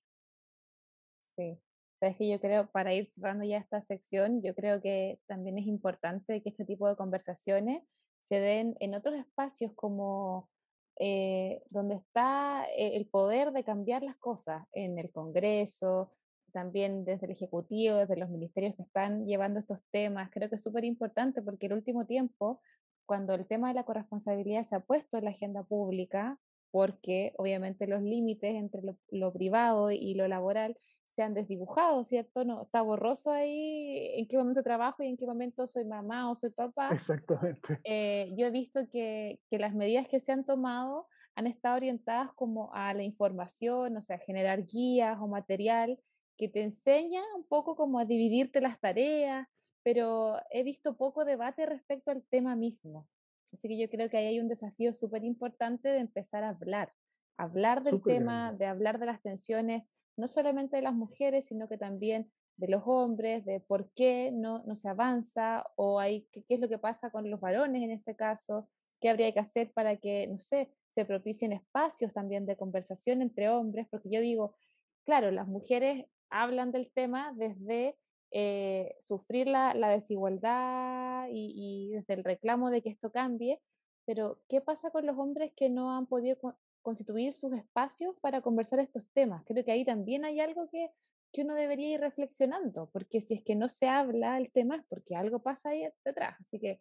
Sí, 1.16 1.58
sabes 1.98 2.18
que 2.18 2.28
yo 2.28 2.38
creo, 2.38 2.70
para 2.70 2.92
ir 2.92 3.06
cerrando 3.06 3.46
ya 3.46 3.56
esta 3.56 3.80
sección, 3.80 4.42
yo 4.42 4.54
creo 4.54 4.82
que 4.82 5.18
también 5.26 5.56
es 5.56 5.66
importante 5.66 6.42
que 6.42 6.50
este 6.50 6.66
tipo 6.66 6.86
de 6.86 6.96
conversaciones 6.96 7.82
se 8.20 8.38
den 8.38 8.76
en 8.80 8.94
otros 8.94 9.18
espacios 9.18 9.72
como 9.74 10.50
eh, 10.98 11.62
donde 11.70 11.94
está 11.94 12.66
eh, 12.76 12.94
el 12.98 13.08
poder 13.08 13.52
de 13.52 13.64
cambiar 13.64 14.02
las 14.02 14.18
cosas, 14.18 14.66
en 14.74 14.98
el 14.98 15.10
Congreso, 15.12 16.12
también 16.52 17.04
desde 17.04 17.26
el 17.26 17.32
Ejecutivo, 17.32 17.96
desde 17.96 18.16
los 18.16 18.30
ministerios 18.30 18.76
que 18.76 18.82
están 18.82 19.26
llevando 19.26 19.58
estos 19.58 19.82
temas. 19.90 20.30
Creo 20.30 20.48
que 20.48 20.56
es 20.56 20.62
súper 20.62 20.84
importante 20.84 21.42
porque 21.42 21.66
el 21.66 21.72
último 21.72 22.06
tiempo, 22.06 22.60
cuando 23.06 23.34
el 23.34 23.46
tema 23.46 23.68
de 23.68 23.74
la 23.74 23.84
corresponsabilidad 23.84 24.62
se 24.62 24.76
ha 24.76 24.80
puesto 24.80 25.18
en 25.18 25.24
la 25.24 25.30
agenda 25.30 25.64
pública, 25.64 26.38
porque 26.70 27.34
obviamente 27.36 27.86
los 27.86 28.02
límites 28.02 28.54
entre 28.54 28.82
lo, 29.10 29.32
privado 29.32 29.90
y 29.90 30.14
lo 30.14 30.26
laboral 30.26 30.78
se 31.06 31.22
han 31.22 31.34
desdibujado, 31.34 32.02
¿cierto? 32.04 32.44
No, 32.44 32.62
está 32.62 32.80
borroso 32.80 33.30
ahí 33.30 34.18
en 34.18 34.26
qué 34.26 34.38
momento 34.38 34.62
trabajo 34.62 35.02
y 35.02 35.08
en 35.08 35.18
qué 35.18 35.26
momento 35.26 35.66
soy 35.66 35.84
mamá 35.84 36.30
o 36.30 36.34
soy 36.34 36.50
papá. 36.50 36.88
Exactamente. 36.90 37.80
Eh, 37.84 38.32
yo 38.36 38.46
he 38.46 38.50
visto 38.50 38.88
que, 38.90 39.38
que, 39.50 39.58
las 39.58 39.74
medidas 39.74 40.08
que 40.08 40.20
se 40.20 40.32
han 40.32 40.44
tomado 40.44 41.06
han 41.34 41.46
estado 41.46 41.76
orientadas 41.76 42.32
como 42.32 42.72
a 42.72 42.94
la 42.94 43.02
información, 43.02 43.94
o 43.98 44.00
sea, 44.00 44.16
generar 44.16 44.64
guías 44.64 45.18
o 45.20 45.28
material 45.28 45.98
que 46.42 46.48
te 46.48 46.60
enseña 46.60 47.22
un 47.36 47.44
poco 47.44 47.76
como 47.76 48.00
a 48.00 48.04
dividirte 48.04 48.60
las 48.60 48.80
tareas, 48.80 49.46
pero 49.84 50.40
he 50.50 50.64
visto 50.64 50.96
poco 50.96 51.24
debate 51.24 51.66
respecto 51.66 52.10
al 52.10 52.24
tema 52.24 52.56
mismo. 52.56 53.06
Así 53.52 53.68
que 53.68 53.78
yo 53.78 53.88
creo 53.88 54.10
que 54.10 54.16
ahí 54.16 54.26
hay 54.26 54.40
un 54.40 54.48
desafío 54.48 54.92
súper 54.92 55.22
importante 55.22 55.88
de 55.88 55.98
empezar 55.98 56.42
a 56.42 56.48
hablar, 56.48 56.92
hablar 57.36 57.84
del 57.84 58.02
tema, 58.02 58.52
de 58.54 58.66
hablar 58.66 58.98
de 58.98 59.06
las 59.06 59.22
tensiones, 59.22 59.88
no 60.16 60.26
solamente 60.26 60.74
de 60.74 60.82
las 60.82 60.94
mujeres, 60.94 61.46
sino 61.46 61.68
que 61.68 61.78
también 61.78 62.28
de 62.56 62.66
los 62.66 62.82
hombres, 62.86 63.44
de 63.44 63.60
por 63.60 63.92
qué 63.92 64.32
no, 64.32 64.64
no 64.64 64.74
se 64.74 64.88
avanza 64.88 65.64
o 65.76 66.00
hay, 66.00 66.26
qué, 66.32 66.42
qué 66.42 66.54
es 66.54 66.60
lo 66.60 66.68
que 66.68 66.78
pasa 66.78 67.10
con 67.10 67.30
los 67.30 67.38
varones 67.38 67.84
en 67.84 67.92
este 67.92 68.16
caso, 68.16 68.68
qué 69.00 69.10
habría 69.10 69.32
que 69.32 69.38
hacer 69.38 69.72
para 69.72 69.96
que, 69.96 70.26
no 70.26 70.40
sé, 70.40 70.72
se 70.90 71.04
propicien 71.04 71.52
espacios 71.52 72.12
también 72.12 72.46
de 72.46 72.56
conversación 72.56 73.22
entre 73.22 73.48
hombres, 73.48 73.86
porque 73.88 74.10
yo 74.10 74.20
digo, 74.20 74.56
claro, 75.04 75.30
las 75.30 75.46
mujeres 75.46 76.06
hablan 76.32 76.72
del 76.72 76.90
tema 76.90 77.32
desde 77.36 77.96
eh, 78.30 78.96
sufrir 79.00 79.46
la, 79.46 79.74
desigualdad 79.90 81.28
y, 81.30 81.90
desde 81.92 82.14
el 82.14 82.24
reclamo 82.24 82.70
de 82.70 82.82
que 82.82 82.88
esto 82.88 83.12
cambie, 83.12 83.60
pero 84.06 84.40
¿qué 84.48 84.60
pasa 84.60 84.90
con 84.90 85.06
los 85.06 85.18
hombres 85.18 85.52
que 85.54 85.68
no 85.68 85.94
han 85.94 86.06
podido 86.06 86.38
constituir 86.80 87.34
sus 87.34 87.52
espacios 87.52 88.16
para 88.20 88.40
conversar 88.40 88.80
estos 88.80 89.06
temas? 89.12 89.44
Creo 89.44 89.62
que 89.64 89.72
ahí 89.72 89.84
también 89.84 90.24
hay 90.24 90.40
algo 90.40 90.68
que, 90.70 90.90
que 91.30 91.42
uno 91.42 91.54
debería 91.54 91.94
ir 91.94 92.00
reflexionando, 92.00 92.88
porque 92.90 93.20
si 93.20 93.34
es 93.34 93.42
que 93.42 93.54
no 93.54 93.68
se 93.68 93.86
habla 93.86 94.38
el 94.38 94.50
tema 94.50 94.76
es 94.76 94.84
porque 94.88 95.14
algo 95.14 95.40
pasa 95.40 95.68
ahí 95.68 95.86
detrás, 96.04 96.40
así 96.40 96.58
que 96.58 96.80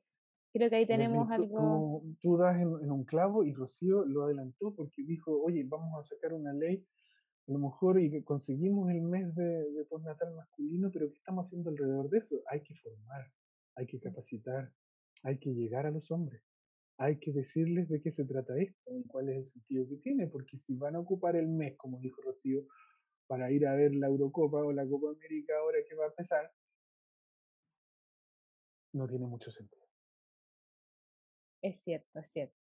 creo 0.53 0.69
que 0.69 0.77
ahí 0.77 0.85
tenemos 0.85 1.29
algo... 1.29 2.01
Tú, 2.21 2.37
das 2.37 2.55
en, 2.55 2.69
en, 2.81 2.91
un 2.91 3.03
clavo 3.03 3.43
y 3.43 3.53
Rocío 3.53 4.05
lo 4.05 4.23
adelantó 4.23 4.73
porque 4.73 5.03
dijo, 5.03 5.37
oye, 5.43 5.65
vamos 5.65 5.99
a 5.99 6.03
sacar 6.03 6.33
una 6.33 6.53
ley 6.53 6.85
a 7.47 7.51
lo 7.51 7.59
mejor 7.59 7.99
y 7.99 8.23
conseguimos 8.23 8.89
el 8.91 9.01
mes 9.01 9.35
de, 9.35 9.71
de 9.71 9.85
postnatal 9.85 10.33
masculino, 10.35 10.91
pero 10.91 11.09
¿qué 11.09 11.17
estamos 11.17 11.47
haciendo 11.47 11.69
alrededor 11.69 12.09
de 12.09 12.19
eso? 12.19 12.35
Hay 12.47 12.61
que 12.61 12.75
formar, 12.75 13.31
hay 13.75 13.87
que 13.87 13.99
capacitar, 13.99 14.71
hay 15.23 15.37
que 15.39 15.51
llegar 15.53 15.85
a 15.85 15.91
los 15.91 16.09
hombres, 16.11 16.41
hay 16.97 17.17
que 17.19 17.31
decirles 17.31 17.89
de 17.89 18.01
qué 18.01 18.11
se 18.11 18.25
trata 18.25 18.57
esto 18.59 18.95
y 18.95 19.03
cuál 19.07 19.29
es 19.29 19.37
el 19.37 19.47
sentido 19.47 19.87
que 19.87 19.97
tiene, 19.97 20.27
porque 20.27 20.57
si 20.59 20.75
van 20.75 20.95
a 20.95 20.99
ocupar 20.99 21.35
el 21.35 21.47
mes, 21.47 21.75
como 21.77 21.99
dijo 21.99 22.21
Rocío, 22.21 22.67
para 23.27 23.51
ir 23.51 23.65
a 23.65 23.75
ver 23.75 23.95
la 23.95 24.07
Eurocopa 24.07 24.57
o 24.57 24.71
la 24.71 24.87
Copa 24.87 25.09
América 25.09 25.53
ahora 25.57 25.79
que 25.87 25.95
va 25.95 26.05
a 26.05 26.09
empezar, 26.09 26.51
no 28.93 29.07
tiene 29.07 29.25
mucho 29.25 29.51
sentido. 29.51 29.81
Es 31.61 31.81
cierto, 31.81 32.19
es 32.19 32.29
cierto. 32.29 32.60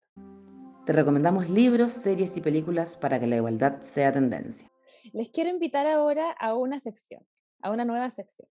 Te 0.87 0.93
recomendamos 0.93 1.49
libros, 1.49 1.91
series 1.91 2.37
y 2.37 2.41
películas 2.41 2.95
para 2.95 3.19
que 3.19 3.27
la 3.27 3.35
igualdad 3.35 3.81
sea 3.81 4.13
tendencia. 4.13 4.71
Les 5.11 5.29
quiero 5.29 5.49
invitar 5.49 5.85
ahora 5.85 6.31
a 6.31 6.55
una 6.55 6.79
sección, 6.79 7.25
a 7.61 7.71
una 7.71 7.83
nueva 7.83 8.09
sección. 8.09 8.47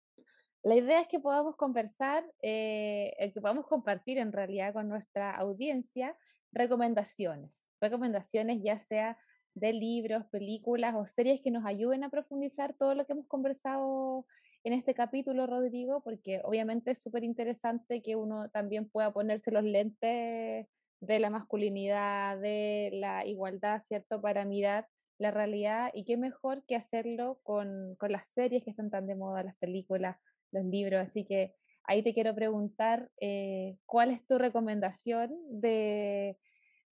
La 0.64 0.74
idea 0.74 1.00
es 1.00 1.06
que 1.06 1.20
podamos 1.20 1.54
conversar, 1.54 2.24
eh, 2.42 3.30
que 3.32 3.40
podamos 3.40 3.66
compartir 3.66 4.18
en 4.18 4.32
realidad 4.32 4.72
con 4.72 4.88
nuestra 4.88 5.30
audiencia 5.30 6.16
recomendaciones, 6.50 7.66
recomendaciones 7.80 8.62
ya 8.62 8.78
sea 8.78 9.16
de 9.54 9.72
libros, 9.72 10.24
películas 10.26 10.94
o 10.96 11.06
series 11.06 11.40
que 11.40 11.50
nos 11.50 11.64
ayuden 11.64 12.02
a 12.02 12.10
profundizar 12.10 12.74
todo 12.74 12.94
lo 12.94 13.06
que 13.06 13.12
hemos 13.12 13.28
conversado 13.28 14.26
en 14.64 14.72
este 14.72 14.94
capítulo, 14.94 15.46
Rodrigo, 15.46 16.02
porque 16.02 16.40
obviamente 16.42 16.92
es 16.92 17.02
súper 17.02 17.22
interesante 17.22 18.02
que 18.02 18.16
uno 18.16 18.48
también 18.48 18.88
pueda 18.88 19.12
ponerse 19.12 19.52
los 19.52 19.62
lentes 19.62 20.66
de 21.06 21.18
la 21.18 21.30
masculinidad, 21.30 22.38
de 22.38 22.90
la 22.92 23.26
igualdad, 23.26 23.80
¿cierto? 23.80 24.20
Para 24.20 24.44
mirar 24.44 24.86
la 25.18 25.30
realidad 25.30 25.90
y 25.94 26.04
qué 26.04 26.16
mejor 26.16 26.64
que 26.66 26.76
hacerlo 26.76 27.40
con, 27.42 27.94
con, 27.96 28.12
las 28.12 28.26
series 28.26 28.64
que 28.64 28.70
están 28.70 28.90
tan 28.90 29.06
de 29.06 29.14
moda, 29.14 29.42
las 29.42 29.56
películas, 29.56 30.16
los 30.50 30.64
libros. 30.64 31.00
Así 31.00 31.24
que 31.24 31.54
ahí 31.84 32.02
te 32.02 32.14
quiero 32.14 32.34
preguntar, 32.34 33.10
eh, 33.20 33.76
¿cuál 33.86 34.10
es 34.10 34.26
tu 34.26 34.38
recomendación 34.38 35.30
de, 35.48 36.36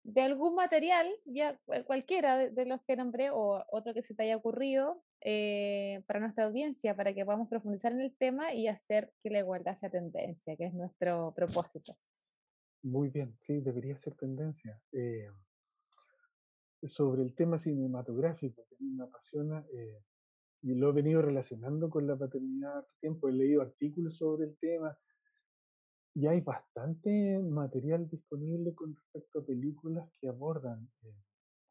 de 0.07 0.21
algún 0.21 0.55
material, 0.55 1.05
ya 1.25 1.59
cualquiera 1.85 2.37
de, 2.37 2.65
los 2.65 2.81
que 2.83 2.95
nombré 2.95 3.29
o 3.29 3.63
otro 3.69 3.93
que 3.93 4.01
se 4.01 4.15
te 4.15 4.23
haya 4.23 4.37
ocurrido 4.37 5.03
eh, 5.19 6.01
para 6.07 6.21
nuestra 6.21 6.45
audiencia, 6.45 6.95
para 6.95 7.13
que 7.13 7.25
podamos 7.25 7.49
profundizar 7.49 7.91
en 7.91 7.99
el 7.99 8.15
tema 8.15 8.53
y 8.53 8.69
hacer 8.69 9.11
que 9.21 9.29
la 9.29 9.39
igualdad 9.39 9.75
sea 9.75 9.89
tendencia, 9.89 10.55
que 10.55 10.67
es 10.67 10.73
nuestro 10.73 11.33
propósito. 11.35 11.93
Muy 12.83 13.09
bien, 13.09 13.35
sí, 13.39 13.59
debería 13.59 13.97
ser 13.97 14.15
tendencia. 14.15 14.79
Eh, 14.91 15.29
sobre 16.83 17.23
el 17.23 17.33
tema 17.33 17.57
cinematográfico, 17.57 18.65
que 18.69 18.75
a 18.75 18.77
mí 18.79 18.91
me 18.91 19.03
apasiona, 19.03 19.65
eh, 19.73 20.03
y 20.61 20.75
lo 20.75 20.89
he 20.89 20.93
venido 20.93 21.21
relacionando 21.21 21.89
con 21.89 22.07
la 22.07 22.15
paternidad 22.15 22.79
hace 22.79 22.93
tiempo, 22.99 23.29
he 23.29 23.33
leído 23.33 23.61
artículos 23.61 24.17
sobre 24.17 24.47
el 24.47 24.57
tema, 24.57 24.97
y 26.13 26.25
hay 26.27 26.41
bastante 26.41 27.39
material 27.39 28.09
disponible 28.09 28.73
con 28.73 28.95
respecto 28.95 29.39
a 29.39 29.45
películas 29.45 30.09
que 30.19 30.27
abordan 30.27 30.89
eh, 31.03 31.13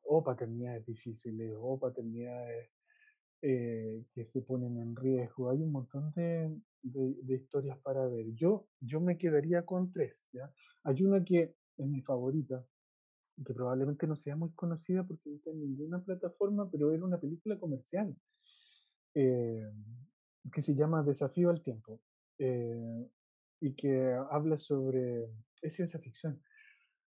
o 0.03 0.23
paternidades 0.23 0.87
difíciles 0.87 1.53
o 1.59 1.79
paternidades 1.81 2.71
eh, 3.43 4.05
que 4.13 4.25
se 4.25 4.41
ponen 4.41 4.79
en 4.79 4.97
riesgo. 4.97 5.51
Hay 5.51 5.63
un 5.63 5.71
montón 5.71 6.13
de, 6.15 6.57
historias 7.29 7.79
para 7.79 8.07
ver. 8.09 8.33
Yo, 8.35 8.67
yo 8.81 9.01
me 9.01 9.19
quedaría 9.19 9.65
con 9.65 9.93
tres. 9.93 10.29
Hay 10.85 11.03
una 11.03 11.23
que 11.25 11.55
es 11.77 11.87
mi 11.87 12.01
favorita, 12.01 12.65
que 13.45 13.53
probablemente 13.53 14.07
no 14.07 14.17
sea 14.17 14.37
muy 14.37 14.51
conocida 14.53 15.05
porque 15.05 15.29
no 15.29 15.37
está 15.37 15.51
en 15.51 15.61
ninguna 15.61 16.03
plataforma, 16.03 16.71
pero 16.71 16.93
era 16.93 17.05
una 17.05 17.21
película 17.21 17.59
comercial 17.59 18.17
eh, 19.15 19.71
que 20.53 20.63
se 20.63 20.75
llama 20.75 21.03
Desafío 21.03 21.51
al 21.51 21.63
Tiempo 21.63 22.01
y 23.61 23.75
que 23.75 24.13
habla 24.31 24.59
sobre, 24.59 25.31
es 25.63 25.75
ciencia 25.75 25.99
ficción, 25.99 26.43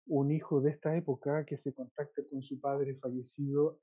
un 0.07 0.31
hijo 0.31 0.61
de 0.61 0.71
esta 0.71 0.95
época 0.95 1.45
que 1.45 1.57
se 1.57 1.73
contacta 1.73 2.23
con 2.29 2.41
su 2.41 2.59
padre 2.59 2.95
fallecido 2.95 3.79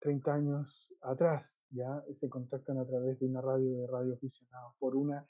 30 0.00 0.30
eh, 0.30 0.34
años 0.34 0.92
atrás, 1.02 1.56
ya 1.70 2.02
se 2.18 2.28
contactan 2.28 2.78
a 2.78 2.86
través 2.86 3.18
de 3.20 3.26
una 3.26 3.40
radio 3.40 3.78
de 3.78 3.86
radioaficionados 3.86 4.74
por 4.78 4.96
una 4.96 5.26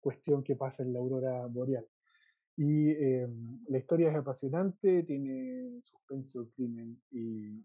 cuestión 0.00 0.42
que 0.42 0.56
pasa 0.56 0.82
en 0.82 0.92
la 0.92 0.98
aurora 0.98 1.46
boreal. 1.46 1.86
Y 2.56 2.90
eh, 2.90 3.28
la 3.68 3.78
historia 3.78 4.10
es 4.10 4.16
apasionante, 4.16 5.02
tiene 5.02 5.80
suspenso, 5.82 6.48
crimen 6.54 7.00
y, 7.10 7.62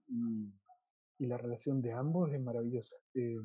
la 1.19 1.37
relación 1.37 1.81
de 1.81 1.91
ambos 1.91 2.31
es 2.31 2.41
maravillosa 2.41 2.95
y, 3.13 3.35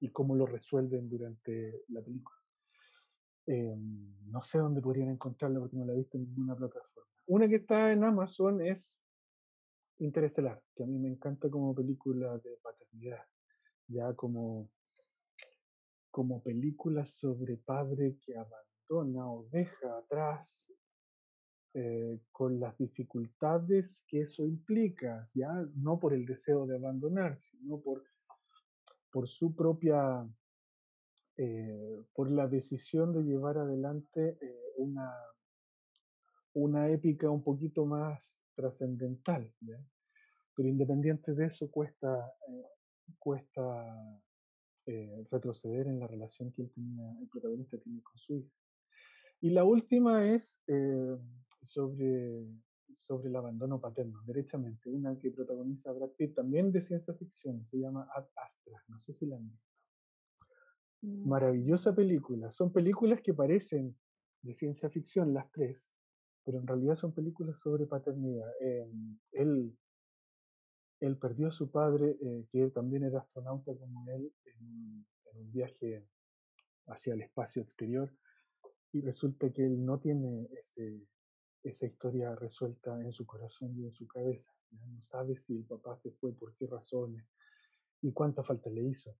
y, 0.00 0.08
cómo 0.08 0.34
lo 0.34 0.46
resuelven 0.46 1.10
durante 1.10 1.82
la 1.88 2.00
película. 2.00 2.36
Em, 3.46 4.30
no 4.30 4.42
sé 4.42 4.58
dónde 4.58 4.80
podrían 4.80 5.10
encontrarla 5.10 5.60
porque 5.60 5.76
no 5.76 5.84
la 5.84 5.92
he 5.92 5.98
visto 5.98 6.16
en 6.16 6.24
ninguna 6.24 6.56
plataforma. 6.56 7.08
Una 7.26 7.48
que 7.48 7.56
está 7.56 7.92
en 7.92 8.02
Amazon 8.02 8.60
es 8.60 9.02
Interestelar, 9.98 10.62
que 10.74 10.84
a 10.84 10.86
mí 10.86 10.98
me 10.98 11.08
encanta 11.08 11.48
como 11.48 11.74
película 11.74 12.38
de 12.38 12.56
paternidad, 12.62 13.24
ya 13.88 14.14
como, 14.14 14.70
como 16.10 16.42
película 16.42 17.06
sobre 17.06 17.56
padre 17.56 18.18
que 18.24 18.36
abandona 18.36 19.30
o 19.30 19.48
deja 19.50 19.98
atrás 19.98 20.72
eh, 21.74 22.20
con 22.30 22.58
las 22.58 22.76
dificultades 22.78 24.02
que 24.06 24.22
eso 24.22 24.46
implica, 24.46 25.28
ya 25.34 25.50
no 25.76 25.98
por 25.98 26.14
el 26.14 26.24
deseo 26.24 26.66
de 26.66 26.76
abandonar, 26.76 27.38
sino 27.38 27.80
por, 27.80 28.04
por 29.10 29.28
su 29.28 29.54
propia 29.54 30.26
eh, 31.38 32.02
por 32.14 32.30
la 32.30 32.48
decisión 32.48 33.12
de 33.12 33.22
llevar 33.22 33.58
adelante 33.58 34.38
eh, 34.40 34.72
una, 34.78 35.12
una 36.56 36.88
épica 36.88 37.30
un 37.30 37.42
poquito 37.42 37.84
más 37.84 38.40
trascendental. 38.54 39.52
Pero 40.54 40.68
independiente 40.68 41.34
de 41.34 41.46
eso, 41.46 41.70
cuesta, 41.70 42.32
eh, 42.48 42.64
cuesta 43.18 44.22
retroceder 45.30 45.88
en 45.88 45.98
la 45.98 46.06
relación 46.06 46.52
que 46.52 46.62
el 46.62 47.28
protagonista 47.30 47.76
tiene 47.76 48.00
con 48.02 48.16
su 48.16 48.36
hija. 48.36 48.54
Y 49.40 49.50
la 49.50 49.64
última 49.64 50.32
es 50.32 50.62
sobre, 51.60 52.46
sobre 52.96 53.28
el 53.28 53.36
abandono 53.36 53.80
paterno, 53.80 54.22
derechamente, 54.24 54.88
una 54.88 55.18
que 55.18 55.32
protagoniza 55.32 55.92
Brad 55.92 56.10
Pitt, 56.10 56.36
también 56.36 56.72
de 56.72 56.80
ciencia 56.80 57.12
ficción, 57.14 57.66
se 57.66 57.78
llama 57.78 58.08
Ad 58.14 58.26
Astra, 58.36 58.82
no 58.88 59.00
sé 59.00 59.12
si 59.12 59.26
la 59.26 59.36
han 59.36 59.50
visto. 59.50 59.74
Mm. 61.02 61.28
Maravillosa 61.28 61.94
película. 61.94 62.50
Son 62.52 62.72
películas 62.72 63.20
que 63.20 63.34
parecen 63.34 63.94
de 64.42 64.54
ciencia 64.54 64.88
ficción, 64.88 65.34
las 65.34 65.50
tres, 65.50 65.92
pero 66.46 66.60
en 66.60 66.66
realidad 66.66 66.94
son 66.94 67.12
películas 67.12 67.58
sobre 67.58 67.86
paternidad. 67.86 68.48
Em, 68.60 69.18
él, 69.32 69.76
él 71.00 71.18
perdió 71.18 71.48
a 71.48 71.52
su 71.52 71.72
padre, 71.72 72.16
eh, 72.22 72.46
que 72.52 72.70
también 72.70 73.02
era 73.02 73.18
astronauta 73.18 73.74
como 73.76 74.08
él, 74.12 74.32
en, 74.44 75.04
un 75.34 75.52
viaje 75.52 76.06
hacia 76.86 77.12
el 77.14 77.20
espacio 77.20 77.62
exterior, 77.62 78.10
y 78.92 79.02
resulta 79.02 79.52
que 79.52 79.66
él 79.66 79.84
no 79.84 79.98
tiene 79.98 80.48
ese, 80.58 81.04
esa 81.64 81.84
historia 81.84 82.34
resuelta 82.36 82.98
en 83.02 83.12
su 83.12 83.26
corazón 83.26 83.76
y 83.76 83.84
en 83.84 83.92
su 83.92 84.06
cabeza. 84.06 84.50
No 84.70 85.02
sabe 85.02 85.36
si 85.36 85.56
el 85.56 85.64
papá 85.64 85.98
se 85.98 86.12
fue, 86.12 86.32
por 86.32 86.54
qué 86.54 86.68
razones 86.68 87.26
y 88.00 88.12
cuánta 88.12 88.44
falta 88.44 88.70
le 88.70 88.82
hizo. 88.82 89.14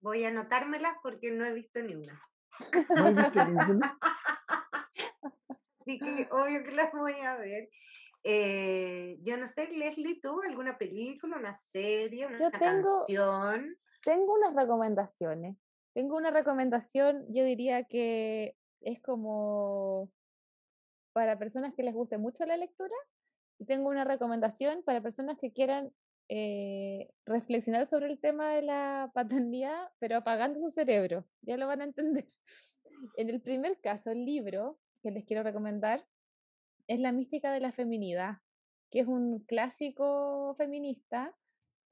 Voy 0.00 0.24
a 0.24 0.28
anotármelas 0.28 0.96
porque 1.02 1.30
no 1.30 1.44
he 1.44 1.52
visto 1.52 1.80
ni 1.82 1.94
una. 1.94 2.20
¿No 2.94 3.10
ninguna? 3.10 3.98
Así 5.80 5.98
que 5.98 6.28
obvio 6.30 6.64
que 6.64 6.72
las 6.72 6.92
voy 6.92 7.14
a 7.20 7.36
ver. 7.36 7.68
Eh, 8.22 9.18
yo 9.22 9.36
no 9.36 9.48
sé, 9.48 9.68
Leslie, 9.68 10.18
¿tú 10.20 10.40
alguna 10.40 10.78
película, 10.78 11.36
una 11.36 11.60
serie, 11.72 12.26
una 12.26 12.38
yo 12.38 12.50
tengo, 12.50 12.98
canción? 13.00 13.76
Tengo 14.02 14.32
unas 14.32 14.54
recomendaciones. 14.54 15.56
Tengo 15.92 16.16
una 16.16 16.30
recomendación, 16.30 17.26
yo 17.28 17.44
diría 17.44 17.84
que 17.84 18.56
es 18.80 19.00
como 19.00 20.10
para 21.12 21.38
personas 21.38 21.74
que 21.74 21.82
les 21.82 21.94
guste 21.94 22.18
mucho 22.18 22.46
la 22.46 22.56
lectura. 22.56 22.94
Y 23.58 23.66
tengo 23.66 23.88
una 23.88 24.04
recomendación 24.04 24.82
para 24.82 25.00
personas 25.00 25.38
que 25.38 25.52
quieran 25.52 25.92
eh, 26.28 27.10
reflexionar 27.26 27.86
sobre 27.86 28.06
el 28.06 28.18
tema 28.18 28.54
de 28.54 28.62
la 28.62 29.10
paternidad, 29.14 29.88
pero 29.98 30.16
apagando 30.16 30.58
su 30.58 30.70
cerebro. 30.70 31.24
Ya 31.42 31.56
lo 31.56 31.66
van 31.66 31.80
a 31.80 31.84
entender. 31.84 32.26
En 33.18 33.28
el 33.28 33.42
primer 33.42 33.80
caso, 33.80 34.12
el 34.12 34.24
libro 34.24 34.78
que 35.02 35.10
les 35.10 35.24
quiero 35.24 35.42
recomendar 35.42 36.06
es 36.86 37.00
La 37.00 37.12
mística 37.12 37.52
de 37.52 37.60
la 37.60 37.72
feminidad, 37.72 38.38
que 38.90 39.00
es 39.00 39.06
un 39.06 39.40
clásico 39.40 40.54
feminista 40.56 41.34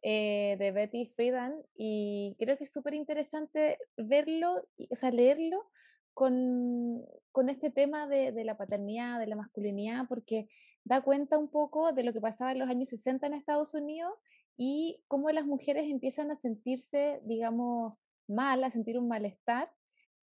eh, 0.02 0.56
de 0.58 0.72
Betty 0.72 1.06
Friedan 1.14 1.54
y 1.74 2.36
creo 2.38 2.56
que 2.56 2.64
es 2.64 2.72
súper 2.72 2.94
interesante 2.94 3.78
verlo, 3.96 4.66
o 4.90 4.96
sea, 4.96 5.10
leerlo 5.10 5.70
con, 6.14 7.04
con 7.30 7.48
este 7.48 7.70
tema 7.70 8.06
de, 8.06 8.32
de, 8.32 8.44
la 8.44 8.56
paternidad, 8.56 9.18
de 9.18 9.26
la 9.26 9.36
masculinidad, 9.36 10.06
porque 10.08 10.48
da 10.84 11.00
cuenta 11.02 11.38
un 11.38 11.48
poco 11.48 11.92
de 11.92 12.02
lo 12.02 12.12
que 12.12 12.20
pasaba 12.20 12.52
en 12.52 12.58
los 12.58 12.68
años 12.68 12.88
60 12.90 13.26
en 13.26 13.34
Estados 13.34 13.74
Unidos 13.74 14.12
y 14.56 15.02
cómo 15.08 15.30
las 15.30 15.46
mujeres 15.46 15.90
empiezan 15.90 16.30
a 16.30 16.36
sentirse, 16.36 17.20
digamos, 17.24 17.94
mal, 18.28 18.62
a 18.64 18.70
sentir 18.70 18.98
un 18.98 19.08
malestar 19.08 19.70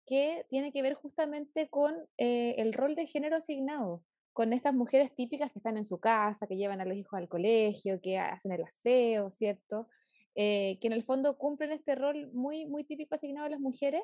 que 0.06 0.46
tiene 0.48 0.72
que 0.72 0.82
ver 0.82 0.94
justamente 0.94 1.68
con 1.68 1.94
eh, 2.16 2.54
el 2.58 2.72
rol 2.72 2.94
de 2.94 3.06
género 3.06 3.36
asignado, 3.36 4.02
con 4.32 4.52
estas 4.52 4.74
mujeres 4.74 5.14
típicas 5.14 5.50
que 5.50 5.58
están 5.58 5.76
en 5.76 5.84
su 5.84 5.98
casa, 5.98 6.46
que 6.46 6.56
llevan 6.56 6.80
a 6.80 6.84
los 6.84 6.96
hijos 6.96 7.14
al 7.14 7.28
colegio, 7.28 8.00
que 8.00 8.18
hacen 8.18 8.52
el 8.52 8.62
aseo, 8.62 9.30
¿cierto? 9.30 9.88
Eh, 10.34 10.78
que 10.80 10.86
en 10.86 10.92
el 10.92 11.02
fondo 11.02 11.38
cumplen 11.38 11.72
este 11.72 11.94
rol 11.94 12.30
muy, 12.32 12.66
muy 12.66 12.84
típico 12.84 13.14
asignado 13.14 13.46
a 13.46 13.50
las 13.50 13.60
mujeres, 13.60 14.02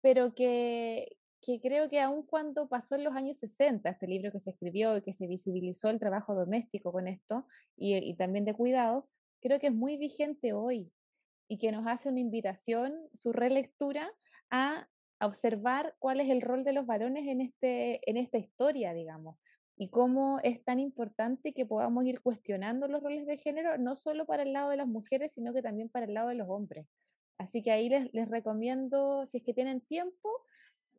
pero 0.00 0.34
que, 0.34 1.16
que 1.40 1.60
creo 1.60 1.88
que 1.88 2.00
aun 2.00 2.24
cuando 2.24 2.68
pasó 2.68 2.94
en 2.94 3.04
los 3.04 3.14
años 3.14 3.38
60, 3.38 3.88
este 3.88 4.06
libro 4.06 4.32
que 4.32 4.40
se 4.40 4.50
escribió 4.50 4.96
y 4.96 5.02
que 5.02 5.12
se 5.12 5.26
visibilizó 5.26 5.90
el 5.90 5.98
trabajo 6.00 6.34
doméstico 6.34 6.92
con 6.92 7.08
esto 7.08 7.46
y, 7.76 7.96
y 7.96 8.14
también 8.14 8.44
de 8.44 8.54
cuidado, 8.54 9.08
creo 9.40 9.58
que 9.60 9.68
es 9.68 9.74
muy 9.74 9.96
vigente 9.96 10.52
hoy 10.52 10.92
y 11.48 11.58
que 11.58 11.72
nos 11.72 11.86
hace 11.86 12.08
una 12.08 12.20
invitación, 12.20 12.94
su 13.14 13.32
relectura, 13.32 14.12
a 14.50 14.88
observar 15.20 15.94
cuál 15.98 16.20
es 16.20 16.28
el 16.28 16.42
rol 16.42 16.64
de 16.64 16.72
los 16.72 16.86
varones 16.86 17.26
en, 17.26 17.40
este, 17.40 18.08
en 18.08 18.16
esta 18.16 18.38
historia, 18.38 18.92
digamos, 18.92 19.36
y 19.76 19.90
cómo 19.90 20.40
es 20.42 20.64
tan 20.64 20.80
importante 20.80 21.52
que 21.52 21.66
podamos 21.66 22.04
ir 22.04 22.20
cuestionando 22.20 22.88
los 22.88 23.02
roles 23.02 23.26
de 23.26 23.36
género, 23.36 23.78
no 23.78 23.96
solo 23.96 24.26
para 24.26 24.42
el 24.42 24.52
lado 24.52 24.70
de 24.70 24.76
las 24.78 24.88
mujeres, 24.88 25.32
sino 25.34 25.52
que 25.52 25.62
también 25.62 25.88
para 25.88 26.06
el 26.06 26.14
lado 26.14 26.28
de 26.28 26.34
los 26.34 26.48
hombres. 26.48 26.86
Así 27.38 27.62
que 27.62 27.70
ahí 27.70 27.88
les, 27.88 28.12
les 28.14 28.28
recomiendo, 28.28 29.26
si 29.26 29.38
es 29.38 29.42
que 29.42 29.54
tienen 29.54 29.80
tiempo, 29.80 30.30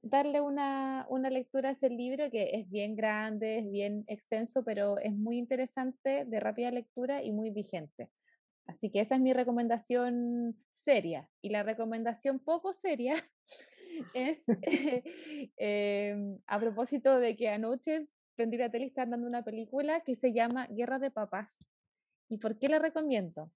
darle 0.01 0.41
una, 0.41 1.05
una, 1.09 1.29
lectura 1.29 1.69
a 1.69 1.71
ese 1.71 1.89
libro 1.89 2.29
que 2.29 2.51
es 2.53 2.69
bien 2.69 2.95
grande, 2.95 3.59
es 3.59 3.71
bien 3.71 4.03
extenso, 4.07 4.63
pero 4.63 4.97
es 4.99 5.13
muy 5.13 5.37
interesante, 5.37 6.25
de 6.25 6.39
rápida 6.39 6.71
lectura 6.71 7.23
y 7.23 7.31
muy 7.31 7.49
vigente. 7.49 8.09
Así 8.67 8.91
que 8.91 8.99
esa 8.99 9.15
es 9.15 9.21
mi 9.21 9.33
recomendación 9.33 10.55
seria. 10.73 11.29
Y 11.41 11.49
la 11.49 11.63
recomendación 11.63 12.39
poco 12.39 12.73
seria 12.73 13.15
es 14.13 14.43
em, 15.57 16.39
a 16.45 16.59
propósito 16.59 17.19
de 17.19 17.35
que 17.35 17.49
anoche 17.49 18.07
tendría 18.35 18.65
la 18.65 18.71
tele 18.71 18.85
y 18.85 18.93
dando 18.93 19.25
una 19.25 19.43
película 19.43 20.01
que 20.01 20.15
se 20.15 20.33
llama 20.33 20.67
Guerra 20.67 20.99
de 20.99 21.11
Papás. 21.11 21.57
¿Y 22.29 22.37
por 22.37 22.59
qué 22.59 22.67
la 22.67 22.79
recomiendo? 22.79 23.51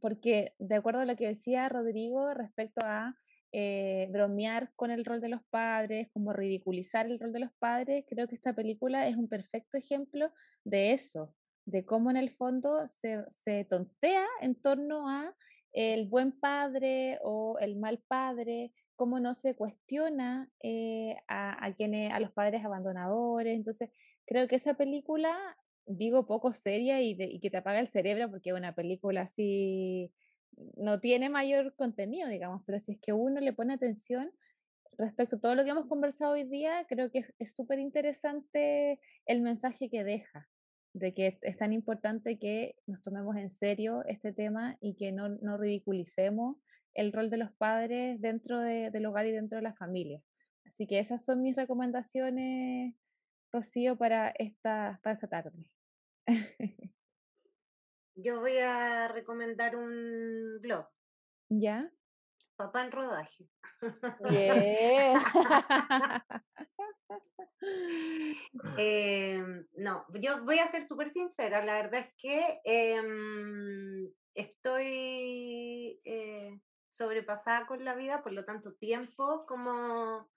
Porque 0.00 0.54
de 0.58 0.74
acuerdo 0.76 1.00
a 1.00 1.04
lo 1.04 1.16
que 1.16 1.28
decía 1.28 1.68
Rodrigo 1.68 2.32
respecto 2.34 2.80
a 2.84 3.16
eh, 3.52 4.08
bromear 4.10 4.72
con 4.76 4.90
el 4.90 5.04
rol 5.04 5.20
de 5.20 5.28
los 5.28 5.42
padres, 5.50 6.08
como 6.12 6.32
ridiculizar 6.32 7.06
el 7.06 7.20
rol 7.20 7.32
de 7.32 7.40
los 7.40 7.52
padres, 7.58 8.04
creo 8.08 8.26
que 8.26 8.34
esta 8.34 8.54
película 8.54 9.06
es 9.06 9.16
un 9.16 9.28
perfecto 9.28 9.76
ejemplo 9.76 10.30
de 10.64 10.92
eso, 10.92 11.34
de 11.66 11.84
cómo 11.84 12.10
en 12.10 12.16
el 12.16 12.30
fondo 12.30 12.88
se, 12.88 13.24
se 13.30 13.64
tontea 13.64 14.26
en 14.40 14.54
torno 14.54 15.08
a 15.08 15.34
el 15.72 16.06
buen 16.06 16.32
padre 16.32 17.18
o 17.22 17.58
el 17.58 17.76
mal 17.76 18.02
padre, 18.08 18.72
cómo 18.96 19.20
no 19.20 19.34
se 19.34 19.54
cuestiona 19.54 20.50
eh, 20.62 21.16
a, 21.28 21.64
a, 21.64 21.74
quienes, 21.74 22.12
a 22.12 22.20
los 22.20 22.32
padres 22.32 22.64
abandonadores. 22.64 23.54
Entonces, 23.54 23.90
creo 24.26 24.48
que 24.48 24.56
esa 24.56 24.74
película, 24.74 25.36
digo 25.86 26.26
poco 26.26 26.52
seria 26.52 27.00
y, 27.02 27.16
y 27.18 27.40
que 27.40 27.50
te 27.50 27.58
apaga 27.58 27.80
el 27.80 27.88
cerebro, 27.88 28.30
porque 28.30 28.52
una 28.52 28.74
película 28.74 29.22
así, 29.22 30.12
no 30.76 31.00
tiene 31.00 31.28
mayor 31.28 31.74
contenido, 31.74 32.28
digamos, 32.28 32.62
pero 32.66 32.78
si 32.78 32.92
es 32.92 33.00
que 33.00 33.12
uno 33.12 33.40
le 33.40 33.52
pone 33.52 33.74
atención 33.74 34.30
respecto 34.98 35.36
a 35.36 35.40
todo 35.40 35.54
lo 35.54 35.64
que 35.64 35.70
hemos 35.70 35.86
conversado 35.86 36.32
hoy 36.32 36.44
día, 36.44 36.86
creo 36.88 37.10
que 37.10 37.26
es 37.38 37.54
súper 37.54 37.78
interesante 37.78 39.00
el 39.26 39.40
mensaje 39.40 39.88
que 39.88 40.04
deja 40.04 40.48
de 40.94 41.14
que 41.14 41.38
es 41.40 41.56
tan 41.56 41.72
importante 41.72 42.38
que 42.38 42.76
nos 42.86 43.00
tomemos 43.00 43.36
en 43.36 43.50
serio 43.50 44.04
este 44.06 44.32
tema 44.32 44.76
y 44.80 44.94
que 44.94 45.10
no, 45.10 45.30
no 45.30 45.56
ridiculicemos 45.56 46.56
el 46.94 47.12
rol 47.12 47.30
de 47.30 47.38
los 47.38 47.50
padres 47.52 48.20
dentro 48.20 48.60
de, 48.60 48.90
del 48.90 49.06
hogar 49.06 49.26
y 49.26 49.32
dentro 49.32 49.56
de 49.56 49.62
la 49.62 49.72
familia. 49.72 50.20
Así 50.66 50.86
que 50.86 50.98
esas 50.98 51.24
son 51.24 51.42
mis 51.42 51.56
recomendaciones, 51.56 52.94
Rocío, 53.52 53.96
para 53.96 54.30
esta, 54.30 54.98
para 55.02 55.14
esta 55.14 55.28
tarde. 55.28 55.70
Yo 58.14 58.40
voy 58.40 58.58
a 58.58 59.08
recomendar 59.08 59.76
un 59.76 60.58
blog. 60.60 60.86
¿Ya? 61.48 61.90
Papá 62.56 62.82
en 62.82 62.92
rodaje. 62.92 63.48
Bien. 64.28 65.16
eh, 68.78 69.42
no, 69.76 70.06
yo 70.20 70.44
voy 70.44 70.58
a 70.58 70.70
ser 70.70 70.86
súper 70.86 71.10
sincera. 71.10 71.64
La 71.64 71.74
verdad 71.74 72.00
es 72.00 72.14
que 72.16 72.60
eh, 72.64 73.02
estoy 74.34 76.00
eh, 76.04 76.60
sobrepasada 76.90 77.66
con 77.66 77.84
la 77.84 77.94
vida, 77.94 78.22
por 78.22 78.32
lo 78.32 78.44
tanto, 78.44 78.74
tiempo 78.74 79.46
como 79.46 80.30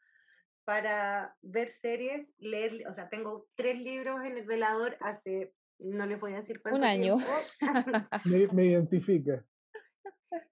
para 0.65 1.35
ver 1.41 1.69
series, 1.69 2.27
leer, 2.39 2.87
o 2.87 2.93
sea, 2.93 3.09
tengo 3.09 3.47
tres 3.55 3.79
libros 3.79 4.23
en 4.25 4.37
el 4.37 4.45
velador 4.45 4.97
hace, 4.99 5.53
no 5.79 6.05
les 6.05 6.19
voy 6.19 6.33
a 6.33 6.41
decir 6.41 6.61
cuánto 6.61 6.79
Un 6.79 6.83
año. 6.83 7.17
me, 8.25 8.47
me 8.47 8.65
identifica. 8.65 9.45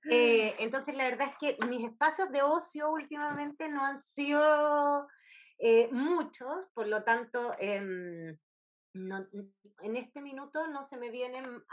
Eh, 0.09 0.55
entonces, 0.59 0.95
la 0.95 1.05
verdad 1.05 1.29
es 1.29 1.37
que 1.57 1.65
mis 1.67 1.83
espacios 1.83 2.31
de 2.31 2.41
ocio 2.41 2.91
últimamente 2.91 3.67
no 3.69 3.85
han 3.85 4.03
sido 4.15 5.07
eh, 5.59 5.89
muchos, 5.91 6.67
por 6.73 6.87
lo 6.87 7.03
tanto, 7.03 7.53
eh, 7.59 8.37
no, 8.93 9.27
en 9.81 9.95
este 9.95 10.21
minuto 10.21 10.67
no 10.67 10.83
se 10.83 10.97
me 10.97 11.09
vienen 11.09 11.63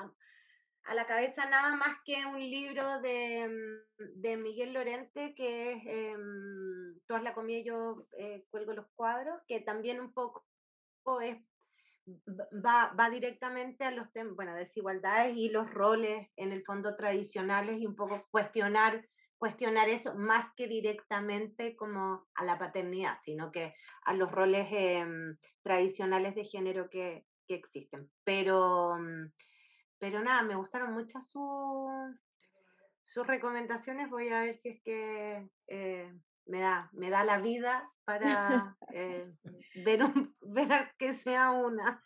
a, 0.84 0.94
la 0.94 1.06
cabeza 1.06 1.46
nada 1.46 1.76
más 1.76 1.96
que 2.04 2.24
un 2.26 2.38
libro 2.38 3.00
de, 3.00 3.48
de 3.98 4.36
Miguel 4.36 4.72
Lorente, 4.72 5.34
que 5.34 5.72
es 5.72 5.82
em, 5.86 7.00
la 7.22 7.34
comida 7.34 7.60
yo 7.64 8.06
eh, 8.18 8.44
cuelgo 8.50 8.72
los 8.72 8.86
cuadros, 8.94 9.40
que 9.48 9.60
también 9.60 10.00
un 10.00 10.12
poco 10.12 10.44
es 11.20 11.36
Va, 12.64 12.92
va, 12.98 13.10
directamente 13.10 13.84
a 13.84 13.90
los 13.90 14.12
temas, 14.12 14.34
bueno, 14.34 14.54
desigualdades 14.54 15.36
y 15.36 15.48
los 15.50 15.70
roles 15.70 16.28
en 16.36 16.50
el 16.52 16.64
fondo 16.64 16.96
tradicionales 16.96 17.80
y 17.80 17.86
un 17.86 17.94
poco 17.94 18.26
cuestionar, 18.30 19.06
cuestionar 19.38 19.88
eso 19.88 20.14
más 20.16 20.46
que 20.56 20.66
directamente 20.66 21.76
como 21.76 22.26
a 22.34 22.44
la 22.44 22.58
paternidad, 22.58 23.18
sino 23.24 23.52
que 23.52 23.74
a 24.04 24.14
los 24.14 24.30
roles 24.32 24.66
eh, 24.72 25.06
tradicionales 25.62 26.34
de 26.34 26.44
género 26.44 26.88
que, 26.90 27.26
que 27.46 27.54
existen. 27.54 28.10
Pero, 28.24 28.96
pero 30.00 30.22
nada, 30.22 30.42
me 30.42 30.56
gustaron 30.56 30.92
mucho 30.92 31.20
su, 31.20 31.88
sus 33.04 33.26
recomendaciones, 33.26 34.10
voy 34.10 34.28
a 34.30 34.40
ver 34.40 34.54
si 34.54 34.70
es 34.70 34.82
que 34.82 35.46
eh, 35.68 36.12
me 36.46 36.60
da, 36.60 36.90
me 36.92 37.10
da 37.10 37.22
la 37.22 37.38
vida 37.38 37.88
para 38.04 38.76
eh, 38.94 39.30
ver, 39.84 40.02
un, 40.02 40.34
ver 40.40 40.90
que 40.98 41.14
sea 41.16 41.50
una, 41.50 42.02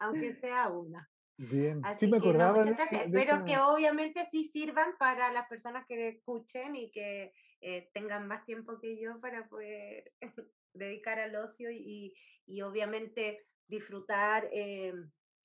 aunque 0.00 0.34
sea 0.34 0.68
una. 0.68 1.08
Bien, 1.38 1.82
Así 1.84 2.06
sí 2.06 2.10
me 2.10 2.16
acordaba. 2.16 2.64
Que 2.64 2.70
no, 2.70 2.76
de, 2.76 3.08
de 3.10 3.20
espero 3.20 3.44
que 3.44 3.58
obviamente 3.58 4.26
sí 4.32 4.48
sirvan 4.48 4.96
para 4.98 5.30
las 5.32 5.46
personas 5.48 5.84
que 5.86 6.08
escuchen 6.08 6.74
y 6.74 6.90
que 6.90 7.34
eh, 7.60 7.90
tengan 7.92 8.26
más 8.26 8.46
tiempo 8.46 8.78
que 8.80 8.98
yo 8.98 9.20
para 9.20 9.46
poder 9.46 10.12
dedicar 10.72 11.18
al 11.18 11.36
ocio 11.36 11.70
y, 11.70 12.14
y 12.46 12.62
obviamente 12.62 13.46
disfrutar 13.68 14.48
eh, 14.50 14.94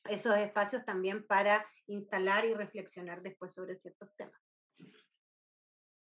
esos 0.09 0.37
espacios 0.37 0.83
también 0.85 1.25
para 1.27 1.65
instalar 1.87 2.45
y 2.45 2.53
reflexionar 2.53 3.21
después 3.21 3.53
sobre 3.53 3.75
ciertos 3.75 4.09
temas. 4.15 4.39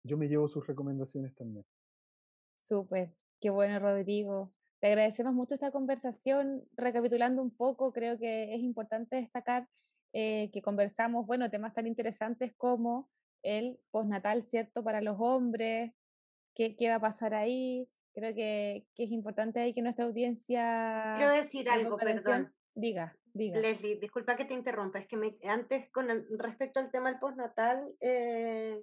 Yo 0.03 0.17
me 0.17 0.27
llevo 0.27 0.47
sus 0.47 0.65
recomendaciones 0.65 1.35
también. 1.35 1.65
Súper, 2.55 3.13
qué 3.39 3.49
bueno, 3.49 3.79
Rodrigo. 3.79 4.51
Te 4.79 4.87
agradecemos 4.87 5.33
mucho 5.33 5.55
esta 5.55 5.71
conversación. 5.71 6.63
Recapitulando 6.75 7.41
un 7.41 7.55
poco, 7.55 7.93
creo 7.93 8.17
que 8.17 8.55
es 8.55 8.61
importante 8.61 9.15
destacar 9.17 9.67
eh, 10.13 10.49
que 10.51 10.61
conversamos, 10.61 11.25
bueno, 11.27 11.49
temas 11.49 11.73
tan 11.73 11.87
interesantes 11.87 12.53
como 12.57 13.09
el 13.43 13.79
postnatal, 13.91 14.43
¿cierto? 14.43 14.83
Para 14.83 15.01
los 15.01 15.17
hombres, 15.19 15.93
qué, 16.55 16.75
qué 16.75 16.89
va 16.89 16.95
a 16.95 17.01
pasar 17.01 17.33
ahí. 17.33 17.87
Creo 18.13 18.33
que, 18.35 18.85
que, 18.95 19.03
es 19.05 19.11
importante 19.11 19.59
ahí 19.59 19.73
que 19.73 19.81
nuestra 19.81 20.05
audiencia... 20.05 21.15
Quiero 21.17 21.33
decir 21.33 21.69
algo, 21.69 21.95
perdón. 21.95 22.53
Diga, 22.73 23.17
Leslie, 23.33 23.99
disculpa 23.99 24.35
que 24.35 24.45
te 24.45 24.53
interrumpa, 24.53 24.99
es 24.99 25.07
que 25.07 25.17
me, 25.17 25.37
antes, 25.47 25.89
con 25.91 26.07
respecto 26.37 26.79
al 26.79 26.91
tema 26.91 27.09
del 27.09 27.19
postnatal, 27.19 27.93
eh, 27.99 28.81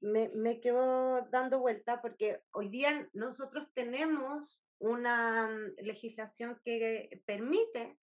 me, 0.00 0.28
me 0.30 0.60
quedo 0.60 1.26
dando 1.30 1.60
vuelta 1.60 2.00
porque 2.02 2.42
hoy 2.52 2.68
día 2.68 3.08
nosotros 3.12 3.72
tenemos 3.72 4.60
una 4.78 5.48
legislación 5.78 6.60
que 6.64 7.22
permite 7.24 7.98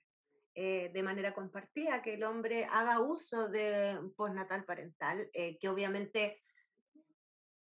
eh, 0.54 0.92
de 0.94 1.04
manera 1.04 1.34
compartida 1.34 2.02
que 2.02 2.16
el 2.16 2.24
hombre 2.24 2.66
haga 2.66 3.00
uso 3.00 3.48
de 3.48 3.98
postnatal 4.18 4.66
parental, 4.66 5.30
eh, 5.32 5.58
que 5.60 5.70
obviamente 5.70 6.42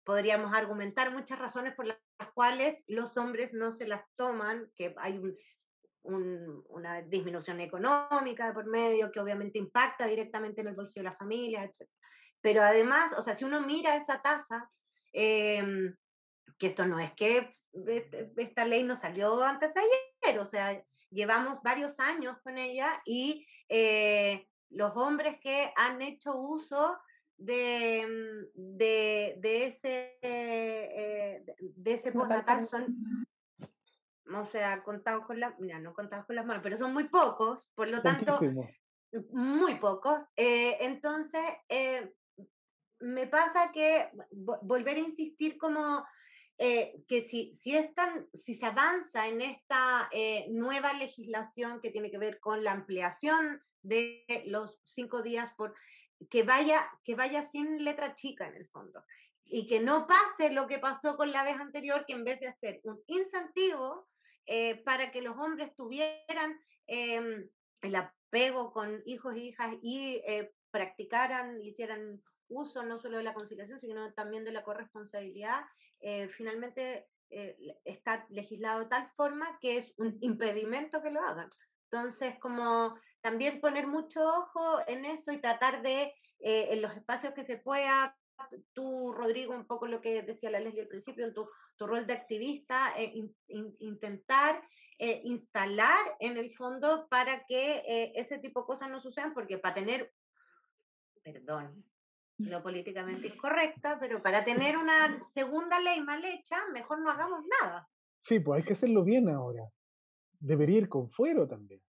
podríamos 0.02 0.52
argumentar 0.52 1.12
muchas 1.12 1.38
razones 1.38 1.74
por 1.74 1.86
las 1.86 1.98
cuales 2.34 2.82
los 2.88 3.16
hombres 3.16 3.52
no 3.52 3.70
se 3.70 3.86
las 3.86 4.02
toman, 4.16 4.72
que 4.74 4.92
hay 4.98 5.18
un, 5.18 5.36
un, 6.02 6.64
una 6.68 7.02
disminución 7.02 7.60
económica 7.60 8.52
por 8.52 8.66
medio 8.66 9.10
que 9.10 9.20
obviamente 9.20 9.58
impacta 9.58 10.06
directamente 10.06 10.60
en 10.60 10.68
el 10.68 10.74
bolsillo 10.74 11.02
de 11.02 11.10
la 11.10 11.16
familia, 11.16 11.64
etc. 11.64 11.88
Pero 12.40 12.62
además, 12.62 13.14
o 13.18 13.22
sea, 13.22 13.34
si 13.34 13.44
uno 13.44 13.60
mira 13.60 13.96
esa 13.96 14.20
tasa, 14.22 14.70
eh, 15.12 15.92
que 16.58 16.66
esto 16.66 16.86
no 16.86 16.98
es 16.98 17.12
que 17.12 17.48
esta 18.36 18.64
ley 18.64 18.82
no 18.82 18.94
salió 18.94 19.42
antes 19.42 19.72
de 19.74 19.80
ayer, 19.80 20.38
o 20.38 20.44
sea, 20.44 20.82
llevamos 21.10 21.62
varios 21.62 21.98
años 21.98 22.36
con 22.42 22.58
ella 22.58 23.00
y 23.04 23.46
eh, 23.68 24.46
los 24.68 24.96
hombres 24.96 25.38
que 25.40 25.72
han 25.76 26.02
hecho 26.02 26.36
uso 26.36 26.98
de, 27.36 28.46
de, 28.54 29.36
de 29.38 29.64
ese, 29.64 30.18
eh, 30.20 31.44
de 31.58 31.92
ese 31.94 32.12
postnatal 32.12 32.66
son, 32.66 33.26
o 34.34 34.44
sea, 34.44 34.82
contados 34.82 35.26
con 35.26 35.40
las, 35.40 35.58
mira, 35.58 35.78
no 35.78 35.94
contados 35.94 36.26
con 36.26 36.36
las 36.36 36.46
manos, 36.46 36.62
pero 36.62 36.76
son 36.76 36.92
muy 36.92 37.08
pocos, 37.08 37.70
por 37.74 37.88
lo 37.88 38.02
tanto, 38.02 38.38
muy 39.32 39.76
pocos. 39.76 40.20
Eh, 40.36 40.76
entonces, 40.80 41.42
eh, 41.68 42.12
me 43.00 43.26
pasa 43.26 43.72
que 43.72 44.10
volver 44.30 44.96
a 44.96 45.00
insistir 45.00 45.56
como 45.58 46.04
eh, 46.58 47.02
que 47.08 47.26
si, 47.26 47.56
si, 47.60 47.74
es 47.76 47.94
tan, 47.94 48.28
si 48.34 48.54
se 48.54 48.66
avanza 48.66 49.26
en 49.26 49.40
esta 49.40 50.10
nueva 50.50 50.92
legislación 50.92 51.80
que 51.80 51.90
tiene 51.90 52.10
que 52.10 52.18
ver 52.18 52.38
con 52.40 52.62
la 52.62 52.72
ampliación 52.72 53.62
de 53.82 54.24
los 54.46 54.78
cinco 54.84 55.22
días 55.22 55.52
por 55.56 55.74
que 56.28 56.42
vaya 56.42 56.82
que 57.02 57.14
vaya 57.14 57.48
sin 57.50 57.82
letra 57.82 58.14
chica 58.14 58.46
en 58.46 58.56
el 58.56 58.68
fondo 58.68 59.02
y 59.44 59.66
que 59.66 59.80
no 59.80 60.06
pase 60.06 60.50
lo 60.50 60.66
que 60.66 60.78
pasó 60.78 61.16
con 61.16 61.32
la 61.32 61.42
vez 61.42 61.56
anterior 61.56 62.04
que 62.06 62.12
en 62.12 62.24
vez 62.24 62.38
de 62.40 62.48
hacer 62.48 62.80
un 62.84 63.02
incentivo 63.06 64.06
eh, 64.46 64.76
para 64.82 65.10
que 65.10 65.22
los 65.22 65.36
hombres 65.36 65.74
tuvieran 65.76 66.60
em, 66.86 67.48
el 67.82 67.94
apego 67.96 68.72
con 68.72 69.02
hijos 69.06 69.34
e 69.36 69.40
hijas 69.40 69.74
y 69.82 70.22
practicaran, 70.70 71.60
hicieran 71.60 72.22
uso 72.50 72.82
no 72.82 72.98
solo 72.98 73.18
de 73.18 73.22
la 73.24 73.34
conciliación, 73.34 73.78
sino 73.78 74.12
también 74.12 74.44
de 74.44 74.52
la 74.52 74.64
corresponsabilidad, 74.64 75.62
eh, 76.00 76.28
finalmente 76.28 77.08
eh, 77.30 77.56
está 77.84 78.26
legislado 78.28 78.80
de 78.80 78.86
tal 78.86 79.08
forma 79.16 79.58
que 79.60 79.78
es 79.78 79.94
un 79.96 80.18
impedimento 80.20 81.00
que 81.02 81.10
lo 81.10 81.22
hagan. 81.22 81.50
Entonces, 81.90 82.38
como 82.38 82.98
también 83.20 83.60
poner 83.60 83.86
mucho 83.86 84.22
ojo 84.22 84.80
en 84.86 85.04
eso 85.04 85.32
y 85.32 85.40
tratar 85.40 85.82
de, 85.82 86.14
eh, 86.40 86.68
en 86.70 86.82
los 86.82 86.94
espacios 86.94 87.34
que 87.34 87.44
se 87.44 87.56
pueda, 87.56 88.16
tú, 88.72 89.12
Rodrigo, 89.12 89.54
un 89.54 89.66
poco 89.66 89.86
lo 89.86 90.00
que 90.00 90.22
decía 90.22 90.50
la 90.50 90.60
Leslie 90.60 90.82
al 90.82 90.88
principio, 90.88 91.26
en 91.26 91.34
tu, 91.34 91.48
tu 91.76 91.86
rol 91.86 92.06
de 92.06 92.12
activista, 92.14 92.92
intentar 93.78 94.62
instalar 94.98 96.16
en 96.20 96.36
el 96.36 96.52
fondo 96.54 97.08
para 97.08 97.44
que 97.46 98.12
ese 98.14 98.38
tipo 98.38 98.60
de 98.60 98.66
cosas 98.66 98.90
no 98.90 99.00
sucedan, 99.00 99.32
porque 99.34 99.58
para 99.58 99.74
tener, 99.74 100.12
perdón, 101.22 101.84
lo 102.40 102.62
políticamente 102.62 103.28
incorrecta, 103.28 103.98
pero 103.98 104.22
para 104.22 104.44
tener 104.44 104.76
una 104.76 105.20
segunda 105.34 105.78
ley 105.80 106.00
mal 106.00 106.24
hecha, 106.24 106.56
mejor 106.72 107.00
no 107.00 107.10
hagamos 107.10 107.44
nada. 107.60 107.88
Sí, 108.22 108.40
pues 108.40 108.60
hay 108.60 108.66
que 108.66 108.72
hacerlo 108.72 109.04
bien 109.04 109.28
ahora. 109.28 109.62
Debería 110.38 110.78
ir 110.78 110.88
con 110.88 111.10
fuero 111.10 111.46
también. 111.46 111.82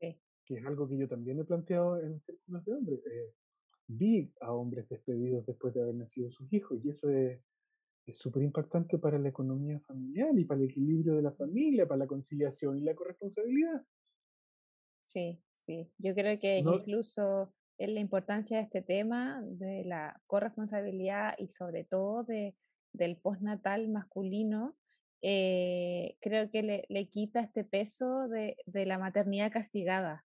Sí. 0.00 0.20
Que 0.44 0.54
es 0.56 0.66
algo 0.66 0.88
que 0.88 0.98
yo 0.98 1.08
también 1.08 1.38
he 1.38 1.44
planteado 1.44 2.00
en 2.00 2.20
círculos 2.20 2.64
de 2.64 2.72
hombres. 2.72 3.00
Eh, 3.06 3.34
vi 3.86 4.32
a 4.40 4.52
hombres 4.52 4.88
despedidos 4.88 5.44
después 5.46 5.74
de 5.74 5.82
haber 5.82 5.94
nacido 5.94 6.30
sus 6.30 6.52
hijos 6.52 6.84
y 6.84 6.90
eso 6.90 7.08
es 7.10 7.40
súper 8.12 8.42
impactante 8.42 8.98
para 8.98 9.18
la 9.18 9.28
economía 9.28 9.80
familiar 9.80 10.30
y 10.38 10.44
para 10.44 10.60
el 10.60 10.66
equilibrio 10.66 11.16
de 11.16 11.22
la 11.22 11.32
familia, 11.32 11.86
para 11.86 11.98
la 11.98 12.06
conciliación 12.06 12.78
y 12.78 12.82
la 12.82 12.94
corresponsabilidad. 12.94 13.82
Sí, 15.06 15.42
sí. 15.52 15.90
Yo 15.98 16.14
creo 16.14 16.38
que 16.38 16.58
incluso 16.58 17.52
es 17.78 17.90
la 17.90 18.00
importancia 18.00 18.58
de 18.58 18.64
este 18.64 18.82
tema, 18.82 19.42
de 19.44 19.84
la 19.84 20.20
corresponsabilidad 20.26 21.34
y 21.38 21.48
sobre 21.48 21.84
todo 21.84 22.24
de, 22.24 22.54
del 22.92 23.16
postnatal 23.16 23.88
masculino, 23.88 24.76
eh, 25.22 26.16
creo 26.20 26.50
que 26.50 26.62
le, 26.62 26.84
le, 26.88 27.08
quita 27.08 27.40
este 27.40 27.64
peso 27.64 28.28
de, 28.28 28.56
de, 28.66 28.86
la 28.86 28.98
maternidad 28.98 29.50
castigada. 29.50 30.23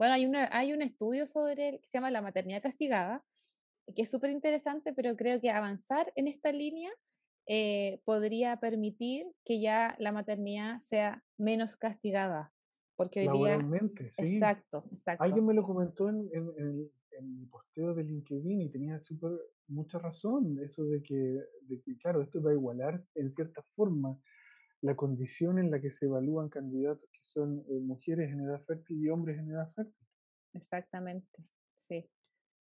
Bueno, 0.00 0.14
hay, 0.14 0.24
una, 0.24 0.48
hay 0.50 0.72
un 0.72 0.80
estudio 0.80 1.26
sobre 1.26 1.78
que 1.78 1.86
se 1.86 1.98
llama 1.98 2.10
la 2.10 2.22
maternidad 2.22 2.62
castigada, 2.62 3.22
que 3.94 4.00
es 4.00 4.10
súper 4.10 4.30
interesante, 4.30 4.94
pero 4.94 5.14
creo 5.14 5.42
que 5.42 5.50
avanzar 5.50 6.10
en 6.16 6.26
esta 6.26 6.52
línea 6.52 6.90
eh, 7.46 8.00
podría 8.06 8.58
permitir 8.60 9.26
que 9.44 9.60
ya 9.60 9.94
la 9.98 10.10
maternidad 10.10 10.78
sea 10.78 11.22
menos 11.36 11.76
castigada. 11.76 12.50
Porque 12.96 13.28
hoy 13.28 13.38
día... 13.40 13.60
sí. 14.08 14.36
Exacto, 14.36 14.86
exacto. 14.90 15.22
Alguien 15.22 15.44
me 15.44 15.52
lo 15.52 15.64
comentó 15.64 16.08
en, 16.08 16.30
en, 16.32 16.90
en, 17.18 17.38
mi 17.38 17.44
posteo 17.44 17.92
de 17.92 18.04
LinkedIn 18.04 18.62
y 18.62 18.70
tenía 18.70 18.98
super, 19.00 19.32
mucha 19.68 19.98
razón, 19.98 20.58
eso 20.64 20.82
de 20.84 21.02
que, 21.02 21.44
de 21.60 21.78
que, 21.82 21.98
claro, 21.98 22.22
esto 22.22 22.42
va 22.42 22.52
a 22.52 22.54
igualar 22.54 22.98
en 23.16 23.30
cierta 23.30 23.60
forma 23.76 24.18
la 24.80 24.96
condición 24.96 25.58
en 25.58 25.70
la 25.70 25.78
que 25.78 25.90
se 25.90 26.06
evalúan 26.06 26.48
candidatos 26.48 27.09
son 27.32 27.64
eh, 27.68 27.80
mujeres 27.80 28.30
en 28.30 28.40
edad 28.40 28.62
fértil 28.64 29.04
y 29.04 29.08
hombres 29.08 29.38
en 29.38 29.50
edad 29.50 29.72
fértil. 29.74 30.06
Exactamente, 30.54 31.44
sí, 31.74 32.10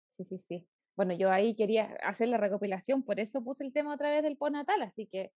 sí, 0.07 0.23
sí, 0.23 0.37
sí. 0.37 0.67
Bueno, 0.95 1.13
yo 1.13 1.31
ahí 1.31 1.55
quería 1.55 1.95
hacer 2.03 2.27
la 2.27 2.37
recopilación, 2.37 3.03
por 3.03 3.19
eso 3.19 3.43
puse 3.43 3.63
el 3.63 3.73
tema 3.73 3.93
otra 3.93 4.11
vez 4.11 4.23
del 4.23 4.37
postnatal, 4.37 4.81
así 4.81 5.07
que 5.07 5.31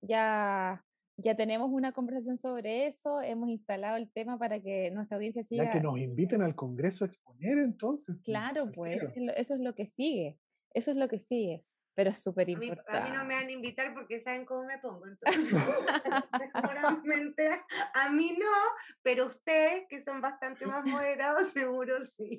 ya 0.00 0.84
ya 1.16 1.36
tenemos 1.36 1.70
una 1.70 1.92
conversación 1.92 2.38
sobre 2.38 2.86
eso, 2.86 3.20
hemos 3.20 3.50
instalado 3.50 3.96
el 3.96 4.10
tema 4.10 4.38
para 4.38 4.60
que 4.60 4.90
nuestra 4.90 5.16
audiencia 5.16 5.42
siga. 5.42 5.64
Ya 5.64 5.72
que 5.72 5.80
nos 5.80 5.98
inviten 5.98 6.42
al 6.42 6.54
Congreso 6.54 7.04
a 7.04 7.08
exponer 7.08 7.58
entonces. 7.58 8.16
Pues, 8.16 8.24
claro, 8.24 8.70
pues 8.72 9.02
eso 9.36 9.54
es 9.54 9.60
lo 9.60 9.74
que 9.74 9.86
sigue, 9.86 10.38
eso 10.72 10.90
es 10.90 10.96
lo 10.96 11.08
que 11.08 11.18
sigue, 11.18 11.64
pero 11.94 12.10
es 12.10 12.22
súper 12.22 12.48
importante. 12.48 12.96
A, 12.96 13.04
mí 13.04 13.16
no 13.16 13.24
me 13.24 13.34
van 13.34 13.46
a 13.46 13.52
invitar 13.52 13.92
porque 13.94 14.20
saben 14.20 14.44
cómo 14.44 14.64
me 14.64 14.78
pongo, 14.78 15.06
entonces 15.06 15.46
seguramente 16.54 17.50
a 17.94 18.10
mí 18.10 18.36
no, 18.38 18.56
pero 19.02 19.26
ustedes 19.26 19.86
que 19.88 20.02
son 20.02 20.20
bastante 20.20 20.66
más 20.66 20.84
moderados 20.86 21.52
seguro 21.52 21.96
sí. 22.06 22.38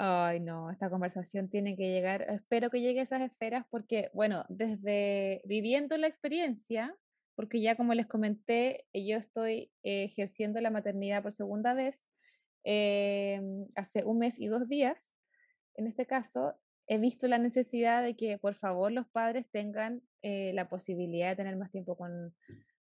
Ay, 0.00 0.38
no, 0.38 0.70
esta 0.70 0.90
conversación 0.90 1.48
tiene 1.48 1.76
que 1.76 1.90
llegar, 1.90 2.22
espero 2.28 2.70
que 2.70 2.80
llegue 2.80 3.00
a 3.00 3.02
esas 3.02 3.22
esferas 3.22 3.66
porque, 3.68 4.10
bueno, 4.14 4.44
desde 4.48 5.42
viviendo 5.44 5.96
la 5.96 6.06
experiencia, 6.06 6.94
porque 7.34 7.60
ya 7.60 7.76
como 7.76 7.94
les 7.94 8.06
comenté, 8.06 8.86
yo 8.92 9.16
estoy 9.16 9.72
ejerciendo 9.82 10.60
la 10.60 10.70
maternidad 10.70 11.22
por 11.22 11.32
segunda 11.32 11.74
vez 11.74 12.08
em, 12.62 13.66
hace 13.74 14.04
un 14.04 14.18
mes 14.18 14.38
y 14.38 14.46
dos 14.46 14.68
días. 14.68 15.16
En 15.74 15.88
este 15.88 16.06
caso, 16.06 16.54
he 16.88 16.98
visto 16.98 17.28
la 17.28 17.38
necesidad 17.38 18.02
de 18.02 18.16
que, 18.16 18.38
por 18.38 18.54
favor, 18.54 18.90
los 18.90 19.06
padres 19.06 19.46
tengan 19.50 20.02
eh, 20.22 20.52
la 20.54 20.68
posibilidad 20.68 21.30
de 21.30 21.36
tener 21.36 21.56
más 21.56 21.70
tiempo 21.70 21.96
con, 21.96 22.34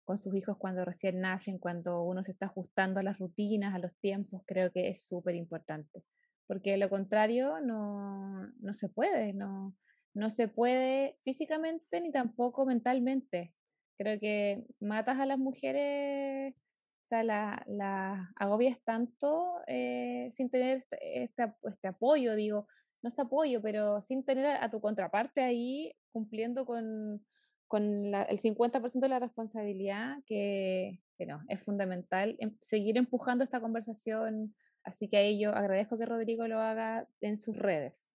con 0.04 0.18
sus 0.18 0.36
hijos 0.36 0.58
cuando 0.58 0.86
recién 0.86 1.22
nacen, 1.22 1.58
cuando 1.58 2.04
uno 2.04 2.24
se 2.24 2.32
está 2.32 2.45
ajustando 2.47 2.99
a 2.99 3.04
las 3.04 3.18
rutinas, 3.18 3.74
a 3.74 3.80
los 3.80 3.95
tiempos, 3.99 4.43
creo 4.45 4.72
que 4.72 4.89
es 4.89 5.08
súper 5.08 5.36
importante 5.36 6.04
porque 6.47 6.78
lo 6.78 6.89
contrario 6.89 7.60
no, 7.62 8.47
no 8.60 8.74
se 8.74 8.89
puede, 8.89 9.34
no, 9.34 9.76
no 10.14 10.30
se 10.30 10.47
puede 10.47 11.18
físicamente 11.24 12.01
ni 12.01 12.12
tampoco 12.12 12.66
mentalmente. 12.66 13.54
Creo 13.97 14.20
que 14.20 14.66
matas 14.80 15.20
a 15.20 15.26
las 15.26 15.38
mujeres, 15.38 16.56
o 17.04 17.06
sea, 17.06 17.24
las 17.24 17.68
la 17.68 18.32
agobias 18.36 18.80
tanto 18.84 19.62
eh, 19.68 20.30
sin 20.32 20.49
tener 20.49 20.78
este, 20.78 21.24
este, 21.24 21.54
este, 21.64 21.88
apoyo, 21.88 22.36
digo, 22.36 22.68
no 23.04 23.10
este 23.10 23.22
apoyo, 23.22 23.62
pero 23.62 24.01
sin 24.01 24.24
tener 24.24 24.45
a, 24.45 24.72
tu 24.72 24.82
contraparte 24.82 25.41
ahí 25.41 25.93
cumpliendo 26.12 26.66
con, 26.66 27.24
con 27.68 27.84
el 28.16 28.39
50% 28.39 28.99
de 28.99 29.10
la 29.10 29.20
responsabilidad, 29.20 30.18
que, 30.26 31.01
que 31.18 31.26
no, 31.26 31.41
es 31.47 31.62
fundamental 31.64 32.36
em, 32.39 32.58
seguir 32.62 32.97
empujando 32.97 33.43
esta 33.43 33.60
conversación 33.60 34.56
Así 34.84 35.08
que 35.08 35.18
ahí 35.18 35.39
yo 35.39 35.51
agradezco 35.51 35.97
que 35.97 36.06
Rodrigo 36.06 36.47
lo 36.47 36.60
haga 36.60 37.08
en 37.22 37.38
sus 37.38 37.58
redes. 37.58 38.14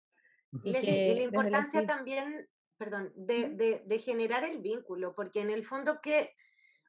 Y, 0.62 0.72
que 0.72 1.14
la 1.14 1.22
importancia 1.22 1.86
también, 1.86 2.48
perdón, 2.76 3.12
de, 3.16 3.82
de, 3.84 3.98
generar 3.98 4.44
el 4.44 4.60
vínculo, 4.60 5.14
porque 5.14 5.40
en 5.40 5.50
el 5.50 5.64
fondo 5.64 6.00
que, 6.00 6.34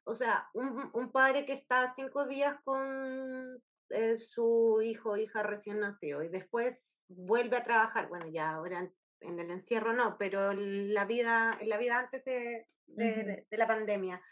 o 0.04 0.14
sea, 0.14 0.48
un, 0.54 0.90
un 0.92 1.12
padre 1.12 1.44
que 1.44 1.52
está 1.52 1.92
cinco 1.94 2.26
días 2.26 2.56
con 2.64 3.62
eh, 3.90 4.18
su 4.18 4.80
hijo 4.82 5.10
o 5.10 5.16
hija 5.16 5.42
recién 5.42 5.80
nacido 5.80 6.22
y 6.22 6.28
después 6.28 6.78
vuelve 7.10 7.56
a 7.56 7.64
trabajar, 7.64 8.08
bueno, 8.08 8.28
ya 8.28 8.50
ahora 8.50 8.90
en, 9.20 9.38
el 9.38 9.50
encierro 9.50 9.92
no, 9.92 10.16
pero 10.18 10.52
la 10.54 11.04
vida, 11.04 11.58
en 11.60 11.68
la 11.68 11.78
vida 11.78 11.98
antes 11.98 12.24
de, 12.24 12.66
de, 12.86 13.46
la 13.50 13.66
pandemia, 13.66 14.22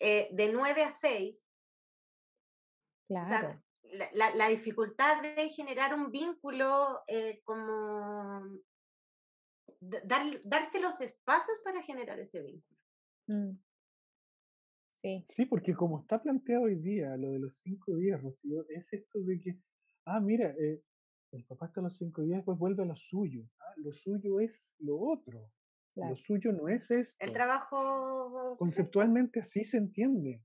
eh, 0.00 0.28
de 0.32 0.48
nueve 0.52 0.82
a 0.82 0.90
seis, 0.90 1.36
Claro 3.06 3.62
la, 3.92 4.34
la, 4.34 4.48
dificultad 4.48 5.22
de 5.22 5.48
generar 5.50 5.94
un 5.94 6.10
vínculo 6.10 7.00
eh, 7.06 7.40
como 7.44 8.60
dar, 9.80 10.22
darse 10.44 10.80
los 10.80 11.00
espacios 11.00 11.58
para 11.64 11.82
generar 11.82 12.18
ese 12.20 12.42
vínculo. 12.42 12.80
Mm. 13.26 13.58
Sí. 14.88 15.24
Sí, 15.28 15.46
porque 15.46 15.74
como 15.74 16.00
está 16.00 16.20
planteado 16.20 16.64
hoy 16.64 16.76
día, 16.76 17.16
lo 17.16 17.32
de 17.32 17.38
los 17.38 17.56
cinco 17.62 17.94
días, 17.96 18.20
Rocío, 18.20 18.66
es 18.68 18.92
esto 18.92 19.20
de 19.20 19.38
que, 19.38 19.58
ah, 20.06 20.20
mira, 20.20 20.54
eh, 20.58 20.82
el 21.32 21.44
papá 21.44 21.66
está 21.66 21.80
a 21.80 21.84
los 21.84 21.96
cinco 21.96 22.22
días, 22.22 22.38
después 22.38 22.58
vuelve 22.58 22.82
a 22.82 22.86
lo 22.86 22.96
suyo. 22.96 23.44
Ah, 23.60 23.74
lo 23.76 23.92
suyo 23.92 24.40
es 24.40 24.72
lo 24.78 24.98
otro. 24.98 25.50
Lo 25.94 26.16
suyo 26.16 26.52
no 26.52 26.68
es 26.68 26.90
esto. 26.90 27.16
El 27.18 27.32
trabajo. 27.32 28.56
Conceptualmente 28.56 29.40
así 29.40 29.64
se 29.64 29.78
entiende. 29.78 30.44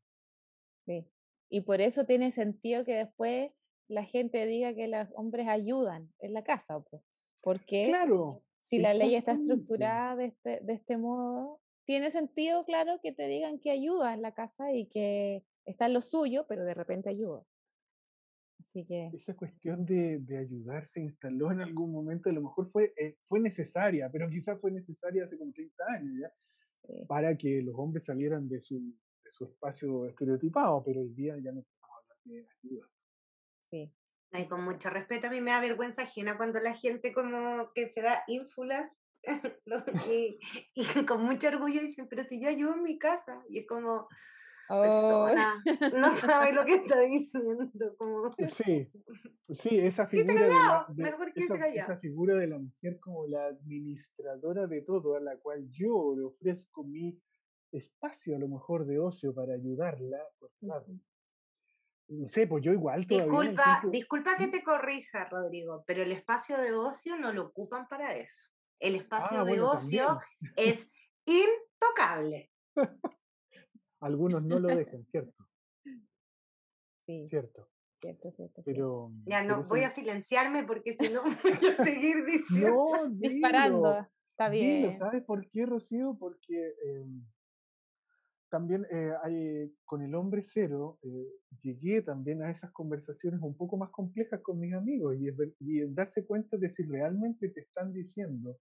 Sí. 0.86 1.08
Y 1.50 1.62
por 1.62 1.80
eso 1.80 2.06
tiene 2.06 2.32
sentido 2.32 2.84
que 2.84 2.96
después 2.96 3.52
la 3.88 4.04
gente 4.04 4.46
diga 4.48 4.74
que 4.74 4.88
los 4.88 5.08
hombres 5.14 5.48
ayudan 5.48 6.12
en 6.20 6.34
la 6.34 6.44
casa. 6.44 6.84
Porque 7.42 7.84
claro, 7.86 8.42
si 8.64 8.80
la 8.80 8.94
ley 8.94 9.16
está 9.16 9.34
estructurada 9.34 10.16
de 10.16 10.26
este, 10.26 10.60
de 10.62 10.74
este 10.74 10.98
modo, 10.98 11.60
tiene 11.86 12.10
sentido, 12.10 12.66
claro, 12.66 13.00
que 13.02 13.12
te 13.12 13.28
digan 13.28 13.60
que 13.60 13.70
ayuda 13.70 14.14
en 14.14 14.22
la 14.22 14.34
casa 14.34 14.72
y 14.72 14.88
que 14.88 15.44
está 15.66 15.86
en 15.86 15.94
lo 15.94 16.02
suyo, 16.02 16.46
pero 16.48 16.66
de 16.66 16.74
repente 16.74 17.10
ayuda. 17.10 17.46
Así 18.64 18.86
que... 18.86 19.10
Esa 19.14 19.36
cuestión 19.36 19.86
de, 19.86 20.20
de 20.20 20.38
ayudar 20.38 20.88
se 20.88 21.02
instaló 21.02 21.52
en 21.52 21.60
algún 21.60 21.92
momento, 21.92 22.30
a 22.30 22.34
lo 22.34 22.42
mejor 22.42 22.72
fue, 22.72 22.94
eh, 22.96 23.18
fue 23.26 23.42
necesaria, 23.42 24.10
pero 24.10 24.30
quizás 24.30 24.60
fue 24.62 24.72
necesaria 24.72 25.26
hace 25.26 25.38
como 25.38 25.52
30 25.52 25.84
años 25.90 26.14
ya, 26.22 27.06
para 27.08 27.36
que 27.36 27.62
los 27.62 27.76
hombres 27.78 28.06
salieran 28.06 28.48
de 28.48 28.62
su, 28.62 28.82
su 29.30 29.46
espacio 29.46 30.06
estereotipado, 30.08 30.82
pero 30.86 31.02
hoy 31.02 31.14
día 31.14 31.36
ya 31.38 31.52
no 31.52 31.62
podemos 31.62 31.98
hablar 32.00 32.18
de 32.24 32.48
ayuda. 32.64 32.90
Sí. 33.60 33.94
Y 34.32 34.48
con 34.48 34.64
mucho 34.64 34.90
respeto, 34.90 35.28
a 35.28 35.30
mí 35.30 35.42
me 35.42 35.52
da 35.52 35.60
vergüenza 35.60 36.04
ajena 36.04 36.38
cuando 36.38 36.60
la 36.62 36.74
gente 36.74 37.14
como 37.14 37.72
que 37.74 37.90
se 37.90 38.02
da 38.02 38.24
ínfulas 38.28 38.90
y, 40.08 40.40
con 41.06 41.24
mucho 41.24 41.50
orgullo 41.50 41.82
dicen, 41.82 42.08
pero 42.10 42.24
si 42.24 42.42
yo 42.42 42.48
ayudo 42.48 42.76
en 42.76 42.84
mi 42.84 42.98
casa, 42.98 43.44
y 43.50 43.60
es 43.60 43.68
como, 43.68 44.08
Oh. 44.70 45.28
no 45.94 46.12
sabe 46.12 46.54
lo 46.54 46.66
que 46.66 46.76
está 46.76 47.02
diciendo. 47.02 47.96
Como... 47.98 48.32
Sí, 48.32 48.90
sí, 49.54 49.80
esa 49.80 50.08
figura, 50.08 50.34
de 50.34 50.50
la, 50.50 50.88
esa, 51.76 51.98
figura 51.98 52.36
de 52.36 52.48
la 52.48 52.60
mujer 52.60 53.00
como 53.00 53.28
la 53.28 53.46
administradora 53.46 54.68
de 54.68 54.82
todo, 54.82 55.16
a 55.16 55.20
la 55.20 55.38
cual 55.38 55.68
yo 55.70 56.16
le 56.16 56.24
ofrezco 56.24 56.84
mi 56.84 57.20
espacio 57.72 58.36
a 58.36 58.40
lo 58.40 58.48
mejor 58.48 58.86
de 58.86 59.00
ocio 59.00 59.34
para 59.34 59.54
ayudarla, 59.54 60.20
por 60.40 60.52
claro. 60.60 60.86
No 62.10 62.28
sé, 62.28 62.48
pues 62.48 62.64
yo 62.64 62.72
igual 62.74 63.08
todavía. 63.08 63.32
Disculpa, 63.32 63.82
disculpa 63.90 64.38
que 64.38 64.48
¿Mm? 64.48 64.52
te 64.52 64.64
corrija, 64.64 65.30
Rodrigo, 65.30 65.84
pero 65.88 66.04
el 66.04 66.12
espacio 66.12 66.58
de 66.58 66.74
ocio 66.74 67.16
no 67.18 67.34
lo 67.34 67.48
ocupan 67.48 67.88
para 67.88 68.16
eso. 68.16 68.50
El 68.80 68.96
espacio 68.96 69.40
ah, 69.40 69.46
de 69.46 69.62
ocio 69.62 70.20
es 70.56 70.88
intocable. 71.26 72.52
Algunos 74.04 74.44
no 74.44 74.60
lo 74.60 74.68
dejan, 74.68 75.04
¿cierto? 75.06 75.48
Sí. 77.06 77.28
Cierto. 77.30 77.70
Cierto, 78.02 78.32
cierto. 78.32 78.62
Pero, 78.66 79.12
ya 79.26 79.46
no, 79.46 79.64
voy 79.64 79.84
a 79.84 79.92
silenciarme 79.92 80.64
porque 80.66 80.94
si 80.94 81.10
no 81.10 81.22
voy 81.44 81.70
a 81.70 81.84
seguir 81.84 82.26
diciendo. 82.26 82.70
No, 82.70 83.10
disparando. 83.12 84.06
Está 84.32 84.50
bien. 84.50 84.98
¿Sabes 84.98 85.24
por 85.24 85.50
qué, 85.50 85.66
Rocío? 85.66 86.18
Porque 86.20 86.76
em, 86.86 87.24
también 88.50 88.86
eh, 88.92 89.12
hay, 89.24 89.74
con 89.86 90.02
el 90.02 90.16
hombre 90.16 90.44
cero 90.46 91.00
eh, 91.02 91.28
llegué 91.62 92.02
también 92.02 92.44
a 92.44 92.52
esas 92.52 92.72
conversaciones 92.72 93.40
un 93.42 93.56
poco 93.56 93.78
más 93.78 93.90
complejas 93.92 94.42
con 94.42 94.60
mis 94.60 94.74
amigos 94.74 95.16
y, 95.18 95.30
y 95.60 95.88
darse 95.94 96.26
cuenta 96.26 96.58
de 96.58 96.70
si 96.70 96.84
realmente 96.84 97.50
te 97.50 97.62
están 97.62 97.94
diciendo 97.94 98.58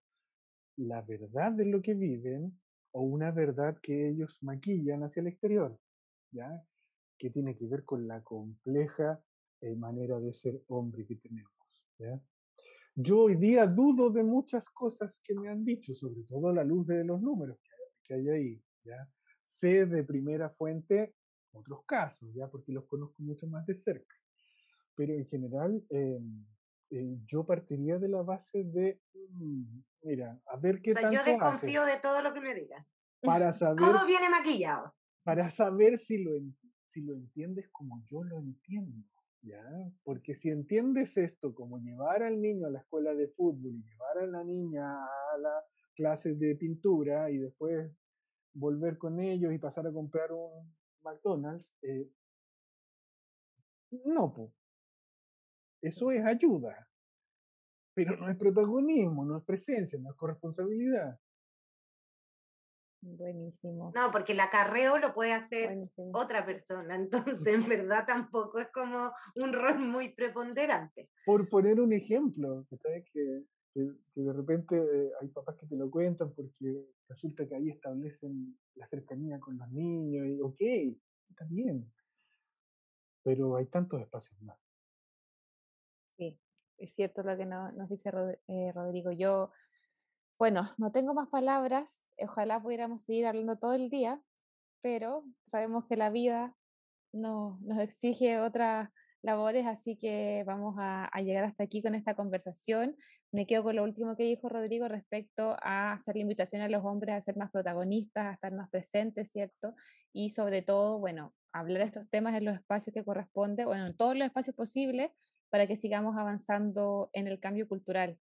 la 0.77 1.03
verdad 1.03 1.53
de 1.53 1.67
lo 1.67 1.83
que 1.83 1.95
viven 1.95 2.59
o 2.93 3.03
una 3.03 3.31
verdad 3.31 3.79
que 3.83 4.09
ellos 4.09 4.39
maquillan 4.43 5.03
hacia 5.03 5.21
el 5.21 5.29
exterior, 5.29 5.79
¿ya? 6.31 6.63
que 7.19 7.31
tiene 7.31 7.57
que 7.57 7.67
ver 7.67 7.85
con 7.85 8.07
la 8.07 8.23
compleja 8.23 9.23
eh, 9.61 9.75
manera 9.75 10.19
de 10.21 10.33
ser 10.33 10.63
hombre 10.69 11.07
que 11.07 11.17
tenemos. 11.17 11.53
¿ya? 11.99 12.21
Yo 12.95 13.21
hoy 13.21 13.37
día 13.37 13.67
dudo 13.67 14.11
de 14.11 14.23
muchas 14.23 14.69
cosas 14.71 15.19
que 15.23 15.35
me 15.35 15.49
han 15.49 15.65
dicho, 15.65 15.95
sobre 15.95 16.23
todo 16.25 16.49
a 16.49 16.53
la 16.53 16.65
luz 16.65 16.87
de 16.87 17.05
los 17.05 17.21
números 17.21 17.59
que, 18.05 18.15
hay 18.15 18.29
ahí. 18.29 18.63
¿ya? 18.85 19.09
Sé 19.41 19.87
de 19.87 20.05
primera 20.05 20.51
fuente 20.51 21.15
otros 21.53 21.85
casos, 21.87 22.33
¿ya? 22.35 22.49
porque 22.49 22.73
los 22.73 22.85
conozco 22.85 23.23
mucho 23.23 23.47
más 23.47 23.65
de 23.67 23.75
cerca. 23.75 24.15
Pero 24.95 25.15
en 25.15 25.27
general, 25.27 25.83
em, 25.89 26.45
eh, 26.95 27.19
yo 27.27 27.47
partiría 27.47 27.99
de 27.99 28.07
la 28.07 28.21
base 28.21 28.65
de, 28.65 29.01
mm, 29.15 29.63
mira, 30.03 30.39
a 30.45 30.57
ver 30.59 30.83
qué 30.83 30.93
o 30.93 30.95
sea, 30.95 31.11
Yo 31.11 31.25
desconfío 31.25 31.87
de 31.87 31.99
todo 32.03 32.21
lo 32.21 32.35
que 32.35 32.41
me 32.43 32.55
digan. 32.55 32.87
Para 33.23 33.51
saber. 33.55 33.79
Todo 33.79 34.07
viene 34.07 34.29
maquillado. 34.29 34.95
Para 35.25 35.49
saber 35.49 35.97
si 35.97 36.19
lo, 36.19 36.33
si 36.93 37.01
lo 37.01 37.15
entiendes 37.15 37.71
como 37.71 38.05
yo 38.05 38.23
lo 38.23 38.39
entiendo. 38.39 39.07
¿Ya? 39.41 39.65
Porque 40.05 40.37
si 40.37 40.51
entiendes 40.51 41.17
esto 41.17 41.55
como 41.55 41.79
llevar 41.79 42.23
al 42.23 42.41
niño 42.41 42.67
a 42.67 42.71
la 42.71 42.81
escuela 42.81 43.15
de 43.15 43.27
fútbol 43.29 43.75
y 43.75 43.83
llevar 43.83 44.19
a 44.19 44.27
la 44.27 44.45
niña 44.45 45.03
a 45.03 45.39
las 45.39 45.65
clases 45.97 46.39
de 46.39 46.55
pintura 46.57 47.29
y 47.31 47.39
después 47.39 47.91
volver 48.53 48.99
con 48.99 49.19
ellos 49.19 49.53
y 49.53 49.59
pasar 49.59 49.87
a 49.87 49.93
comprar 49.93 50.31
un 50.31 50.73
McDonald's, 51.03 51.75
eh, 51.83 52.09
no, 54.05 54.33
pues 54.33 54.53
eso 55.83 56.13
es 56.13 56.25
ayuda, 56.25 56.89
pero 57.95 58.17
no 58.17 58.31
es 58.31 58.37
protagonismo, 58.37 59.25
no 59.25 59.37
es 59.37 59.45
presencia, 59.45 59.99
no 59.99 60.11
es 60.11 60.17
corresponsabilidad. 60.17 61.19
Buenísimo. 63.05 63.93
No, 63.97 64.13
porque 64.13 64.33
el 64.33 64.39
acarreo 64.39 64.97
lo 64.99 65.13
puede 65.13 65.33
hacer 65.33 65.77
otra 66.13 66.47
persona, 66.47 66.95
entonces 66.95 67.47
en 67.47 67.69
verdad 67.69 68.07
tampoco 68.07 68.61
es 68.61 68.69
como 68.69 69.13
un 69.35 69.53
rol 69.53 69.81
muy 69.81 70.15
preponderante. 70.15 71.11
Por 71.27 71.49
poner 71.49 71.81
un 71.81 71.93
ejemplo, 71.93 72.65
¿sabes? 72.81 73.05
Que, 73.13 73.45
que, 73.75 73.91
de 74.15 74.33
repente 74.33 74.77
eh, 74.77 75.11
hay 75.21 75.29
papás 75.29 75.57
que 75.57 75.67
te 75.67 75.75
lo 75.75 75.91
cuentan 75.91 76.33
porque 76.33 76.87
resulta 77.09 77.47
que 77.49 77.57
ahí 77.57 77.71
establecen 77.71 78.57
la 78.77 78.87
cercanía 78.87 79.41
con 79.41 79.59
los 79.59 79.69
niños 79.73 80.29
y 80.29 80.41
ok, 80.41 80.97
está 81.29 81.45
bien, 81.47 81.93
pero 83.25 83.57
hay 83.57 83.67
tantos 83.67 84.01
espacios 84.01 84.41
más. 84.43 84.59
Es 86.83 86.95
cierto 86.95 87.23
lo 87.23 87.37
que 87.37 87.47
nos 87.47 87.89
dice 87.89 88.11
eh, 88.49 88.73
Rodrigo. 88.75 89.13
Yo, 89.13 89.53
bueno, 90.37 90.69
no 90.79 90.91
tengo 90.91 91.15
más 91.15 91.29
palabras. 91.29 92.09
Ojalá 92.19 92.61
pudiéramos 92.61 93.03
seguir 93.03 93.27
hablando 93.27 93.57
todo 93.57 93.75
el 93.75 93.89
día, 93.89 94.21
pero 94.81 95.25
sabemos 95.53 95.87
que 95.87 95.97
la 95.97 96.11
vida 96.11 96.57
nos 97.13 97.79
exige 97.79 98.41
otras 98.41 98.91
labores, 99.23 99.65
así 99.65 99.97
que 99.97 100.43
vamos 100.45 100.75
a, 100.77 101.09
llegar 101.21 101.45
hasta 101.45 101.63
aquí 101.63 101.83
con 101.83 101.95
esta 101.95 102.17
conversación. 102.17 102.97
Me 103.31 103.47
quedo 103.47 103.63
con 103.63 103.77
lo 103.77 103.85
último 103.85 104.17
que 104.17 104.25
dijo 104.25 104.49
Rodrigo 104.49 104.89
respecto 104.89 105.57
a 105.63 105.93
hacer 105.93 106.17
la 106.17 106.23
invitación 106.23 106.63
a 106.63 106.69
los 106.69 106.85
hombres 106.85 107.15
a 107.15 107.21
ser 107.21 107.37
más 107.37 107.53
protagonistas, 107.53 108.27
a 108.27 108.33
estar 108.33 108.53
más 108.53 108.69
presentes, 108.71 109.31
¿cierto? 109.31 109.77
Y 110.13 110.31
sobre 110.31 110.63
todo, 110.63 110.99
bueno, 110.99 111.33
hablar 111.53 111.79
de 111.79 111.85
estos 111.85 112.11
temas 112.11 112.35
en 112.35 112.45
los 112.45 112.57
espacios 112.57 112.93
que 112.93 113.05
corresponde, 113.05 113.67
bueno, 113.67 113.87
en 113.87 113.97
todos 113.97 114.17
los 114.17 114.27
espacios 114.27 114.57
posibles, 114.57 115.13
para 115.53 115.67
que 115.67 115.77
sigamos 115.77 116.17
avanzando 116.17 117.11
en 117.13 117.29
el 117.29 117.39
cambio 117.39 117.69
cultural. 117.69 118.19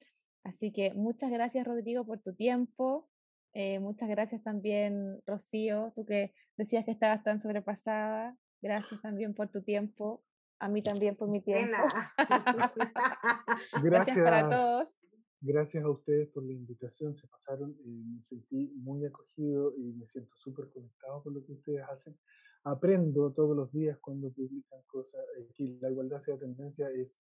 Así 0.45 0.72
que 0.72 0.95
muchas 0.95 1.31
gracias 1.31 1.66
Rodrigo 1.66 2.07
por 2.07 2.20
tu 2.20 2.35
tiempo. 2.35 3.07
Eh, 3.53 3.81
muchas 3.81 4.09
gracias 4.09 4.43
también 4.43 5.20
Rocío, 5.26 5.93
tú 5.95 6.07
que 6.07 6.33
decías 6.57 6.87
que 6.87 6.91
estabas 6.91 7.22
tan 7.22 7.39
sobrepasada. 7.39 8.35
Gracias 8.62 9.03
también 9.03 9.35
por 9.35 9.51
tu 9.51 9.62
tiempo. 9.62 10.24
A 10.59 10.70
mí 10.70 10.81
también 10.81 11.16
por 11.16 11.29
mi 11.29 11.43
tiempo. 11.43 11.76
gracias, 12.16 13.83
gracias 13.83 14.16
para 14.16 14.49
todos. 14.49 14.97
Gracias 15.43 15.85
a 15.85 15.91
ustedes 15.91 16.29
por 16.31 16.45
la 16.45 16.55
invitación, 16.55 17.14
se 17.14 17.29
pasaron, 17.29 17.76
y 17.85 17.91
me 17.91 18.22
sentí 18.22 18.72
muy 18.74 19.05
acogido 19.05 19.74
y 19.76 19.93
me 19.93 20.07
siento 20.07 20.35
súper 20.35 20.70
conectado 20.70 21.22
con 21.22 21.35
lo 21.35 21.45
que 21.45 21.53
ustedes 21.53 21.85
hacen 21.93 22.18
aprendo 22.64 23.32
todos 23.32 23.56
los 23.56 23.72
días 23.72 23.98
cuando 23.98 24.30
publican 24.30 24.82
cosas. 24.86 25.20
que 25.54 25.78
la 25.80 25.90
igualdad 25.90 26.20
sea 26.20 26.38
tendencia 26.38 26.90
es 26.90 27.16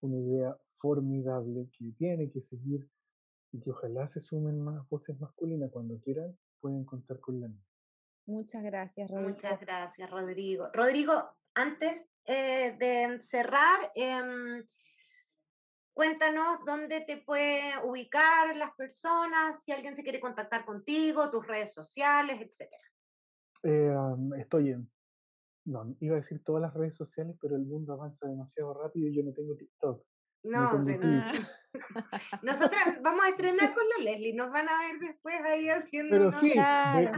una 0.00 0.16
idea 0.16 0.56
formidable 0.78 1.68
que 1.76 1.92
tiene 1.96 2.30
que 2.30 2.40
seguir 2.40 2.88
y 3.52 3.60
que 3.60 3.70
ojalá 3.70 4.06
se 4.08 4.20
sumen 4.20 4.60
más 4.60 4.88
voces 4.88 5.18
masculinas 5.18 5.70
cuando 5.70 5.98
quieran, 6.00 6.36
pueden 6.60 6.84
contar 6.84 7.18
con 7.20 7.40
la 7.40 7.48
mía. 7.48 7.64
Muchas 8.26 8.62
gracias, 8.62 9.10
Rodrigo. 9.10 9.30
Muchas 9.30 9.60
gracias, 9.60 10.10
Rodrigo. 10.10 10.68
Rodrigo, 10.72 11.30
antes 11.54 12.02
eh, 12.26 12.76
de 12.78 13.22
cerrar, 13.22 13.90
em, 13.94 14.66
cuéntanos 15.94 16.58
dónde 16.66 17.00
te 17.00 17.16
pueden 17.16 17.78
ubicar 17.84 18.54
las 18.54 18.74
personas, 18.74 19.62
si 19.64 19.72
alguien 19.72 19.96
se 19.96 20.02
quiere 20.02 20.20
contactar 20.20 20.66
contigo, 20.66 21.30
tus 21.30 21.46
redes 21.46 21.72
sociales, 21.72 22.40
etcétera. 22.40 22.87
Eh, 23.62 23.94
estoy 24.38 24.70
en, 24.70 24.90
no, 25.64 25.96
iba 26.00 26.14
a 26.14 26.20
decir 26.20 26.42
todas 26.44 26.62
las 26.62 26.74
redes 26.74 26.96
sociales, 26.96 27.36
pero 27.40 27.56
el 27.56 27.66
mundo 27.66 27.92
avanza 27.92 28.26
demasiado 28.28 28.74
rápido 28.74 29.08
y 29.08 29.16
yo 29.16 29.22
no 29.22 29.32
tengo 29.32 29.56
TikTok. 29.56 30.04
No, 30.44 30.72
no 30.72 30.78
Nosotras 32.42 33.02
vamos 33.02 33.24
a 33.24 33.30
estrenar 33.30 33.74
con 33.74 33.84
la 33.96 34.04
Leslie, 34.04 34.34
nos 34.34 34.50
van 34.50 34.68
a 34.68 34.78
ver 34.78 35.00
después 35.00 35.34
ahí 35.44 35.68
haciendo. 35.68 36.10
Pero 36.10 36.32
sí, 36.32 36.54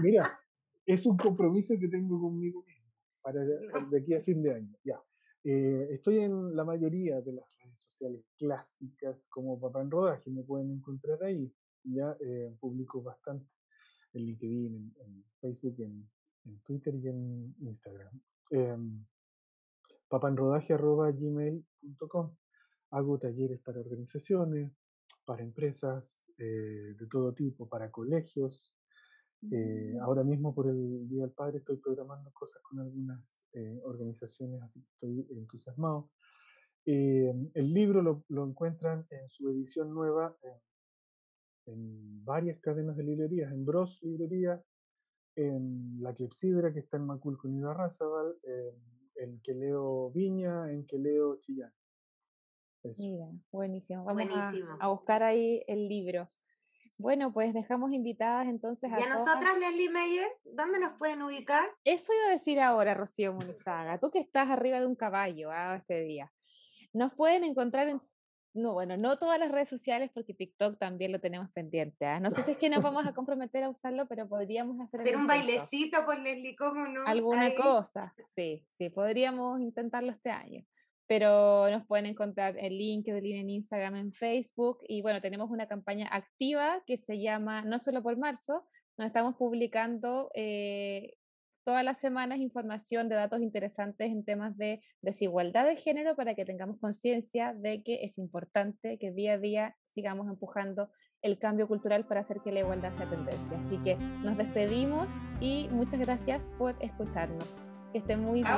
mira, 0.03 0.41
es 0.87 1.07
un 1.07 1.17
compromiso 1.17 1.75
que 1.79 1.89
tengo 1.89 2.21
conmigo 2.21 2.65
mismo 2.65 2.91
para 3.23 3.41
de 3.91 3.99
aquí 3.99 4.15
a 4.15 4.23
fin 4.23 4.43
de 4.43 4.55
año. 4.55 4.77
Ya. 4.85 5.01
Eh, 5.45 5.89
estoy 5.93 6.21
en 6.21 6.55
la 6.55 6.65
mayoría 6.65 7.21
de 7.21 7.33
las 7.33 7.45
redes 7.59 7.79
sociales 7.79 8.25
clásicas 8.37 9.17
como 9.29 9.61
Papá 9.61 9.83
en 9.83 9.91
Rodaje, 9.91 10.31
me 10.31 10.43
pueden 10.43 10.71
encontrar 10.71 11.23
ahí. 11.23 11.53
Ya 11.83 12.15
eh, 12.21 12.55
publico 12.61 13.03
bastante 13.03 13.49
en 14.13 14.23
LinkedIn, 14.27 14.95
en, 15.01 15.25
Facebook, 15.41 15.77
en, 15.79 16.07
en 16.45 16.61
Twitter 16.61 16.95
y 16.95 17.09
en 17.09 17.57
Instagram. 17.61 18.21
Eh, 18.51 18.77
papanrodaje.gmail.com 20.09 22.37
Hago 22.93 23.19
talleres 23.19 23.61
para 23.61 23.79
organizaciones, 23.81 24.73
para 25.25 25.45
empresas 25.45 26.21
eh, 26.39 26.97
de 26.99 27.07
todo 27.07 27.33
tipo, 27.33 27.69
para 27.69 27.89
colegios. 27.91 28.75
Eh, 29.51 29.95
mm. 29.95 30.01
ahora 30.03 30.25
mismo 30.25 30.55
por 30.55 30.69
el 30.69 31.09
Día 31.09 31.23
del 31.23 31.33
Padre 31.33 31.59
estoy 31.59 31.77
programando 31.77 32.33
cosas 32.33 32.61
con 32.63 32.81
algunas 32.81 33.39
eh, 33.53 33.81
organizaciones, 33.85 34.61
así 34.63 34.81
que 34.81 34.91
estoy 34.91 35.27
entusiasmado. 35.31 36.11
el 36.85 37.73
libro 37.73 38.03
lo, 38.03 38.25
lo, 38.29 38.45
encuentran 38.45 39.07
en 39.11 39.29
su 39.29 39.49
edición 39.51 39.95
nueva 39.95 40.37
en 41.67 42.25
varias 42.25 42.59
cadenas 42.61 42.97
de 42.97 43.05
librerías, 43.05 43.53
en 43.53 43.65
Bros 43.65 44.03
Librería, 44.03 44.63
en 45.37 46.03
la 46.03 46.13
Clepsidra, 46.13 46.73
que 46.73 46.81
está 46.81 46.97
en 46.97 47.07
Maculco, 47.07 47.49
en 47.49 47.59
Ibarrazabal, 47.59 48.37
en 49.17 49.41
leo 49.47 50.11
Viña, 50.11 50.71
en 50.71 50.87
leo 50.91 51.37
Chillán. 51.41 51.73
Mira, 52.99 53.27
buenísimo. 53.53 54.05
Vamos 54.05 54.25
A, 54.79 54.89
buscar 54.89 55.23
ahí 55.23 55.63
el 55.67 55.89
libro. 55.89 56.27
Bueno, 56.97 57.33
pues 57.33 57.55
dejamos 57.55 57.93
invitadas 57.93 58.47
entonces 58.47 58.93
a. 58.93 59.01
¿Y 59.01 59.03
a 59.03 59.09
nosotras, 59.09 59.59
Leslie 59.59 59.91
Meyer? 59.91 60.29
¿Dónde 60.45 60.79
nos 60.81 60.99
pueden 60.99 61.23
ubicar? 61.23 61.65
Eso 61.85 62.13
iba 62.13 62.29
a 62.29 62.33
decir 62.33 62.61
ahora, 62.61 62.95
Rocío 62.95 63.33
Munizaga. 63.33 63.99
Tú 63.99 64.11
que 64.11 64.21
estás 64.21 64.49
arriba 64.51 64.81
de 64.81 64.87
un 64.87 64.97
caballo 64.97 65.51
ah, 65.51 65.77
este 65.77 66.03
día. 66.03 66.33
Nos 66.93 67.15
pueden 67.15 67.45
encontrar 67.45 67.89
en. 67.89 68.01
No, 68.53 68.73
bueno, 68.73 68.97
no 68.97 69.17
todas 69.17 69.39
las 69.39 69.51
redes 69.51 69.69
sociales 69.69 70.11
porque 70.13 70.35
TikTok 70.35 70.79
también 70.79 71.13
lo 71.13 71.21
tenemos 71.21 71.51
pendiente. 71.51 72.05
¿ah? 72.07 72.19
No 72.21 72.31
sé 72.31 72.43
si 72.43 72.53
es 72.53 72.59
que 72.59 72.69
nos 72.69 72.83
vamos 72.83 73.07
a 73.07 73.15
comprometer 73.15 73.63
a 73.63 73.69
usarlo, 73.69 74.07
pero 74.07 74.29
podríamos 74.29 74.81
hacer. 74.81 75.01
Hacer 75.01 75.17
un 75.17 75.27
bailecito 75.27 76.05
por 76.05 76.19
Leslie, 76.19 76.57
¿cómo 76.57 76.87
no? 76.87 77.05
Alguna 77.07 77.55
cosa, 77.55 78.15
sí, 78.27 78.65
sí, 78.69 78.91
podríamos 78.91 79.61
intentarlo 79.61 80.11
este 80.13 80.31
año 80.31 80.65
pero 81.11 81.69
nos 81.73 81.85
pueden 81.87 82.07
encontrar 82.07 82.57
en 82.57 82.73
LinkedIn, 82.73 83.35
en 83.35 83.51
Instagram, 83.51 83.97
en 83.97 84.13
Facebook 84.13 84.79
y 84.87 85.03
bueno, 85.03 85.21
tenemos 85.21 85.51
una 85.51 85.67
campaña 85.67 86.09
activa 86.09 86.85
que 86.87 86.97
se 86.97 87.21
llama 87.21 87.63
No 87.63 87.81
solo 87.81 88.01
por 88.01 88.17
marzo, 88.17 88.65
donde 88.97 89.09
estamos 89.09 89.35
publicando 89.35 90.31
eh, 90.35 91.17
todas 91.65 91.85
las 91.85 91.99
semanas 91.99 92.39
información 92.39 93.09
de 93.09 93.17
datos 93.17 93.41
interesantes 93.41 94.11
en 94.11 94.25
temas 94.25 94.57
de 94.57 94.83
desigualdad 95.03 95.67
de 95.67 95.77
género 95.77 96.17
para 96.17 96.35
que 96.35 96.45
tengamos 96.45 96.79
conciencia 96.79 97.55
de 97.55 97.83
que 97.83 98.05
es 98.05 98.19
importante 98.19 98.99
que 98.99 99.13
día 99.13 99.35
a 99.35 99.39
día 99.39 99.77
sigamos 99.85 100.29
empujando 100.29 100.91
el 101.23 101.39
cambio 101.39 101.69
cultural 101.69 102.07
para 102.07 102.21
hacer 102.21 102.41
que 102.41 102.53
la 102.53 102.61
igualdad 102.61 102.93
sea 102.93 103.09
tendencia. 103.09 103.59
Así 103.59 103.79
que 103.79 103.97
nos 103.97 104.37
despedimos 104.37 105.11
y 105.41 105.69
muchas 105.71 106.01
gracias 106.01 106.51
por 106.59 106.77
escucharnos. 106.81 107.61
Que 107.93 107.99
estén 107.99 108.21
muy 108.21 108.43
bien. 108.43 108.55